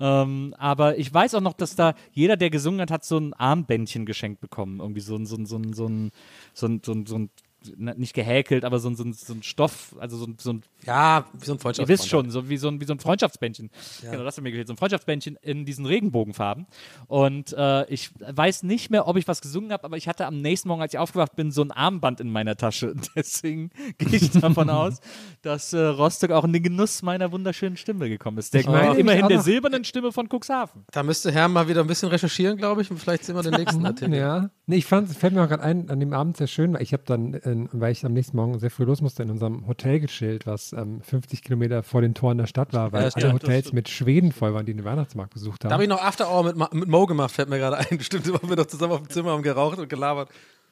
Ähm, 0.01 0.55
aber 0.59 0.99
ich 0.99 1.13
weiß 1.15 1.35
auch 1.35 1.41
noch, 1.41 1.55
dass 1.55 1.77
da 1.77 1.95
jeder, 2.13 2.37
der 2.37 2.51
gesungen 2.51 2.81
hat, 2.83 2.91
hat 2.91 3.05
so 3.07 3.17
ein 3.17 3.33
Armbändchen 3.33 4.05
geschenkt 4.05 4.24
bekommen. 4.33 4.81
Irgendwie 4.81 5.01
so 5.01 5.17
ein, 5.17 5.27
so 5.27 5.37
ein, 5.37 5.47
so 5.47 5.57
ein, 5.59 5.73
so 5.75 5.87
ein, 5.87 6.11
so 6.55 6.67
ein, 6.67 7.07
so 7.07 7.17
ein, 7.19 7.31
nicht 7.77 8.15
gehäkelt, 8.15 8.65
aber 8.65 8.79
so 8.79 8.89
ein, 8.89 8.97
so 8.97 9.05
ein, 9.05 9.13
so 9.13 9.33
ein 9.33 9.43
Stoff, 9.43 9.95
also 9.99 10.17
so 10.17 10.27
ein, 10.27 10.37
so 10.39 10.53
ein 10.53 10.63
Ja, 10.85 11.27
wie 11.33 11.45
so 11.45 11.53
ein 11.53 11.57
Ihr 11.57 11.61
Freundschaftsband. 11.61 11.89
wisst 11.89 12.09
schon, 12.09 12.31
so 12.31 12.49
wie 12.49 12.57
so 12.57 12.69
ein, 12.69 12.81
wie 12.81 12.85
so 12.85 12.93
ein 12.93 12.99
Freundschaftsbändchen. 13.01 13.71
Ja. 14.03 14.13
Genau, 14.13 14.25
das 14.25 14.37
hat 14.37 14.45
mir 14.45 14.51
gefehlt. 14.51 14.69
So 14.69 14.75
ein 14.75 14.77
Freundschaftsbändchen 14.77 15.37
in 15.43 15.65
diesen 15.65 15.87
Regenbogenfarben. 15.87 16.67
Und 17.07 17.53
äh, 17.53 17.87
ich 17.87 18.11
weiß 18.19 18.63
nicht 18.65 18.91
mehr, 18.91 19.07
ob 19.09 19.17
ich 19.17 19.27
was 19.29 19.41
gesungen 19.41 19.73
habe, 19.73 19.85
aber 19.85 19.97
ich 19.97 20.09
hatte 20.09 20.27
am 20.27 20.41
nächsten 20.41 20.69
Morgen, 20.69 20.83
als 20.83 20.95
ich 20.95 20.99
aufgewacht 20.99 21.37
bin, 21.37 21.51
so 21.51 21.63
ein 21.63 21.71
Armband 21.71 22.21
in 22.21 22.31
meiner 22.31 22.57
Tasche. 22.57 22.95
Deswegen 23.17 23.71
gehe 23.99 24.17
ich 24.19 24.31
davon 24.31 24.71
aus, 24.71 25.01
dass 25.43 25.73
äh, 25.73 25.79
Rostock 25.79 26.31
auch 26.31 26.45
in 26.45 26.53
den 26.53 26.63
Genuss 26.63 27.03
meiner 27.03 27.33
wunderschönen 27.33 27.77
Stimme 27.77 28.09
gekommen 28.09 28.39
ist. 28.39 28.55
Der 28.55 28.63
Ich 28.63 28.67
meine, 28.67 28.97
immerhin 28.99 29.29
der 29.29 29.41
silbernen 29.41 29.85
Stimme 29.85 30.13
von 30.13 30.29
Cuxhaven. 30.29 30.85
Da 30.93 31.03
müsste 31.03 31.31
Herr 31.33 31.49
mal 31.49 31.69
wieder 31.69 31.81
ein 31.81 31.87
bisschen 31.87 32.09
recherchieren, 32.09 32.57
glaube 32.57 32.83
ich, 32.83 32.91
und 32.91 32.99
vielleicht 32.99 33.25
sehen 33.25 33.37
wir 33.37 33.43
den 33.43 33.55
nächsten 33.55 33.85
Artikel. 33.85 34.15
Ja, 34.15 34.51
nee, 34.67 34.77
ich 34.77 34.87
fand, 34.87 35.11
es 35.11 35.17
fällt 35.17 35.35
mir 35.35 35.43
auch 35.43 35.49
gerade 35.49 35.63
ein, 35.63 35.91
an 35.91 36.01
dem 36.01 36.13
Abend 36.13 36.37
sehr 36.37 36.47
schön, 36.47 36.75
weil 36.75 36.83
ich 36.83 36.93
habe 36.93 37.03
dann, 37.07 37.35
äh, 37.35 37.54
weil 37.73 37.93
ich 37.93 38.05
am 38.05 38.13
nächsten 38.13 38.37
Morgen 38.37 38.59
sehr 38.59 38.71
früh 38.71 38.85
los 38.85 39.01
musste, 39.01 39.23
in 39.23 39.31
unserem 39.31 39.67
Hotel 39.67 40.01
gechillt, 40.01 40.47
was 40.47 40.73
ähm, 40.73 41.01
50 41.03 41.43
Kilometer 41.43 41.83
vor 41.83 42.01
den 42.03 42.15
Toren 42.15 42.39
der 42.39 42.47
Stadt 42.47 42.73
war, 42.73 42.93
weil 42.93 43.05
Ja, 43.05 43.11
alle 43.15 43.33
Hotels 43.33 43.73
mit 43.73 43.89
Schweden 43.89 44.33
voll 44.33 44.55
waren, 44.55 44.67
die 44.67 44.75
den 44.75 44.85
Weihnachtsmarkt 44.85 45.33
besucht 45.35 45.65
haben. 45.65 45.71
Da 45.71 45.75
habe 45.75 45.85
ich 45.85 45.89
noch 45.89 46.03
After 46.03 46.31
Hour 46.31 46.45
mit, 46.45 46.57
Ma- 46.57 46.71
mit 46.73 46.89
Mo 46.89 47.07
gemacht, 47.07 47.33
fällt 47.33 47.49
mir 47.49 47.59
gerade 47.59 47.79
ein. 47.79 48.01
Stimmt, 48.01 48.33
waren 48.33 48.49
wir 48.49 48.57
doch 48.57 48.67
zusammen 48.67 48.93
auf 48.93 49.01
dem 49.03 49.11
Zimmer, 49.11 49.31
haben 49.33 49.43
geraucht 49.43 49.79
und 49.79 49.89
gelabert. 49.89 50.29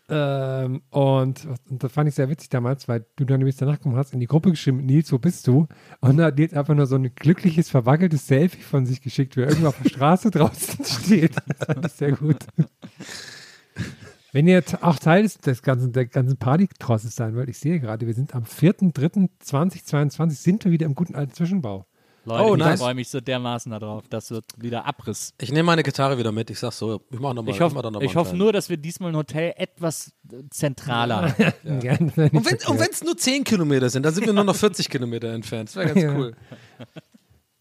Ähm, 0.08 0.82
und, 0.90 1.46
und 1.70 1.82
das 1.84 1.92
fand 1.92 2.08
ich 2.08 2.14
sehr 2.16 2.28
witzig 2.28 2.48
damals, 2.50 2.88
weil 2.88 3.06
du 3.16 3.24
dann 3.24 3.38
nämlich 3.38 3.56
danach 3.56 3.76
gekommen 3.76 3.96
hast, 3.96 4.12
in 4.12 4.20
die 4.20 4.26
Gruppe 4.26 4.50
geschrieben, 4.50 4.84
Nils, 4.84 5.10
wo 5.12 5.18
bist 5.18 5.46
du? 5.46 5.68
Und 6.00 6.16
da 6.16 6.24
hat 6.26 6.36
Nils 6.38 6.52
einfach 6.54 6.74
nur 6.74 6.86
so 6.86 6.96
ein 6.96 7.14
glückliches, 7.14 7.70
verwackeltes 7.70 8.26
Selfie 8.26 8.60
von 8.62 8.84
sich 8.84 9.00
geschickt, 9.00 9.36
wie 9.36 9.42
er 9.42 9.48
irgendwo 9.48 9.68
auf 9.68 9.78
der 9.82 9.88
Straße 9.88 10.30
draußen 10.32 10.84
steht. 10.84 11.36
Das 11.36 11.66
fand 11.66 11.86
ich 11.86 11.92
sehr 11.92 12.12
gut. 12.12 12.36
Wenn 14.32 14.46
ihr 14.48 14.54
jetzt 14.54 14.82
auch 14.82 14.98
Teil 14.98 15.28
des, 15.44 15.62
ganzen, 15.62 15.92
der 15.92 16.06
ganzen 16.06 16.38
Partytrosses 16.38 17.14
sein 17.14 17.36
wollt, 17.36 17.50
ich 17.50 17.58
sehe 17.58 17.78
gerade, 17.80 18.06
wir 18.06 18.14
sind 18.14 18.34
am 18.34 18.44
4.3.2022, 18.44 20.30
sind 20.30 20.64
wir 20.64 20.72
wieder 20.72 20.86
im 20.86 20.94
guten 20.94 21.14
alten 21.14 21.34
Zwischenbau. 21.34 21.86
Leute, 22.24 22.44
Oh, 22.44 22.54
ich 22.54 22.60
nice. 22.60 22.80
freue 22.80 22.94
mich 22.94 23.08
so 23.08 23.20
dermaßen 23.20 23.72
darauf. 23.72 24.04
Das 24.08 24.30
wird 24.30 24.44
wieder 24.56 24.86
Abriss. 24.86 25.34
Ich 25.40 25.50
nehme 25.50 25.64
meine 25.64 25.82
Gitarre 25.82 26.18
wieder 26.18 26.30
mit. 26.30 26.50
Ich 26.50 26.60
sag 26.60 26.72
so, 26.72 27.02
ich 27.10 27.18
mache 27.18 27.34
nochmal. 27.34 27.52
Ich 27.52 27.60
hoffe, 27.60 27.82
ich 28.00 28.14
hoffe 28.14 28.36
nur, 28.36 28.52
dass 28.52 28.68
wir 28.68 28.76
diesmal 28.76 29.10
ein 29.10 29.16
Hotel 29.16 29.52
etwas 29.56 30.12
äh, 30.32 30.36
zentraler 30.50 31.32
haben. 31.36 31.82
Ja, 31.82 31.92
Und 31.98 32.16
wenn 32.16 32.32
wenn's 32.32 33.02
nur 33.02 33.16
10 33.16 33.42
Kilometer 33.42 33.90
sind, 33.90 34.04
dann 34.04 34.14
sind 34.14 34.24
wir 34.24 34.32
nur 34.32 34.44
noch 34.44 34.54
40 34.54 34.88
Kilometer 34.88 35.32
entfernt. 35.32 35.70
Das 35.70 35.76
wäre 35.76 35.88
ganz 35.88 36.00
Ja. 36.02 36.14
cool. 36.16 36.36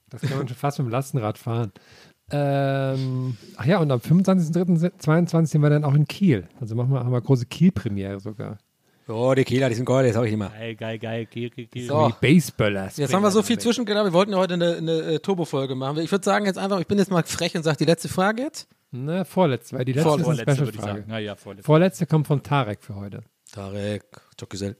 Das 0.09 0.21
kann 0.21 0.37
man 0.37 0.47
schon 0.47 0.57
fast 0.57 0.77
mit 0.77 0.87
dem 0.87 0.91
Lastenrad 0.91 1.37
fahren. 1.39 1.71
Ähm, 2.31 3.37
ach 3.57 3.65
ja, 3.65 3.79
und 3.79 3.91
am 3.91 3.99
25.03.22 3.99 5.45
sind 5.47 5.61
wir 5.61 5.69
dann 5.69 5.83
auch 5.83 5.93
in 5.93 6.07
Kiel. 6.07 6.47
Also 6.59 6.75
machen 6.75 6.91
wir, 6.91 6.99
haben 6.99 7.11
wir 7.11 7.21
große 7.21 7.45
Kiel-Premiere 7.45 8.19
sogar. 8.19 8.57
Oh, 9.07 9.33
die 9.35 9.43
Kieler, 9.43 9.67
die 9.67 9.75
sind 9.75 9.85
geil, 9.85 10.05
das 10.05 10.13
sag 10.13 10.25
ich 10.25 10.33
immer. 10.33 10.49
Geil, 10.49 10.75
geil, 10.75 10.99
geil. 10.99 11.25
Kiel, 11.25 11.49
Kiel, 11.49 11.67
Kiel. 11.67 11.87
So. 11.87 12.07
Die 12.07 12.13
Baseballers. 12.21 12.97
Jetzt 12.97 13.13
haben 13.13 13.23
wir 13.23 13.31
so 13.31 13.41
viel 13.43 13.59
zwischengedacht, 13.59 14.05
wir 14.05 14.13
wollten 14.13 14.31
ja 14.31 14.37
heute 14.37 14.53
eine, 14.53 14.77
eine 14.77 14.91
äh, 15.01 15.19
Turbo-Folge 15.19 15.75
machen. 15.75 15.97
Ich 15.97 16.11
würde 16.11 16.23
sagen, 16.23 16.45
jetzt 16.45 16.57
einfach, 16.57 16.79
ich 16.79 16.87
bin 16.87 16.97
jetzt 16.97 17.11
mal 17.11 17.23
frech 17.23 17.55
und 17.55 17.63
sage 17.63 17.77
die 17.77 17.85
letzte 17.85 18.07
Frage 18.07 18.43
jetzt. 18.43 18.67
Ne, 18.91 19.25
vorletzte, 19.25 19.77
weil 19.77 19.85
die 19.85 19.93
letzte 19.93 20.09
Vorletzte, 20.09 20.31
ist 20.33 20.47
eine 20.47 20.57
würde 20.59 20.69
ich 20.69 20.75
Special-Frage. 20.75 20.99
sagen. 20.99 21.09
Na 21.09 21.19
ja, 21.19 21.35
vorletzte. 21.35 21.65
Vorletzte 21.65 22.05
kommt 22.05 22.27
von 22.27 22.43
Tarek 22.43 22.83
für 22.83 22.95
heute. 22.95 23.23
Tarek, 23.51 24.03
Jokgesell. 24.39 24.75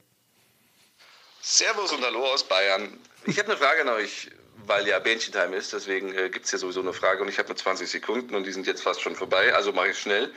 Servus 1.40 1.92
und 1.92 2.02
Hallo 2.04 2.20
aus 2.32 2.44
Bayern. 2.44 2.88
Ich 3.26 3.38
habe 3.38 3.48
eine 3.48 3.56
Frage 3.56 3.82
an 3.82 3.88
euch, 3.88 4.30
weil 4.66 4.86
ja 4.86 4.98
Bähnchentime 4.98 5.56
ist, 5.56 5.72
deswegen 5.72 6.14
äh, 6.14 6.30
gibt 6.30 6.46
es 6.46 6.52
ja 6.52 6.58
sowieso 6.58 6.80
eine 6.80 6.92
Frage 6.92 7.22
und 7.22 7.28
ich 7.28 7.38
habe 7.38 7.48
nur 7.48 7.56
20 7.56 7.88
Sekunden 7.88 8.34
und 8.34 8.44
die 8.44 8.52
sind 8.52 8.66
jetzt 8.66 8.82
fast 8.82 9.00
schon 9.00 9.16
vorbei, 9.16 9.54
also 9.54 9.72
mache 9.72 9.90
ich 9.90 9.98
schnell. 9.98 10.32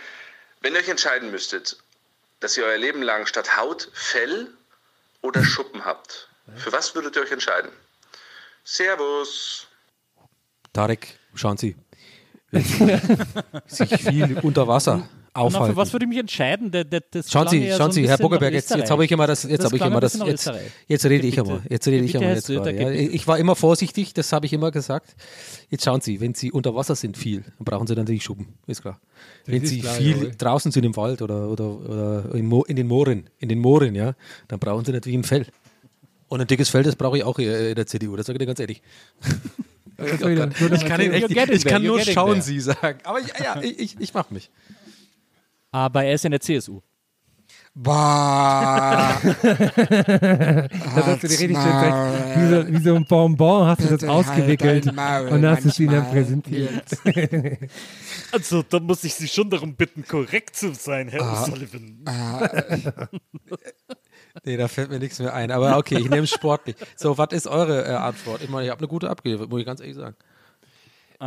Wenn 0.62 0.74
ihr 0.74 0.80
euch 0.80 0.90
entscheiden 0.90 1.32
müsstet, 1.32 1.78
dass 2.40 2.58
ihr 2.58 2.66
euer 2.66 2.78
Leben 2.78 3.02
lang 3.02 3.26
statt 3.26 3.58
Haut 3.58 3.90
Fell 3.94 4.48
oder 5.22 5.44
Schuppen 5.44 5.86
habt, 5.86 6.30
für 6.56 6.72
was 6.72 6.94
würdet 6.96 7.16
ihr 7.16 7.24
euch 7.24 7.32
entscheiden? 7.32 7.72
Servus. 8.64 9.68
Tarek, 10.74 11.20
schauen 11.34 11.58
Sie. 11.58 11.76
sich 13.68 13.90
viel 14.02 14.40
unter 14.44 14.68
Wasser 14.68 15.10
Na, 15.36 15.42
aufhalten. 15.42 15.74
für 15.74 15.78
was 15.78 15.92
würde 15.92 16.06
ich 16.06 16.10
mich 16.10 16.18
entscheiden? 16.18 16.72
Der, 16.72 16.86
der, 16.86 17.02
das 17.12 17.30
Schauen 17.30 17.50
Sie, 17.50 17.70
schauen 17.70 17.92
so 17.92 17.96
Sie, 17.96 18.08
Herr 18.08 18.18
nach 18.18 18.42
jetzt, 18.52 18.74
jetzt 18.74 18.90
habe 18.90 19.04
ich 19.04 19.12
immer 19.12 19.28
das, 19.28 19.44
jetzt 19.44 19.66
habe 19.66 19.76
ich 19.76 19.82
immer 19.82 20.00
das, 20.00 20.18
jetzt, 20.18 20.50
jetzt 20.88 21.06
rede 21.06 21.28
ich 21.28 21.38
immer, 21.38 21.62
jetzt 21.70 21.88
rede 21.88 22.06
ich 22.06 22.14
Herr 22.14 22.36
jetzt 22.36 22.48
gerade. 22.48 22.74
Ja. 22.74 22.90
Ich 22.90 23.28
war 23.28 23.38
immer 23.38 23.58
vorsichtig, 23.58 24.14
das 24.14 24.32
habe 24.32 24.46
ich 24.46 24.54
immer 24.54 24.72
gesagt. 24.72 25.14
Jetzt 25.70 25.84
schauen 25.84 26.00
Sie, 26.00 26.22
wenn 26.22 26.36
Sie 26.36 26.54
unter 26.54 26.74
Wasser 26.74 26.96
sind 26.96 27.18
viel, 27.18 27.42
dann 27.42 27.66
brauchen 27.66 27.86
Sie 27.86 27.96
natürlich 27.96 28.24
Schuppen, 28.24 28.48
ist 28.66 28.82
klar. 28.82 29.02
Wenn 29.46 29.64
ist 29.64 29.70
Sie 29.72 29.82
klar, 29.82 29.96
viel 29.96 30.16
jawohl. 30.16 30.32
draußen 30.38 30.72
sind 30.72 30.86
im 30.86 30.96
Wald 30.96 31.22
oder, 31.22 31.50
oder, 31.50 31.66
oder 31.66 32.36
in, 32.36 32.46
Mo, 32.46 32.64
in 32.64 32.78
den 32.78 32.88
Mooren, 32.88 33.30
in 33.40 33.50
den 33.50 33.60
Mooren, 33.60 33.94
ja, 33.94 34.14
dann 34.48 34.60
brauchen 34.60 34.86
Sie 34.86 34.94
natürlich 34.94 35.20
ein 35.20 35.26
Fell. 35.26 35.46
Und 36.30 36.40
ein 36.40 36.48
dickes 36.48 36.70
Fell, 36.70 36.84
das 36.84 36.96
brauche 36.96 37.18
ich 37.18 37.26
auch 37.26 37.38
in 37.40 37.76
der 37.76 37.86
CDU, 37.86 38.16
das 38.16 38.26
sage 38.26 38.38
ich 38.38 38.40
dir 38.40 38.46
ganz 38.46 38.60
ehrlich. 38.60 38.82
Ich 39.98 40.86
kann, 40.86 41.00
echt, 41.00 41.30
ich 41.32 41.66
kann 41.66 41.84
nur 41.84 42.02
schauen 42.02 42.34
there. 42.34 42.42
Sie 42.42 42.60
sagen. 42.60 43.00
Aber 43.04 43.20
ich, 43.20 43.28
ja, 43.40 43.62
ich, 43.62 43.80
ich, 43.80 43.96
ich 44.00 44.14
mache 44.14 44.34
mich. 44.34 44.50
Aber 45.76 46.06
er 46.06 46.14
ist 46.14 46.24
in 46.24 46.32
der 46.32 46.40
CSU. 46.40 46.80
Boah. 47.74 49.20
Das 50.96 51.06
hast 51.06 51.24
du 51.24 51.28
dir 51.28 51.40
richtig 51.40 51.58
schön 51.58 51.74
gesagt. 51.74 52.38
Wie 52.38 52.48
so, 52.48 52.68
wie 52.74 52.82
so 52.82 52.96
ein 52.96 53.06
Bonbon 53.06 53.68
hast 53.68 53.82
du 53.82 53.88
das 53.88 54.02
halt 54.04 54.06
ausgewickelt 54.10 54.94
Maul, 54.94 55.28
und 55.28 55.46
hast 55.46 55.66
es 55.66 55.78
ihnen 55.82 56.02
präsentiert. 56.10 56.86
Also, 58.32 58.64
da 58.64 58.80
muss 58.80 59.04
ich 59.04 59.14
Sie 59.16 59.28
schon 59.28 59.50
darum 59.50 59.76
bitten, 59.76 60.06
korrekt 60.08 60.56
zu 60.56 60.74
sein, 60.74 61.10
Herr 61.10 61.22
Ah. 61.22 61.44
O'Sullivan. 61.44 62.06
Nee, 64.44 64.58
da 64.58 64.68
fällt 64.68 64.90
mir 64.90 65.00
nichts 65.00 65.20
mehr 65.20 65.34
ein. 65.34 65.50
Aber 65.52 65.78
okay, 65.78 65.98
ich 65.98 66.10
nehme 66.10 66.24
es 66.24 66.32
sportlich. 66.32 66.76
So, 66.98 67.18
was 67.18 67.30
ist 67.32 67.48
eure 67.48 67.86
äh, 67.86 67.92
Antwort? 67.96 68.42
Ich 68.44 68.50
meine, 68.50 68.66
ich 68.66 68.72
habe 68.72 68.80
eine 68.80 68.88
gute 68.88 69.10
abgegeben, 69.10 69.48
muss 69.50 69.60
ich 69.62 69.66
ganz 69.66 69.80
ehrlich 69.80 69.96
sagen. 69.96 70.16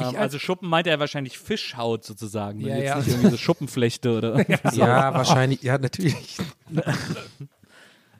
Ähm, 0.00 0.16
also 0.16 0.38
Schuppen 0.38 0.68
meinte 0.68 0.90
er 0.90 0.98
wahrscheinlich 1.00 1.38
Fischhaut 1.38 2.04
sozusagen. 2.04 2.61
Ja, 2.61 2.68
Ja, 2.68 2.76
jetzt 2.76 2.87
ja. 2.88 2.96
nicht 2.98 3.08
irgendwie 3.08 3.30
so 3.30 3.37
Schuppenflechte 3.37 4.16
oder. 4.16 4.44
Ja, 4.74 5.14
wahrscheinlich. 5.14 5.62
Ja, 5.62 5.78
natürlich. 5.78 6.37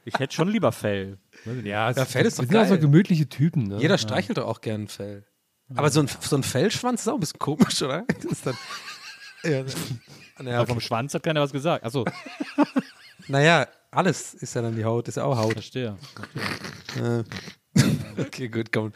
Ich 0.05 0.14
hätte 0.19 0.35
schon 0.35 0.49
lieber 0.49 0.73
Fell. 0.73 1.19
Ja, 1.64 1.91
Ja, 1.91 2.05
Fell 2.05 2.25
ist 2.27 2.38
doch 2.38 2.45
wir 2.45 2.49
sind 2.49 2.69
so 2.69 2.75
geil. 2.75 2.79
gemütliche 2.79 3.29
Typen. 3.29 3.64
Ne? 3.64 3.79
Jeder 3.81 3.99
streichelt 3.99 4.38
doch 4.38 4.47
auch 4.47 4.61
gern 4.61 4.88
Fell. 4.88 5.25
Aber 5.75 5.91
so 5.91 6.01
ein, 6.01 6.09
so 6.21 6.35
ein 6.37 6.43
Fellschwanz 6.43 7.03
ist 7.03 7.09
auch 7.09 7.14
ein 7.14 7.21
bisschen 7.21 7.38
komisch, 7.38 7.83
oder? 7.83 8.05
Das 8.23 8.25
ist 8.33 8.47
dann, 8.47 8.57
ja, 9.45 9.64
naja, 10.41 10.59
Aber 10.61 10.67
vom 10.69 10.81
Schwanz 10.81 11.12
hat 11.12 11.23
keiner 11.23 11.43
was 11.43 11.53
gesagt. 11.53 11.85
Achso, 11.85 12.07
naja, 13.27 13.67
alles 13.91 14.33
ist 14.35 14.55
ja 14.55 14.62
dann 14.62 14.77
die 14.77 14.85
Haut, 14.87 15.09
ist 15.09 15.17
ja 15.17 15.25
auch 15.25 15.37
Haut. 15.37 15.53
verstehe. 15.53 15.97
Äh, 16.97 17.23
Okay, 18.19 18.49
gut, 18.49 18.73
komm. 18.73 18.93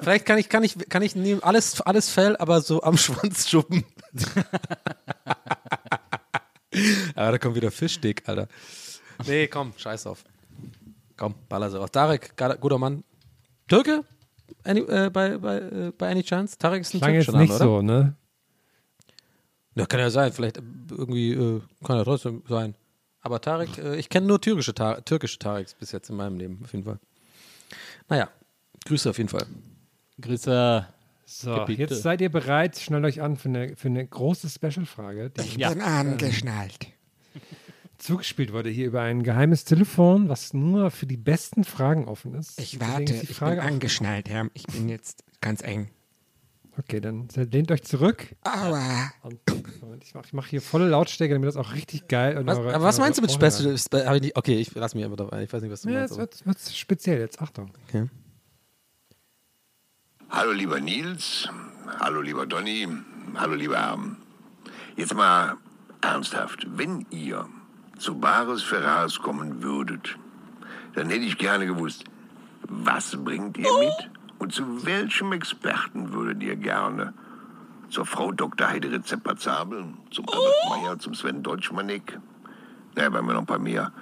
Vielleicht 0.00 0.26
kann 0.26 0.38
ich, 0.38 0.48
kann 0.48 0.64
ich, 0.64 0.76
kann 0.88 1.02
ich 1.02 1.14
nehmen 1.14 1.42
alles, 1.42 1.80
alles 1.80 2.08
Fell, 2.10 2.36
aber 2.36 2.60
so 2.60 2.82
am 2.82 2.96
Schwanz 2.98 3.48
schuppen. 3.48 3.84
aber 7.14 7.32
da 7.32 7.38
kommt 7.38 7.54
wieder 7.54 7.70
Fischstick, 7.70 8.28
Alter. 8.28 8.48
Nee, 9.26 9.46
komm, 9.46 9.72
scheiß 9.76 10.06
auf. 10.06 10.24
Komm, 11.16 11.34
baller 11.48 11.70
so 11.70 11.80
aus. 11.80 11.90
Tarek, 11.90 12.34
guter 12.60 12.78
Mann. 12.78 13.04
Türke? 13.68 14.04
Any, 14.64 14.80
äh, 14.80 15.10
bei, 15.10 15.38
bei, 15.38 15.58
äh, 15.58 15.92
bei 15.96 16.10
Any 16.10 16.22
Chance? 16.22 16.58
Tarek 16.58 16.82
ist 16.82 16.94
ein 16.94 17.00
Klang 17.00 17.14
jetzt 17.14 17.32
nicht 17.32 17.50
oder? 17.50 17.64
so, 17.64 17.82
ne? 17.82 18.16
Ja, 19.74 19.86
kann 19.86 20.00
ja 20.00 20.10
sein. 20.10 20.32
Vielleicht 20.32 20.58
äh, 20.58 20.62
irgendwie, 20.90 21.32
äh, 21.32 21.60
kann 21.84 21.96
ja 21.96 22.04
trotzdem 22.04 22.42
sein. 22.48 22.74
Aber 23.20 23.40
Tarek, 23.40 23.78
äh, 23.78 23.96
ich 23.96 24.08
kenne 24.08 24.26
nur 24.26 24.40
türkische, 24.40 24.74
Ta 24.74 25.00
türkische 25.00 25.38
Tareks 25.38 25.74
bis 25.74 25.92
jetzt 25.92 26.10
in 26.10 26.16
meinem 26.16 26.36
Leben, 26.36 26.60
auf 26.62 26.72
jeden 26.72 26.84
Fall. 26.84 26.98
Naja, 28.08 28.28
Grüße 28.84 29.10
auf 29.10 29.18
jeden 29.18 29.28
Fall. 29.28 29.46
Grüße. 30.20 30.86
So, 31.24 31.54
Gebiete. 31.54 31.82
jetzt 31.82 32.02
seid 32.02 32.20
ihr 32.20 32.30
bereit. 32.30 32.78
Schnallt 32.78 33.04
euch 33.04 33.22
an 33.22 33.36
für 33.36 33.48
eine, 33.48 33.76
für 33.76 33.88
eine 33.88 34.06
große 34.06 34.48
Special-Frage, 34.50 35.30
die 35.30 35.40
Ich 35.40 35.56
bin 35.56 35.80
angeschnallt. 35.80 36.88
zugespielt 37.98 38.52
wurde 38.52 38.68
hier 38.68 38.86
über 38.86 39.00
ein 39.02 39.22
geheimes 39.22 39.64
Telefon, 39.64 40.28
was 40.28 40.52
nur 40.52 40.90
für 40.90 41.06
die 41.06 41.16
besten 41.16 41.64
Fragen 41.64 42.06
offen 42.06 42.34
ist. 42.34 42.60
Ich 42.60 42.80
warte, 42.80 43.14
ist 43.14 43.30
ich 43.30 43.38
bin 43.38 43.60
angeschnallt, 43.60 44.28
Herr. 44.28 44.48
Ich 44.52 44.66
bin 44.66 44.88
jetzt 44.88 45.24
ganz 45.40 45.62
eng. 45.62 45.88
Okay, 46.78 47.00
dann 47.00 47.28
lehnt 47.34 47.70
euch 47.70 47.82
zurück. 47.82 48.34
Aua. 48.44 49.10
Und, 49.22 49.38
Moment, 49.82 50.04
ich 50.04 50.14
mache 50.14 50.28
mach 50.32 50.46
hier 50.46 50.62
volle 50.62 50.88
Lautstärke, 50.88 51.34
damit 51.34 51.46
das 51.46 51.56
auch 51.56 51.74
richtig 51.74 52.08
geil 52.08 52.38
und 52.38 52.46
Was, 52.46 52.58
eure- 52.58 52.74
aber 52.74 52.84
was 52.84 52.98
meinst 52.98 53.18
du 53.18 53.22
mit 53.22 53.30
Special? 53.30 53.76
Spe 53.76 54.30
okay, 54.34 54.54
ich 54.58 54.74
lass 54.74 54.94
mich 54.94 55.04
einfach 55.04 55.18
dabei. 55.18 55.42
Ich 55.42 55.52
weiß 55.52 55.60
nicht, 55.62 55.70
was 55.70 55.82
du 55.82 55.90
Ja, 55.90 55.98
meinst. 56.00 56.12
jetzt 56.16 56.18
aber- 56.18 56.28
wird 56.28 56.46
wird's 56.46 56.76
speziell 56.76 57.18
jetzt. 57.20 57.42
Achtung. 57.42 57.70
Okay. 57.88 58.08
Hallo 60.30 60.52
lieber 60.52 60.80
Nils, 60.80 61.48
hallo 62.00 62.22
lieber 62.22 62.46
Donny, 62.46 62.88
hallo 63.34 63.54
lieber 63.54 63.78
Arm. 63.78 64.16
Jetzt 64.96 65.14
mal 65.14 65.56
ernsthaft, 66.00 66.66
wenn 66.70 67.04
ihr 67.10 67.46
zu 67.98 68.14
Bares 68.18 68.62
Ferraris 68.62 69.18
kommen 69.18 69.62
würdet, 69.62 70.16
dann 70.94 71.10
hätte 71.10 71.24
ich 71.26 71.36
gerne 71.36 71.66
gewusst, 71.66 72.04
was 72.68 73.14
bringt 73.22 73.58
ihr 73.58 73.68
mit 73.78 74.10
und 74.42 74.52
zu 74.52 74.84
welchem 74.84 75.32
Experten 75.32 76.12
würdet 76.12 76.42
ihr 76.42 76.56
gerne? 76.56 77.14
Zur 77.90 78.04
Frau 78.04 78.32
Dr. 78.32 78.68
Heide 78.68 79.00
Zabel, 79.04 79.84
zum 80.10 80.28
Albert 80.28 80.54
Meyer, 80.68 80.98
zum 80.98 81.14
Sven 81.14 81.44
Deutschmannig? 81.44 82.18
Naja, 82.96 83.10
bei 83.10 83.22
mir 83.22 83.34
noch 83.34 83.46
paar 83.46 83.60
mehr. 83.60 83.92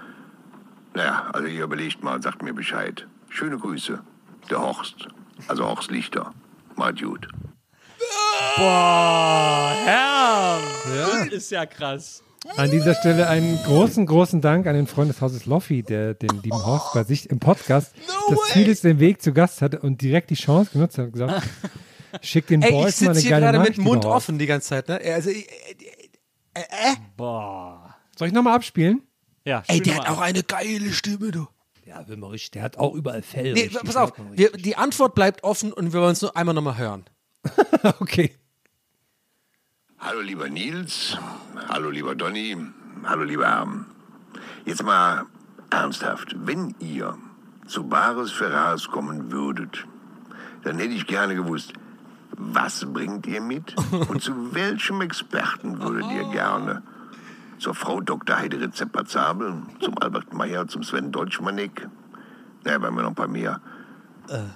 Naja, 0.94 1.28
also 1.34 1.46
ihr 1.46 1.64
überlegt 1.64 2.02
mal 2.02 2.22
sagt 2.22 2.42
mir 2.42 2.54
Bescheid. 2.54 3.06
Schöne 3.28 3.58
Grüße. 3.58 4.02
Der 4.48 4.62
Horst. 4.62 5.08
Also 5.46 5.66
Horst 5.66 5.90
Lichter. 5.90 6.32
Macht 6.74 7.02
gut. 7.02 7.28
Boah, 8.56 9.74
Herr! 9.84 10.58
Das 10.86 11.26
ist 11.26 11.50
ja 11.50 11.66
krass. 11.66 12.22
An 12.56 12.70
dieser 12.70 12.94
Stelle 12.94 13.28
einen 13.28 13.62
großen, 13.64 14.06
großen 14.06 14.40
Dank 14.40 14.66
an 14.66 14.74
den 14.74 14.86
Freund 14.86 15.10
des 15.10 15.20
Hauses 15.20 15.44
Loffi, 15.44 15.82
der 15.82 16.14
den 16.14 16.40
lieben 16.42 16.64
Horst 16.64 16.94
bei 16.94 17.04
sich 17.04 17.28
im 17.28 17.38
Podcast 17.38 17.92
das 18.30 18.38
vieles 18.52 18.80
den 18.80 18.98
Weg 18.98 19.20
zu 19.20 19.32
Gast 19.32 19.60
hatte 19.60 19.80
und 19.80 20.00
direkt 20.00 20.30
die 20.30 20.36
Chance 20.36 20.70
genutzt 20.72 20.96
hat 20.96 21.06
und 21.06 21.12
gesagt, 21.12 21.42
schick 22.22 22.46
den 22.46 22.62
Ey, 22.62 22.68
ich 22.70 22.74
Boys 22.74 22.84
mal 22.84 22.90
sitze 22.92 23.10
eine 23.10 23.20
hier 23.20 23.30
geile 23.30 23.44
gerade 23.44 23.58
mit 23.58 23.62
Nachricht 23.64 23.78
dem 23.78 23.84
Mund 23.84 24.04
über 24.04 24.14
Horst. 24.14 24.28
offen 24.28 24.38
die 24.38 24.46
ganze 24.46 24.68
Zeit. 24.68 24.88
Ne? 24.88 25.00
Also, 25.14 25.30
ich- 25.30 25.46
Boah. 27.16 27.94
Soll 28.18 28.28
ich 28.28 28.34
nochmal 28.34 28.54
abspielen? 28.54 29.02
Ja, 29.44 29.62
ey, 29.68 29.80
der 29.80 29.94
mal 29.96 30.04
hat 30.06 30.10
auch 30.10 30.20
eine 30.20 30.42
geile 30.42 30.92
Stimme, 30.92 31.30
du. 31.30 31.46
Ja, 31.86 32.06
Wilmerich, 32.08 32.50
der 32.50 32.62
hat 32.62 32.78
auch 32.78 32.94
überall 32.94 33.22
Fell. 33.22 33.52
Nee, 33.52 33.68
pass 33.84 33.96
auf, 33.96 34.12
wir, 34.32 34.50
die 34.52 34.76
Antwort 34.76 35.14
bleibt 35.14 35.44
offen 35.44 35.72
und 35.72 35.92
wir 35.92 36.00
wollen 36.00 36.12
es 36.12 36.22
nur 36.22 36.36
einmal 36.36 36.54
nochmal 36.54 36.78
hören. 36.78 37.04
okay. 38.00 38.32
Hallo 40.00 40.22
lieber 40.22 40.48
Nils, 40.48 41.18
hallo 41.68 41.90
lieber 41.90 42.14
Donny, 42.14 42.56
hallo 43.04 43.22
lieber 43.22 43.48
Arm. 43.48 43.84
Jetzt 44.64 44.82
mal 44.82 45.26
ernsthaft, 45.68 46.34
wenn 46.46 46.74
ihr 46.78 47.18
zu 47.66 47.84
Bares 47.84 48.32
Ferraris 48.32 48.88
kommen 48.88 49.30
würdet, 49.30 49.86
dann 50.62 50.78
hätte 50.78 50.94
ich 50.94 51.06
gerne 51.06 51.34
gewusst, 51.34 51.74
was 52.32 52.86
bringt 52.90 53.26
ihr 53.26 53.42
mit 53.42 53.74
und 54.08 54.22
zu 54.22 54.54
welchem 54.54 55.02
Experten 55.02 55.82
würdet 55.82 56.10
ihr 56.10 56.24
gerne? 56.30 56.82
zur 57.60 57.74
Frau 57.74 58.00
Dr. 58.00 58.38
Heidere 58.38 58.70
Zepper-Zabel, 58.70 59.52
zum 59.80 59.98
Albert 59.98 60.32
Meyer, 60.32 60.66
zum 60.66 60.82
Sven 60.82 61.12
Deutschmannig. 61.12 61.86
Naja, 62.64 62.78
wir 62.78 62.90
noch 62.90 63.10
ein 63.10 63.14
paar 63.14 63.28
mehr. 63.28 63.60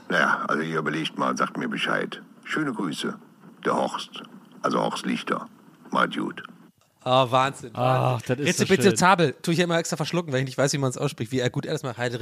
Naja, 0.09 0.45
also 0.49 0.63
ihr 0.63 0.79
überlegt 0.79 1.19
mal 1.19 1.29
und 1.29 1.37
sagt 1.37 1.59
mir 1.59 1.69
Bescheid. 1.69 2.23
Schöne 2.45 2.73
Grüße. 2.73 3.19
Der 3.65 3.75
Horst. 3.75 4.23
Also 4.65 4.81
Horst 4.81 5.05
Lichter. 5.05 5.47
Macht 5.91 6.17
gut. 6.17 6.43
Oh, 7.05 7.31
Wahnsinn. 7.31 7.71
Ach, 7.75 8.21
das 8.23 8.39
ist 8.39 8.59
so 8.59 8.65
schön. 8.65 8.77
Rezeptabel. 8.77 9.35
Tue 9.43 9.53
ich 9.53 9.59
ja 9.59 9.65
immer 9.65 9.77
extra 9.79 9.97
verschlucken, 9.97 10.33
weil 10.33 10.41
ich 10.41 10.47
nicht 10.47 10.57
weiß, 10.57 10.73
wie 10.73 10.79
man 10.79 10.89
es 10.89 10.97
ausspricht. 10.97 11.33
Wie 11.33 11.39
er 11.41 11.51
gut 11.51 11.67
er 11.67 11.75
das 11.75 11.83
macht. 11.83 11.99
Heide. 11.99 12.17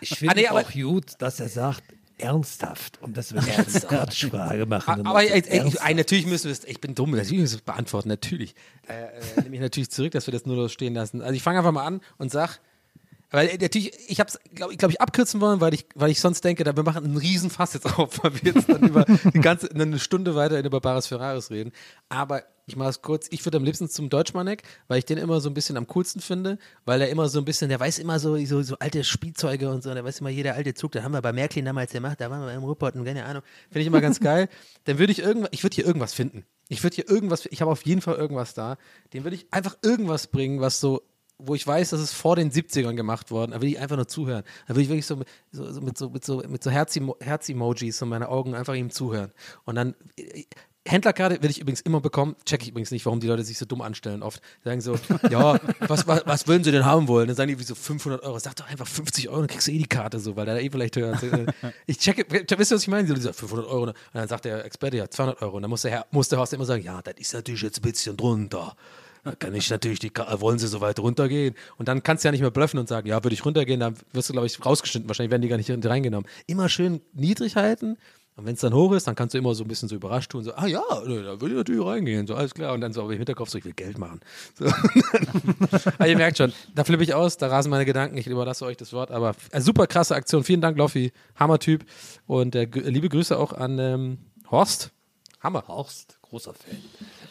Ich 0.00 0.18
finde 0.18 0.32
Ah, 0.32 0.34
nee, 0.34 0.48
auch 0.48 0.72
gut, 0.72 1.12
dass 1.20 1.38
er 1.38 1.48
sagt, 1.48 1.84
ernsthaft. 2.18 3.00
Und 3.00 3.16
dass 3.16 3.32
wir 3.32 3.40
eine 3.42 3.64
Quatschfrage 3.64 4.66
machen. 4.66 5.06
Aber 5.06 5.22
ey, 5.22 5.40
ey, 5.40 5.68
ich, 5.68 5.80
ey, 5.80 5.94
natürlich 5.94 6.26
müssen 6.26 6.46
wir 6.46 6.52
es, 6.52 6.64
ich 6.64 6.80
bin 6.80 6.96
dumm, 6.96 7.12
natürlich 7.12 7.40
müssen 7.40 7.52
wir 7.54 7.58
es 7.58 7.64
beantworten, 7.64 8.08
natürlich. 8.08 8.56
Äh, 8.88 9.04
äh, 9.38 9.42
nehme 9.42 9.54
ich 9.54 9.62
natürlich 9.62 9.90
zurück, 9.90 10.10
dass 10.10 10.26
wir 10.26 10.32
das 10.32 10.44
nur 10.44 10.56
so 10.56 10.68
stehen 10.68 10.94
lassen. 10.94 11.22
Also 11.22 11.34
ich 11.34 11.44
fange 11.44 11.58
einfach 11.58 11.72
mal 11.72 11.86
an 11.86 12.00
und 12.18 12.32
sag, 12.32 12.58
weil 13.30 13.48
äh, 13.48 13.58
natürlich, 13.60 13.92
ich 14.08 14.20
habe 14.20 14.28
es, 14.28 14.38
glaube 14.54 14.76
glaub 14.76 14.90
ich, 14.90 15.00
abkürzen 15.00 15.40
wollen, 15.40 15.60
weil 15.60 15.74
ich, 15.74 15.86
weil 15.94 16.10
ich 16.10 16.20
sonst 16.20 16.44
denke, 16.44 16.64
da 16.64 16.76
wir 16.76 16.82
machen 16.82 17.04
einen 17.04 17.16
Riesenfass 17.16 17.74
jetzt 17.74 17.98
auf, 17.98 18.18
weil 18.22 18.34
wir 18.34 18.52
jetzt 18.52 18.68
dann 18.68 18.82
über 18.82 19.04
die 19.04 19.40
ganze, 19.40 19.70
eine 19.70 19.98
Stunde 19.98 20.34
weiter 20.34 20.62
über 20.62 20.80
Baris 20.80 21.06
Ferraris 21.06 21.50
reden. 21.50 21.72
Aber 22.08 22.42
ich 22.70 22.76
mache 22.76 22.90
es 22.90 23.02
kurz, 23.02 23.26
ich 23.30 23.44
würde 23.44 23.56
am 23.56 23.64
liebsten 23.64 23.88
zum 23.88 24.10
Deutschmanneck, 24.10 24.62
weil 24.86 24.98
ich 24.98 25.04
den 25.04 25.18
immer 25.18 25.40
so 25.40 25.50
ein 25.50 25.54
bisschen 25.54 25.76
am 25.76 25.88
coolsten 25.88 26.20
finde, 26.20 26.56
weil 26.84 27.00
er 27.00 27.08
immer 27.08 27.28
so 27.28 27.40
ein 27.40 27.44
bisschen, 27.44 27.68
der 27.68 27.80
weiß 27.80 27.98
immer 27.98 28.20
so, 28.20 28.36
so, 28.44 28.62
so 28.62 28.76
alte 28.78 29.02
Spielzeuge 29.02 29.70
und 29.70 29.82
so, 29.82 29.92
der 29.92 30.04
weiß 30.04 30.20
immer 30.20 30.30
jeder 30.30 30.54
alte 30.54 30.74
Zug, 30.74 30.92
da 30.92 31.02
haben 31.02 31.12
wir 31.12 31.20
bei 31.20 31.32
Märklin 31.32 31.64
damals 31.64 31.90
gemacht, 31.90 32.20
da 32.20 32.30
waren 32.30 32.46
wir 32.46 32.52
im 32.52 32.62
Ruhrpott 32.62 32.94
und 32.94 33.04
keine 33.04 33.24
Ahnung, 33.24 33.42
finde 33.70 33.80
ich 33.80 33.86
immer 33.88 34.00
ganz 34.00 34.20
geil. 34.20 34.48
Dann 34.84 35.00
würde 35.00 35.12
ich 35.12 35.18
irgendwas, 35.18 35.50
ich 35.52 35.64
würde 35.64 35.74
hier 35.74 35.84
irgendwas 35.86 36.14
finden. 36.14 36.44
Ich 36.68 36.84
würde 36.84 36.94
hier 36.94 37.10
irgendwas, 37.10 37.46
ich 37.46 37.60
habe 37.60 37.72
auf 37.72 37.84
jeden 37.84 38.02
Fall 38.02 38.14
irgendwas 38.14 38.54
da, 38.54 38.76
den 39.12 39.24
würde 39.24 39.34
ich 39.34 39.46
einfach 39.50 39.76
irgendwas 39.82 40.28
bringen, 40.28 40.60
was 40.60 40.78
so 40.78 41.02
wo 41.44 41.54
ich 41.54 41.66
weiß, 41.66 41.90
dass 41.90 42.00
es 42.00 42.12
vor 42.12 42.36
den 42.36 42.50
70ern 42.50 42.94
gemacht 42.94 43.30
worden, 43.30 43.52
da 43.52 43.60
will 43.60 43.68
ich 43.70 43.78
einfach 43.78 43.96
nur 43.96 44.08
zuhören. 44.08 44.44
Da 44.68 44.74
will 44.74 44.82
ich 44.82 44.88
wirklich 44.88 45.06
so, 45.06 45.16
mit 45.16 45.28
so, 45.52 45.72
so 45.72 45.80
mit 45.80 45.98
so, 45.98 46.08
mit 46.10 46.24
so, 46.24 46.42
mit 46.48 46.62
so 46.62 46.70
Herz-Emo- 46.70 47.16
Herz-Emojis 47.20 47.98
so 47.98 48.06
meine 48.06 48.28
Augen 48.28 48.54
einfach 48.54 48.74
ihm 48.74 48.90
zuhören. 48.90 49.32
Und 49.64 49.74
dann, 49.76 49.94
äh, 50.16 50.44
Händlerkarte 50.88 51.42
will 51.42 51.50
ich 51.50 51.60
übrigens 51.60 51.82
immer 51.82 52.00
bekommen, 52.00 52.36
checke 52.46 52.62
ich 52.62 52.70
übrigens 52.70 52.90
nicht, 52.90 53.04
warum 53.04 53.20
die 53.20 53.26
Leute 53.26 53.44
sich 53.44 53.58
so 53.58 53.66
dumm 53.66 53.82
anstellen 53.82 54.22
oft. 54.22 54.40
Sagen 54.64 54.80
so, 54.80 54.96
ja, 55.30 55.60
was, 55.80 56.06
was, 56.06 56.22
was 56.24 56.48
würden 56.48 56.64
sie 56.64 56.72
denn 56.72 56.86
haben 56.86 57.06
wollen? 57.06 57.26
Dann 57.28 57.36
sagen 57.36 57.48
die 57.48 57.58
wie 57.58 57.64
so 57.64 57.74
500 57.74 58.22
Euro. 58.22 58.38
Sag 58.38 58.56
doch 58.56 58.66
einfach 58.66 58.86
50 58.86 59.28
Euro, 59.28 59.40
dann 59.40 59.48
kriegst 59.48 59.68
du 59.68 59.72
eh 59.72 59.78
die 59.78 59.86
Karte 59.86 60.18
so, 60.18 60.36
weil 60.36 60.46
da 60.46 60.56
eh 60.56 60.70
vielleicht 60.70 60.96
höher. 60.96 61.18
Ich 61.86 61.98
checke, 61.98 62.24
wisst 62.30 62.50
ihr, 62.50 62.74
was 62.76 62.82
ich 62.82 62.88
meine? 62.88 63.06
So, 63.06 63.12
die 63.14 63.20
sagen, 63.20 63.34
500 63.34 63.66
Euro. 63.66 63.82
Und 63.88 63.94
dann 64.14 64.26
sagt 64.26 64.46
der 64.46 64.64
Experte, 64.64 64.96
ja, 64.96 65.08
200 65.08 65.42
Euro. 65.42 65.56
Und 65.56 65.62
dann 65.62 65.70
muss 65.70 65.82
der, 65.82 65.90
Herr, 65.90 66.06
muss 66.12 66.28
der 66.30 66.38
Horst 66.38 66.54
immer 66.54 66.64
sagen, 66.64 66.82
ja, 66.82 67.02
das 67.02 67.14
ist 67.18 67.34
natürlich 67.34 67.60
jetzt 67.60 67.78
ein 67.78 67.82
bisschen 67.82 68.16
drunter. 68.16 68.74
Da 69.30 69.36
kann 69.36 69.54
ich 69.54 69.70
natürlich 69.70 70.00
die, 70.00 70.10
wollen 70.38 70.58
sie 70.58 70.66
so 70.66 70.80
weit 70.80 70.98
runtergehen? 70.98 71.54
Und 71.78 71.88
dann 71.88 72.02
kannst 72.02 72.24
du 72.24 72.28
ja 72.28 72.32
nicht 72.32 72.40
mehr 72.40 72.50
bluffen 72.50 72.78
und 72.78 72.88
sagen, 72.88 73.06
ja, 73.06 73.22
würde 73.22 73.34
ich 73.34 73.44
runtergehen, 73.44 73.80
dann 73.80 73.94
wirst 74.12 74.28
du, 74.28 74.32
glaube 74.32 74.46
ich, 74.46 74.64
rausgeschnitten. 74.64 75.08
Wahrscheinlich 75.08 75.30
werden 75.30 75.42
die 75.42 75.48
gar 75.48 75.56
nicht 75.56 75.70
reingenommen. 75.70 76.28
Immer 76.46 76.68
schön 76.68 77.00
niedrig 77.12 77.56
halten. 77.56 77.96
Und 78.36 78.46
wenn 78.46 78.54
es 78.54 78.60
dann 78.60 78.72
hoch 78.72 78.92
ist, 78.92 79.06
dann 79.06 79.14
kannst 79.14 79.34
du 79.34 79.38
immer 79.38 79.54
so 79.54 79.64
ein 79.64 79.68
bisschen 79.68 79.88
so 79.88 79.94
überrascht 79.94 80.30
tun, 80.30 80.42
so, 80.42 80.54
ah 80.54 80.66
ja, 80.66 80.82
nö, 81.04 81.22
da 81.22 81.40
würde 81.40 81.54
ich 81.54 81.58
natürlich 81.58 81.84
reingehen, 81.84 82.26
so, 82.26 82.34
alles 82.34 82.54
klar. 82.54 82.72
Und 82.72 82.80
dann 82.80 82.92
so 82.92 83.02
aber 83.02 83.12
im 83.12 83.18
Hinterkopf 83.18 83.50
so, 83.50 83.58
ich 83.58 83.64
will 83.64 83.74
Geld 83.74 83.98
machen. 83.98 84.20
So. 84.58 84.64
aber 85.98 86.08
ihr 86.08 86.16
merkt 86.16 86.38
schon, 86.38 86.52
da 86.74 86.84
flippe 86.84 87.02
ich 87.02 87.12
aus, 87.12 87.36
da 87.36 87.48
rasen 87.48 87.68
meine 87.68 87.84
Gedanken, 87.84 88.16
ich 88.16 88.26
überlasse 88.26 88.64
euch 88.64 88.78
das 88.78 88.94
Wort, 88.94 89.10
aber 89.10 89.34
äh, 89.50 89.60
super 89.60 89.86
krasse 89.86 90.14
Aktion. 90.14 90.42
Vielen 90.42 90.62
Dank, 90.62 90.78
Loffi, 90.78 91.12
Hammer-Typ. 91.36 91.84
Und 92.26 92.54
äh, 92.54 92.64
liebe 92.64 93.10
Grüße 93.10 93.36
auch 93.36 93.52
an 93.52 93.78
ähm, 93.78 94.18
Horst. 94.50 94.90
Hammer. 95.40 95.64
Horst, 95.68 96.19
großer 96.30 96.54
Fan. 96.54 96.78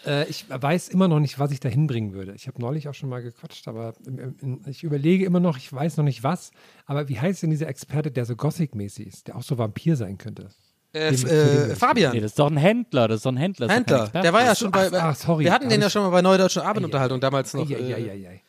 Äh, 0.06 0.30
ich 0.30 0.46
weiß 0.50 0.90
immer 0.90 1.08
noch 1.08 1.20
nicht, 1.20 1.40
was 1.40 1.52
ich 1.52 1.60
da 1.60 1.68
hinbringen 1.70 2.14
würde. 2.14 2.34
Ich 2.36 2.48
habe 2.48 2.62
neulich 2.62 2.88
auch 2.88 2.94
schon 2.94 3.10
mal 3.10 3.22
gequatscht, 3.22 3.68
aber 3.68 3.94
ähm, 4.06 4.36
ähm, 4.42 4.62
ich 4.68 4.84
überlege 4.84 5.26
immer 5.26 5.40
noch, 5.40 5.58
ich 5.58 5.72
weiß 5.74 5.98
noch 5.98 6.04
nicht 6.06 6.24
was. 6.24 6.52
Aber 6.86 7.10
wie 7.10 7.20
heißt 7.20 7.42
denn 7.44 7.50
dieser 7.50 7.68
Experte, 7.68 8.12
der 8.12 8.26
so 8.26 8.36
Gothic-mäßig 8.36 9.08
ist, 9.08 9.28
der 9.28 9.36
auch 9.36 9.44
so 9.44 9.58
Vampir 9.58 9.96
sein 9.96 10.18
könnte? 10.18 10.50
Äh, 10.94 11.12
Dem- 11.16 11.28
äh, 11.28 11.76
Fabian. 11.76 12.14
Nee, 12.14 12.20
das 12.22 12.32
ist 12.32 12.40
doch 12.40 12.50
ein 12.50 12.58
Händler, 12.58 13.08
das 13.08 13.18
ist 13.18 13.26
doch 13.26 13.32
ein 13.32 13.38
Händler. 13.38 13.70
Händler, 13.70 14.04
Experte. 14.04 14.24
der 14.24 14.34
war 14.34 14.44
ja 14.44 14.56
schon 14.56 14.72
bei. 14.72 14.88
ach, 14.92 14.94
ach, 15.04 15.16
sorry, 15.16 15.44
wir 15.46 15.52
hatten 15.54 15.70
den 15.70 15.82
ja 15.82 15.90
schon 15.90 16.02
mal 16.04 16.10
bei 16.10 16.22
Neue 16.22 16.38
Deutsche 16.40 16.64
Abendunterhaltung 16.66 17.20
damals 17.20 17.54
noch. 17.54 17.70
Ei, 17.70 17.76
ei, 17.76 17.94
ei, 17.96 18.02
Äh, 18.02 18.10
ei, 18.12 18.28
ei. 18.30 18.42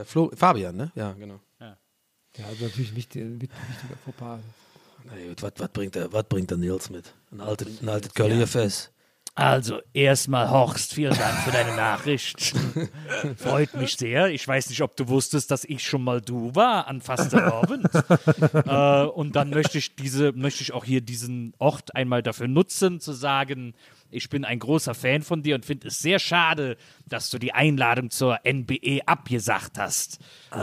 äh, 0.00 0.04
Flo, 0.04 0.30
Fabian, 0.34 0.76
ne? 0.76 0.90
Ja, 0.94 1.12
genau. 1.12 1.40
Ja, 1.60 2.44
also 2.46 2.64
natürlich 2.66 2.92
ein 2.92 2.96
wichtiger, 2.96 3.26
wichtiger 3.40 3.96
Fauxpas. 4.04 4.38
Na 5.10 5.28
gut, 5.28 5.42
was, 5.42 5.52
was, 5.56 5.68
bringt 5.70 5.94
der, 5.94 6.12
was 6.12 6.24
bringt 6.24 6.50
der 6.50 6.58
Nils 6.58 6.90
mit? 6.90 7.14
Ein 7.32 7.40
altes, 7.40 7.82
ein 7.82 7.88
altes 7.88 8.12
Curly 8.14 8.46
Fest. 8.46 8.92
Also, 9.38 9.78
erstmal 9.92 10.50
Horst, 10.50 10.94
vielen 10.94 11.16
Dank 11.16 11.38
für 11.44 11.52
deine 11.52 11.76
Nachricht. 11.76 12.54
Freut 13.36 13.72
mich 13.74 13.94
sehr. 13.94 14.30
Ich 14.30 14.46
weiß 14.48 14.68
nicht, 14.68 14.82
ob 14.82 14.96
du 14.96 15.06
wusstest, 15.06 15.52
dass 15.52 15.64
ich 15.64 15.86
schon 15.86 16.02
mal 16.02 16.20
du 16.20 16.56
war 16.56 16.88
an 16.88 17.00
Fasterabend. 17.00 17.88
äh, 18.66 19.04
und 19.04 19.36
dann 19.36 19.50
möchte 19.50 19.78
ich 19.78 19.94
diese, 19.94 20.32
möchte 20.32 20.62
ich 20.62 20.72
auch 20.72 20.84
hier 20.84 21.02
diesen 21.02 21.54
Ort 21.58 21.94
einmal 21.94 22.20
dafür 22.24 22.48
nutzen, 22.48 22.98
zu 22.98 23.12
sagen, 23.12 23.74
ich 24.10 24.28
bin 24.30 24.44
ein 24.44 24.58
großer 24.58 24.94
Fan 24.94 25.22
von 25.22 25.42
dir 25.42 25.54
und 25.54 25.64
finde 25.64 25.88
es 25.88 25.98
sehr 26.00 26.18
schade, 26.18 26.76
dass 27.06 27.30
du 27.30 27.38
die 27.38 27.52
Einladung 27.52 28.10
zur 28.10 28.38
NBE 28.44 29.00
abgesagt 29.06 29.78
hast. 29.78 30.18
Äh, 30.50 30.56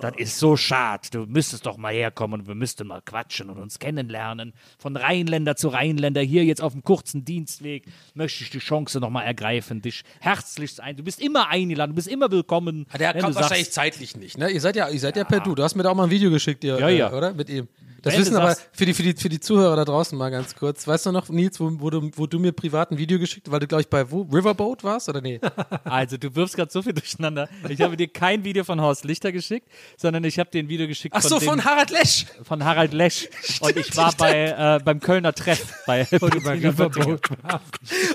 das 0.00 0.12
ist 0.16 0.38
so 0.38 0.56
schade. 0.56 1.08
Du 1.10 1.18
müsstest 1.26 1.66
doch 1.66 1.76
mal 1.76 1.92
herkommen 1.92 2.40
und 2.40 2.48
wir 2.48 2.54
müssten 2.54 2.86
mal 2.86 3.00
quatschen 3.02 3.50
und 3.50 3.58
uns 3.58 3.78
kennenlernen. 3.78 4.52
Von 4.78 4.96
Rheinländer 4.96 5.56
zu 5.56 5.68
Rheinländer 5.68 6.20
hier 6.20 6.44
jetzt 6.44 6.62
auf 6.62 6.72
dem 6.72 6.82
kurzen 6.82 7.24
Dienstweg 7.24 7.84
möchte 8.14 8.44
ich 8.44 8.50
die 8.50 8.58
Chance 8.58 9.00
nochmal 9.00 9.24
ergreifen, 9.26 9.82
dich 9.82 10.02
herzlichst 10.20 10.80
ein. 10.80 10.96
Du 10.96 11.02
bist 11.04 11.20
immer 11.20 11.48
eingeladen, 11.48 11.90
du 11.92 11.96
bist 11.96 12.08
immer 12.08 12.30
willkommen. 12.30 12.86
Der 12.98 13.12
kommt 13.14 13.34
wahrscheinlich 13.34 13.66
sagst, 13.66 13.74
zeitlich 13.74 14.16
nicht, 14.16 14.38
ne? 14.38 14.50
Ihr 14.50 14.60
seid 14.60 14.76
ja, 14.76 14.88
ihr 14.88 15.00
seid 15.00 15.16
ja, 15.16 15.24
per 15.24 15.40
Du. 15.40 15.54
Du 15.54 15.62
hast 15.62 15.74
mir 15.74 15.82
da 15.82 15.90
auch 15.90 15.94
mal 15.94 16.04
ein 16.04 16.10
Video 16.10 16.30
geschickt, 16.30 16.64
ihr, 16.64 16.78
Ja, 16.78 16.88
äh, 16.88 16.96
ja. 16.98 17.12
oder? 17.12 17.32
Mit 17.34 17.48
ihm. 17.48 17.68
Das 18.02 18.14
Wenn 18.14 18.20
wissen 18.22 18.36
aber 18.36 18.56
für 18.72 18.86
die, 18.86 18.94
für, 18.94 19.02
die, 19.02 19.14
für 19.14 19.28
die 19.28 19.40
Zuhörer 19.40 19.76
da 19.76 19.84
draußen 19.84 20.16
mal 20.16 20.30
ganz 20.30 20.54
kurz. 20.54 20.86
Weißt 20.86 21.06
du 21.06 21.12
noch, 21.12 21.28
Nils, 21.28 21.60
wo, 21.60 21.70
wo, 21.80 21.90
du, 21.90 22.10
wo 22.16 22.26
du 22.26 22.38
mir 22.38 22.52
privat 22.52 22.90
ein 22.90 22.98
Video 22.98 23.18
geschickt 23.18 23.46
hast, 23.46 23.52
weil 23.52 23.60
du, 23.60 23.66
glaube 23.66 23.82
ich, 23.82 23.88
bei 23.88 24.10
wo? 24.10 24.22
Riverboat 24.22 24.84
warst 24.84 25.08
oder 25.08 25.20
nee? 25.20 25.40
Also, 25.84 26.16
du 26.16 26.34
wirfst 26.34 26.56
gerade 26.56 26.70
so 26.70 26.82
viel 26.82 26.92
durcheinander. 26.92 27.48
Ich 27.68 27.80
habe 27.80 27.96
dir 27.96 28.08
kein 28.08 28.44
Video 28.44 28.64
von 28.64 28.80
Horst 28.80 29.04
Lichter 29.04 29.32
geschickt, 29.32 29.68
sondern 29.96 30.24
ich 30.24 30.38
habe 30.38 30.50
dir 30.50 30.62
ein 30.62 30.68
Video 30.68 30.86
geschickt 30.86 31.14
Ach 31.16 31.22
so, 31.22 31.38
dem- 31.38 31.48
von 31.48 31.64
Harald 31.64 31.90
Lesch. 31.90 32.26
Von 32.42 32.64
Harald 32.64 32.92
Lesch. 32.92 33.28
Und 33.60 33.76
ich 33.76 33.96
war 33.96 34.12
bei, 34.16 34.46
äh, 34.78 34.80
beim 34.84 35.00
Kölner 35.00 35.32
Treff. 35.32 35.74
Bei, 35.86 36.04
bei 36.44 36.52
Riverboat 36.54 37.20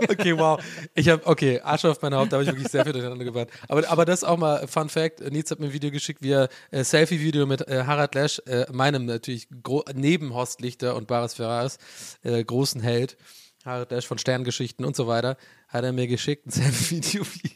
Okay, 0.09 0.37
wow. 0.37 0.59
Ich 0.93 1.09
habe, 1.09 1.25
okay, 1.25 1.59
Asche 1.63 1.89
auf 1.91 2.01
mein 2.01 2.13
Haupt, 2.13 2.31
da 2.31 2.37
habe 2.37 2.43
ich 2.43 2.49
wirklich 2.49 2.69
sehr 2.71 2.83
viel 2.83 2.93
durcheinander 2.93 3.25
gebracht. 3.25 3.47
Aber, 3.67 3.87
aber 3.89 4.05
das 4.05 4.19
ist 4.19 4.23
auch 4.23 4.37
mal 4.37 4.67
Fun 4.67 4.89
Fact. 4.89 5.19
Nils 5.31 5.51
hat 5.51 5.59
mir 5.59 5.67
ein 5.67 5.73
Video 5.73 5.91
geschickt, 5.91 6.21
wie 6.21 6.31
er 6.31 6.49
äh, 6.71 6.83
Selfie-Video 6.83 7.45
mit 7.45 7.67
äh, 7.67 7.83
Harald 7.85 8.15
Lesch, 8.15 8.41
äh, 8.45 8.65
meinem 8.71 9.05
natürlich 9.05 9.47
gro- 9.63 9.74
neben 9.93 10.33
Horst 10.33 10.61
Lichter 10.61 10.95
und 10.95 11.07
Baris 11.07 11.33
Ferraris, 11.33 11.77
äh, 12.23 12.43
großen 12.43 12.81
Held, 12.81 13.17
Harald 13.65 13.91
Lesch 13.91 14.07
von 14.07 14.17
Sterngeschichten 14.17 14.85
und 14.85 14.95
so 14.95 15.07
weiter, 15.07 15.37
hat 15.67 15.83
er 15.83 15.91
mir 15.91 16.07
geschickt, 16.07 16.45
ein 16.45 16.51
Selfie-Video, 16.51 17.25
wie 17.41 17.51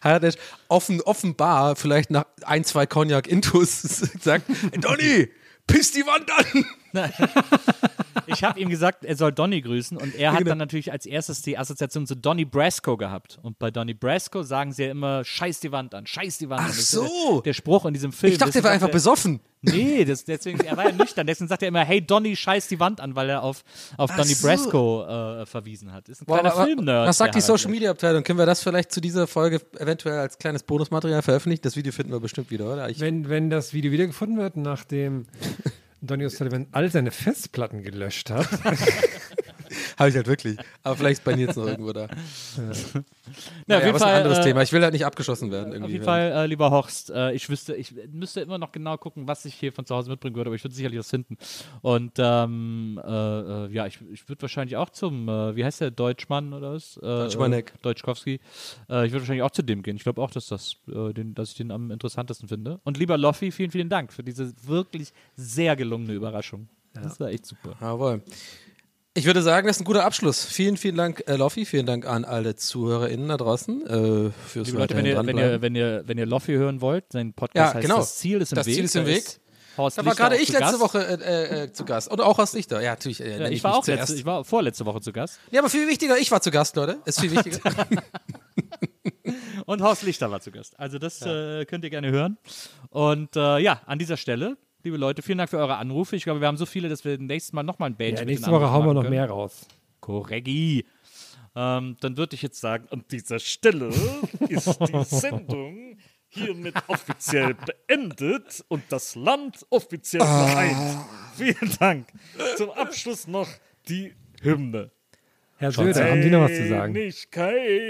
Harald 0.00 0.22
Lesch 0.22 0.36
offen, 0.68 1.00
offenbar 1.02 1.76
vielleicht 1.76 2.10
nach 2.10 2.26
ein, 2.42 2.64
zwei 2.64 2.86
Cognac-Intus 2.86 3.80
sagt, 4.20 4.48
hey, 4.48 4.80
Donny, 4.80 5.30
piss 5.66 5.92
die 5.92 6.06
Wand 6.06 6.30
an! 6.30 6.64
Ich 8.28 8.44
habe 8.44 8.58
ihm 8.60 8.68
gesagt, 8.68 9.04
er 9.04 9.16
soll 9.16 9.32
Donny 9.32 9.60
grüßen 9.60 9.96
und 9.96 10.14
er 10.14 10.32
hat 10.32 10.38
Genau. 10.40 10.50
dann 10.50 10.58
natürlich 10.58 10.92
als 10.92 11.06
erstes 11.06 11.42
die 11.42 11.56
Assoziation 11.58 12.06
zu 12.06 12.14
Donny 12.16 12.44
Brasco 12.44 12.96
gehabt. 12.96 13.38
Und 13.42 13.58
bei 13.58 13.70
Donny 13.70 13.94
Brasco 13.94 14.42
sagen 14.42 14.72
sie 14.72 14.84
ja 14.84 14.90
immer, 14.90 15.24
scheiß 15.24 15.60
die 15.60 15.72
Wand 15.72 15.94
an, 15.94 16.06
scheiß 16.06 16.38
die 16.38 16.48
Wand 16.48 16.60
Ach 16.62 16.66
an. 16.66 16.70
Ist 16.72 16.90
so. 16.90 17.32
Der, 17.36 17.42
der 17.42 17.52
Spruch 17.54 17.84
in 17.86 17.94
diesem 17.94 18.12
Film. 18.12 18.32
Ich 18.32 18.38
dachte, 18.38 18.52
der 18.52 18.64
war 18.64 18.70
einfach 18.72 18.88
er- 18.88 18.92
besoffen. 18.92 19.40
Nee, 19.62 20.04
das, 20.04 20.24
deswegen, 20.24 20.60
er 20.60 20.76
war 20.76 20.84
ja 20.90 20.92
nüchtern. 20.92 21.26
Deswegen 21.26 21.48
sagt 21.48 21.62
er 21.62 21.68
immer, 21.68 21.84
hey 21.84 22.00
Donny, 22.00 22.36
scheiß 22.36 22.68
die 22.68 22.78
Wand 22.78 23.00
an, 23.00 23.16
weil 23.16 23.30
er 23.30 23.42
auf, 23.42 23.64
auf 23.96 24.10
Ach 24.12 24.16
Donny 24.16 24.34
so. 24.34 24.46
Brasco 24.46 25.04
äh, 25.40 25.46
verwiesen 25.46 25.92
hat. 25.92 26.08
Ist 26.08 26.22
ein 26.22 26.26
kleiner 26.26 26.54
wa- 26.54 26.64
Filmnerd. 26.64 27.08
Was 27.08 27.18
sagt 27.18 27.34
die 27.34 27.38
der 27.40 27.46
Harald 27.48 27.58
Social 27.60 27.70
Media 27.72 27.90
Abteilung? 27.90 28.22
Können 28.22 28.38
wir 28.38 28.46
das 28.46 28.62
vielleicht 28.62 28.92
zu 28.92 29.00
dieser 29.00 29.26
Folge 29.26 29.60
eventuell 29.78 30.18
als 30.18 30.38
kleines 30.38 30.62
Bonusmaterial 30.62 31.22
veröffentlichen? 31.22 31.62
Das 31.62 31.74
Video 31.74 31.90
finden 31.92 32.12
wir 32.12 32.20
bestimmt 32.20 32.50
wieder, 32.52 32.72
oder? 32.72 32.88
Ich, 32.90 33.00
Wenn, 33.00 33.28
wenn 33.28 33.50
das 33.50 33.72
Video 33.72 33.90
wiedergefunden 33.90 34.38
wird, 34.38 34.56
nachdem 34.56 35.26
Donny 36.00 36.26
O'Sullivan 36.26 36.66
all 36.72 36.90
seine 36.90 37.10
Festplatten 37.10 37.82
gelöscht 37.82 38.30
hat. 38.30 38.48
Habe 39.98 40.10
ich 40.10 40.16
halt 40.16 40.26
wirklich. 40.26 40.58
Aber 40.82 40.96
vielleicht 40.96 41.20
ist 41.20 41.24
bei 41.24 41.34
Nils 41.34 41.56
noch 41.56 41.66
irgendwo 41.66 41.92
da. 41.92 42.06
Na, 42.06 43.78
Naja, 43.78 43.78
auf 43.78 43.84
jeden 43.86 44.02
ein 44.02 44.16
anderes 44.16 44.38
äh, 44.38 44.42
Thema. 44.42 44.62
Ich 44.62 44.72
will 44.72 44.82
halt 44.82 44.92
nicht 44.92 45.06
abgeschossen 45.06 45.50
werden. 45.50 45.68
Auf 45.68 45.74
Irgendwie. 45.74 45.92
jeden 45.92 46.04
Fall, 46.04 46.32
äh, 46.32 46.46
lieber 46.46 46.70
Horst, 46.70 47.10
äh, 47.10 47.32
ich 47.32 47.48
wüsste, 47.48 47.74
ich 47.74 47.94
müsste 48.12 48.40
immer 48.40 48.58
noch 48.58 48.72
genau 48.72 48.98
gucken, 48.98 49.26
was 49.26 49.44
ich 49.46 49.54
hier 49.54 49.72
von 49.72 49.86
zu 49.86 49.94
Hause 49.94 50.10
mitbringen 50.10 50.36
würde, 50.36 50.48
aber 50.48 50.54
ich 50.56 50.64
würde 50.64 50.74
sicherlich 50.74 50.98
was 50.98 51.08
finden. 51.08 51.38
Und 51.80 52.12
ähm, 52.18 53.00
äh, 53.02 53.10
äh, 53.10 53.72
ja, 53.72 53.86
ich, 53.86 53.98
ich 54.12 54.28
würde 54.28 54.42
wahrscheinlich 54.42 54.76
auch 54.76 54.90
zum, 54.90 55.28
äh, 55.28 55.56
wie 55.56 55.64
heißt 55.64 55.80
der, 55.80 55.90
Deutschmann 55.90 56.52
oder 56.52 56.74
was? 56.74 56.98
Äh, 56.98 57.00
Deutschmannek. 57.00 57.72
Äh, 57.74 57.78
Deutschkowski. 57.82 58.34
Ich 58.34 58.88
würde 58.88 59.20
wahrscheinlich 59.20 59.42
auch 59.42 59.50
zu 59.50 59.62
dem 59.62 59.82
gehen. 59.82 59.96
Ich 59.96 60.02
glaube 60.02 60.20
auch, 60.20 60.30
dass, 60.30 60.46
das, 60.46 60.76
den, 60.86 61.34
dass 61.34 61.50
ich 61.50 61.56
den 61.56 61.70
am 61.70 61.90
interessantesten 61.90 62.48
finde. 62.48 62.80
Und 62.84 62.98
lieber 62.98 63.16
Loffi, 63.16 63.50
vielen, 63.50 63.70
vielen 63.70 63.88
Dank 63.88 64.12
für 64.12 64.22
diese 64.22 64.52
wirklich 64.66 65.12
sehr 65.36 65.76
gelungene 65.76 66.12
Überraschung. 66.12 66.68
Das 66.94 67.20
war 67.20 67.28
echt 67.28 67.46
super. 67.46 67.76
Jawohl. 67.80 68.22
Ich 69.16 69.24
würde 69.24 69.40
sagen, 69.40 69.66
das 69.66 69.76
ist 69.76 69.80
ein 69.80 69.86
guter 69.86 70.04
Abschluss. 70.04 70.44
Vielen, 70.44 70.76
vielen 70.76 70.96
Dank, 70.96 71.24
äh, 71.26 71.36
Loffi. 71.36 71.64
Vielen 71.64 71.86
Dank 71.86 72.04
an 72.06 72.26
alle 72.26 72.54
ZuhörerInnen 72.54 73.28
da 73.28 73.38
draußen 73.38 73.86
äh, 73.86 74.30
fürs 74.46 74.66
Liebe 74.68 74.78
Leute, 74.78 74.94
wenn 74.94 75.06
ihr, 75.06 75.26
wenn, 75.26 75.38
ihr, 75.38 75.62
wenn, 75.62 75.74
ihr, 75.74 76.02
wenn 76.04 76.18
ihr 76.18 76.26
Loffi 76.26 76.52
hören 76.52 76.82
wollt, 76.82 77.04
sein 77.12 77.32
Podcast 77.32 77.56
Ja, 77.56 77.74
heißt 77.74 77.82
genau. 77.82 77.96
Das 77.96 78.16
Ziel 78.18 78.42
ist 78.42 78.52
im 78.52 78.56
Das 78.56 78.66
Weg. 78.66 78.74
Ziel 78.74 78.84
ist 78.84 78.94
im 78.94 79.04
Da 79.04 79.08
Weg. 79.10 79.24
Horst 79.78 79.96
Da 79.96 80.04
war 80.04 80.14
gerade 80.14 80.36
ich 80.36 80.48
letzte 80.50 80.60
Gast. 80.60 80.80
Woche 80.80 80.98
äh, 81.02 81.64
äh, 81.64 81.72
zu 81.72 81.86
Gast. 81.86 82.08
Und 82.10 82.20
auch 82.20 82.36
Horst 82.36 82.52
Lichter. 82.54 82.82
Ja, 82.82 82.90
natürlich. 82.90 83.22
Äh, 83.22 83.30
Ja, 83.30 83.38
nenn 83.38 83.52
ich 83.52 83.64
war 83.64 83.76
auch 83.76 83.86
letzte, 83.86 84.14
ich 84.16 84.26
war 84.26 84.44
vorletzte 84.44 84.84
Woche 84.84 85.00
zu 85.00 85.12
Gast. 85.12 85.38
Ja, 85.50 85.60
aber 85.60 85.70
viel 85.70 85.88
wichtiger, 85.88 86.18
ich 86.18 86.30
war 86.30 86.42
zu 86.42 86.50
Gast, 86.50 86.76
Leute. 86.76 86.98
Ist 87.06 87.18
viel 87.20 87.30
wichtiger. 87.30 87.58
Und 89.66 89.82
Horst 89.82 90.02
Lichter 90.02 90.30
war 90.30 90.40
zu 90.40 90.50
Gast. 90.50 90.78
Also 90.78 90.98
das 90.98 91.22
äh, 91.22 91.64
könnt 91.64 91.84
ihr 91.84 91.90
gerne 91.90 92.10
hören. 92.10 92.36
Und 92.90 93.34
äh, 93.34 93.58
ja, 93.60 93.80
an 93.86 93.98
dieser 93.98 94.16
Stelle, 94.16 94.56
liebe 94.86 94.98
Leute, 94.98 95.20
vielen 95.20 95.38
Dank 95.38 95.50
für 95.50 95.58
eure 95.58 95.78
Anrufe. 95.78 96.14
Ich 96.14 96.22
glaube, 96.22 96.40
wir 96.40 96.46
haben 96.46 96.56
so 96.56 96.64
viele, 96.64 96.88
dass 96.88 97.04
wir 97.04 97.18
nächstes 97.18 97.52
Mal 97.52 97.64
nochmal 97.64 97.90
ein 97.90 97.96
Bändchen 97.96 98.18
Ja, 98.18 98.20
mit 98.24 98.38
nächste 98.38 98.52
Woche 98.52 98.70
hauen 98.70 98.86
wir 98.86 98.94
noch 98.94 99.02
können. 99.02 99.14
mehr 99.16 99.28
raus. 99.28 99.66
Korregi. 99.98 100.86
Ähm, 101.56 101.96
dann 102.00 102.16
würde 102.16 102.36
ich 102.36 102.42
jetzt 102.42 102.60
sagen, 102.60 102.86
An 102.90 103.04
dieser 103.10 103.40
Stelle 103.40 103.88
ist 104.48 104.78
die 104.80 105.04
Sendung 105.04 105.98
hiermit 106.28 106.74
offiziell 106.86 107.54
beendet 107.54 108.64
und 108.68 108.84
das 108.90 109.16
Land 109.16 109.66
offiziell 109.70 110.22
Ah. 110.22 110.46
vereint. 110.46 110.98
Vielen 111.36 111.76
Dank. 111.80 112.06
Zum 112.56 112.70
Abschluss 112.70 113.26
noch 113.26 113.48
die 113.88 114.14
Hymne. 114.40 114.92
Herr 115.56 115.72
Söder, 115.72 116.10
haben 116.10 116.22
Sie 116.22 116.30
noch 116.30 116.42
was 116.42 116.52
zu 116.54 116.68
sagen? 116.68 116.94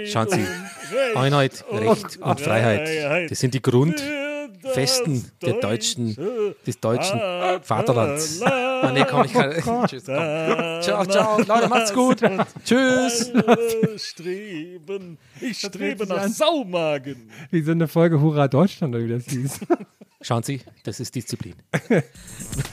Schauen 0.07 0.29
Sie, 0.29 0.39
und 0.39 0.95
Recht 0.95 1.15
Einheit, 1.17 1.65
und 1.69 1.77
Recht 1.77 2.17
und 2.17 2.41
Freiheit, 2.41 3.29
das 3.29 3.39
sind 3.39 3.53
die 3.53 3.61
Grundfesten 4.77 5.31
der 5.41 5.53
deutschen, 5.53 6.15
des 6.65 6.79
deutschen 6.79 7.19
Vaterlands. 7.61 8.41
Ah, 8.43 8.91
nee, 8.93 9.05
komm, 9.09 9.25
ich 9.25 9.33
kann. 9.33 9.51
Tschüss, 9.87 10.03
komm. 10.05 10.81
Ciao, 10.81 11.05
ciao. 11.05 11.39
Leute, 11.39 11.67
macht's 11.67 11.93
gut. 11.93 12.21
Tschüss. 12.63 13.31
Streben, 13.97 15.17
ich 15.41 15.59
strebe 15.59 16.05
nach. 16.05 16.27
Saumagen. 16.27 17.29
Wie 17.49 17.61
so 17.61 17.71
eine 17.71 17.87
Folge 17.87 18.21
Hurra 18.21 18.47
Deutschland, 18.47 18.93
oder 18.93 19.03
wie 19.03 19.09
das 19.09 19.25
hieß. 19.25 19.59
Schauen 20.21 20.43
Sie, 20.43 20.61
das 20.83 20.99
ist 20.99 21.13
Disziplin. 21.15 21.55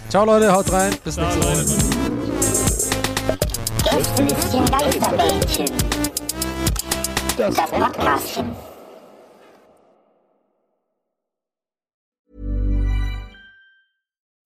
Ciao, 0.08 0.24
Leute, 0.24 0.52
haut 0.52 0.70
rein. 0.72 0.94
Bis 1.04 1.16
nächste 1.16 1.42
Woche. 1.42 1.64
Gästelistchen 3.84 4.64
Geisterbällchen. 4.66 5.66
Das 7.36 7.54
Podcastchen. 7.56 8.73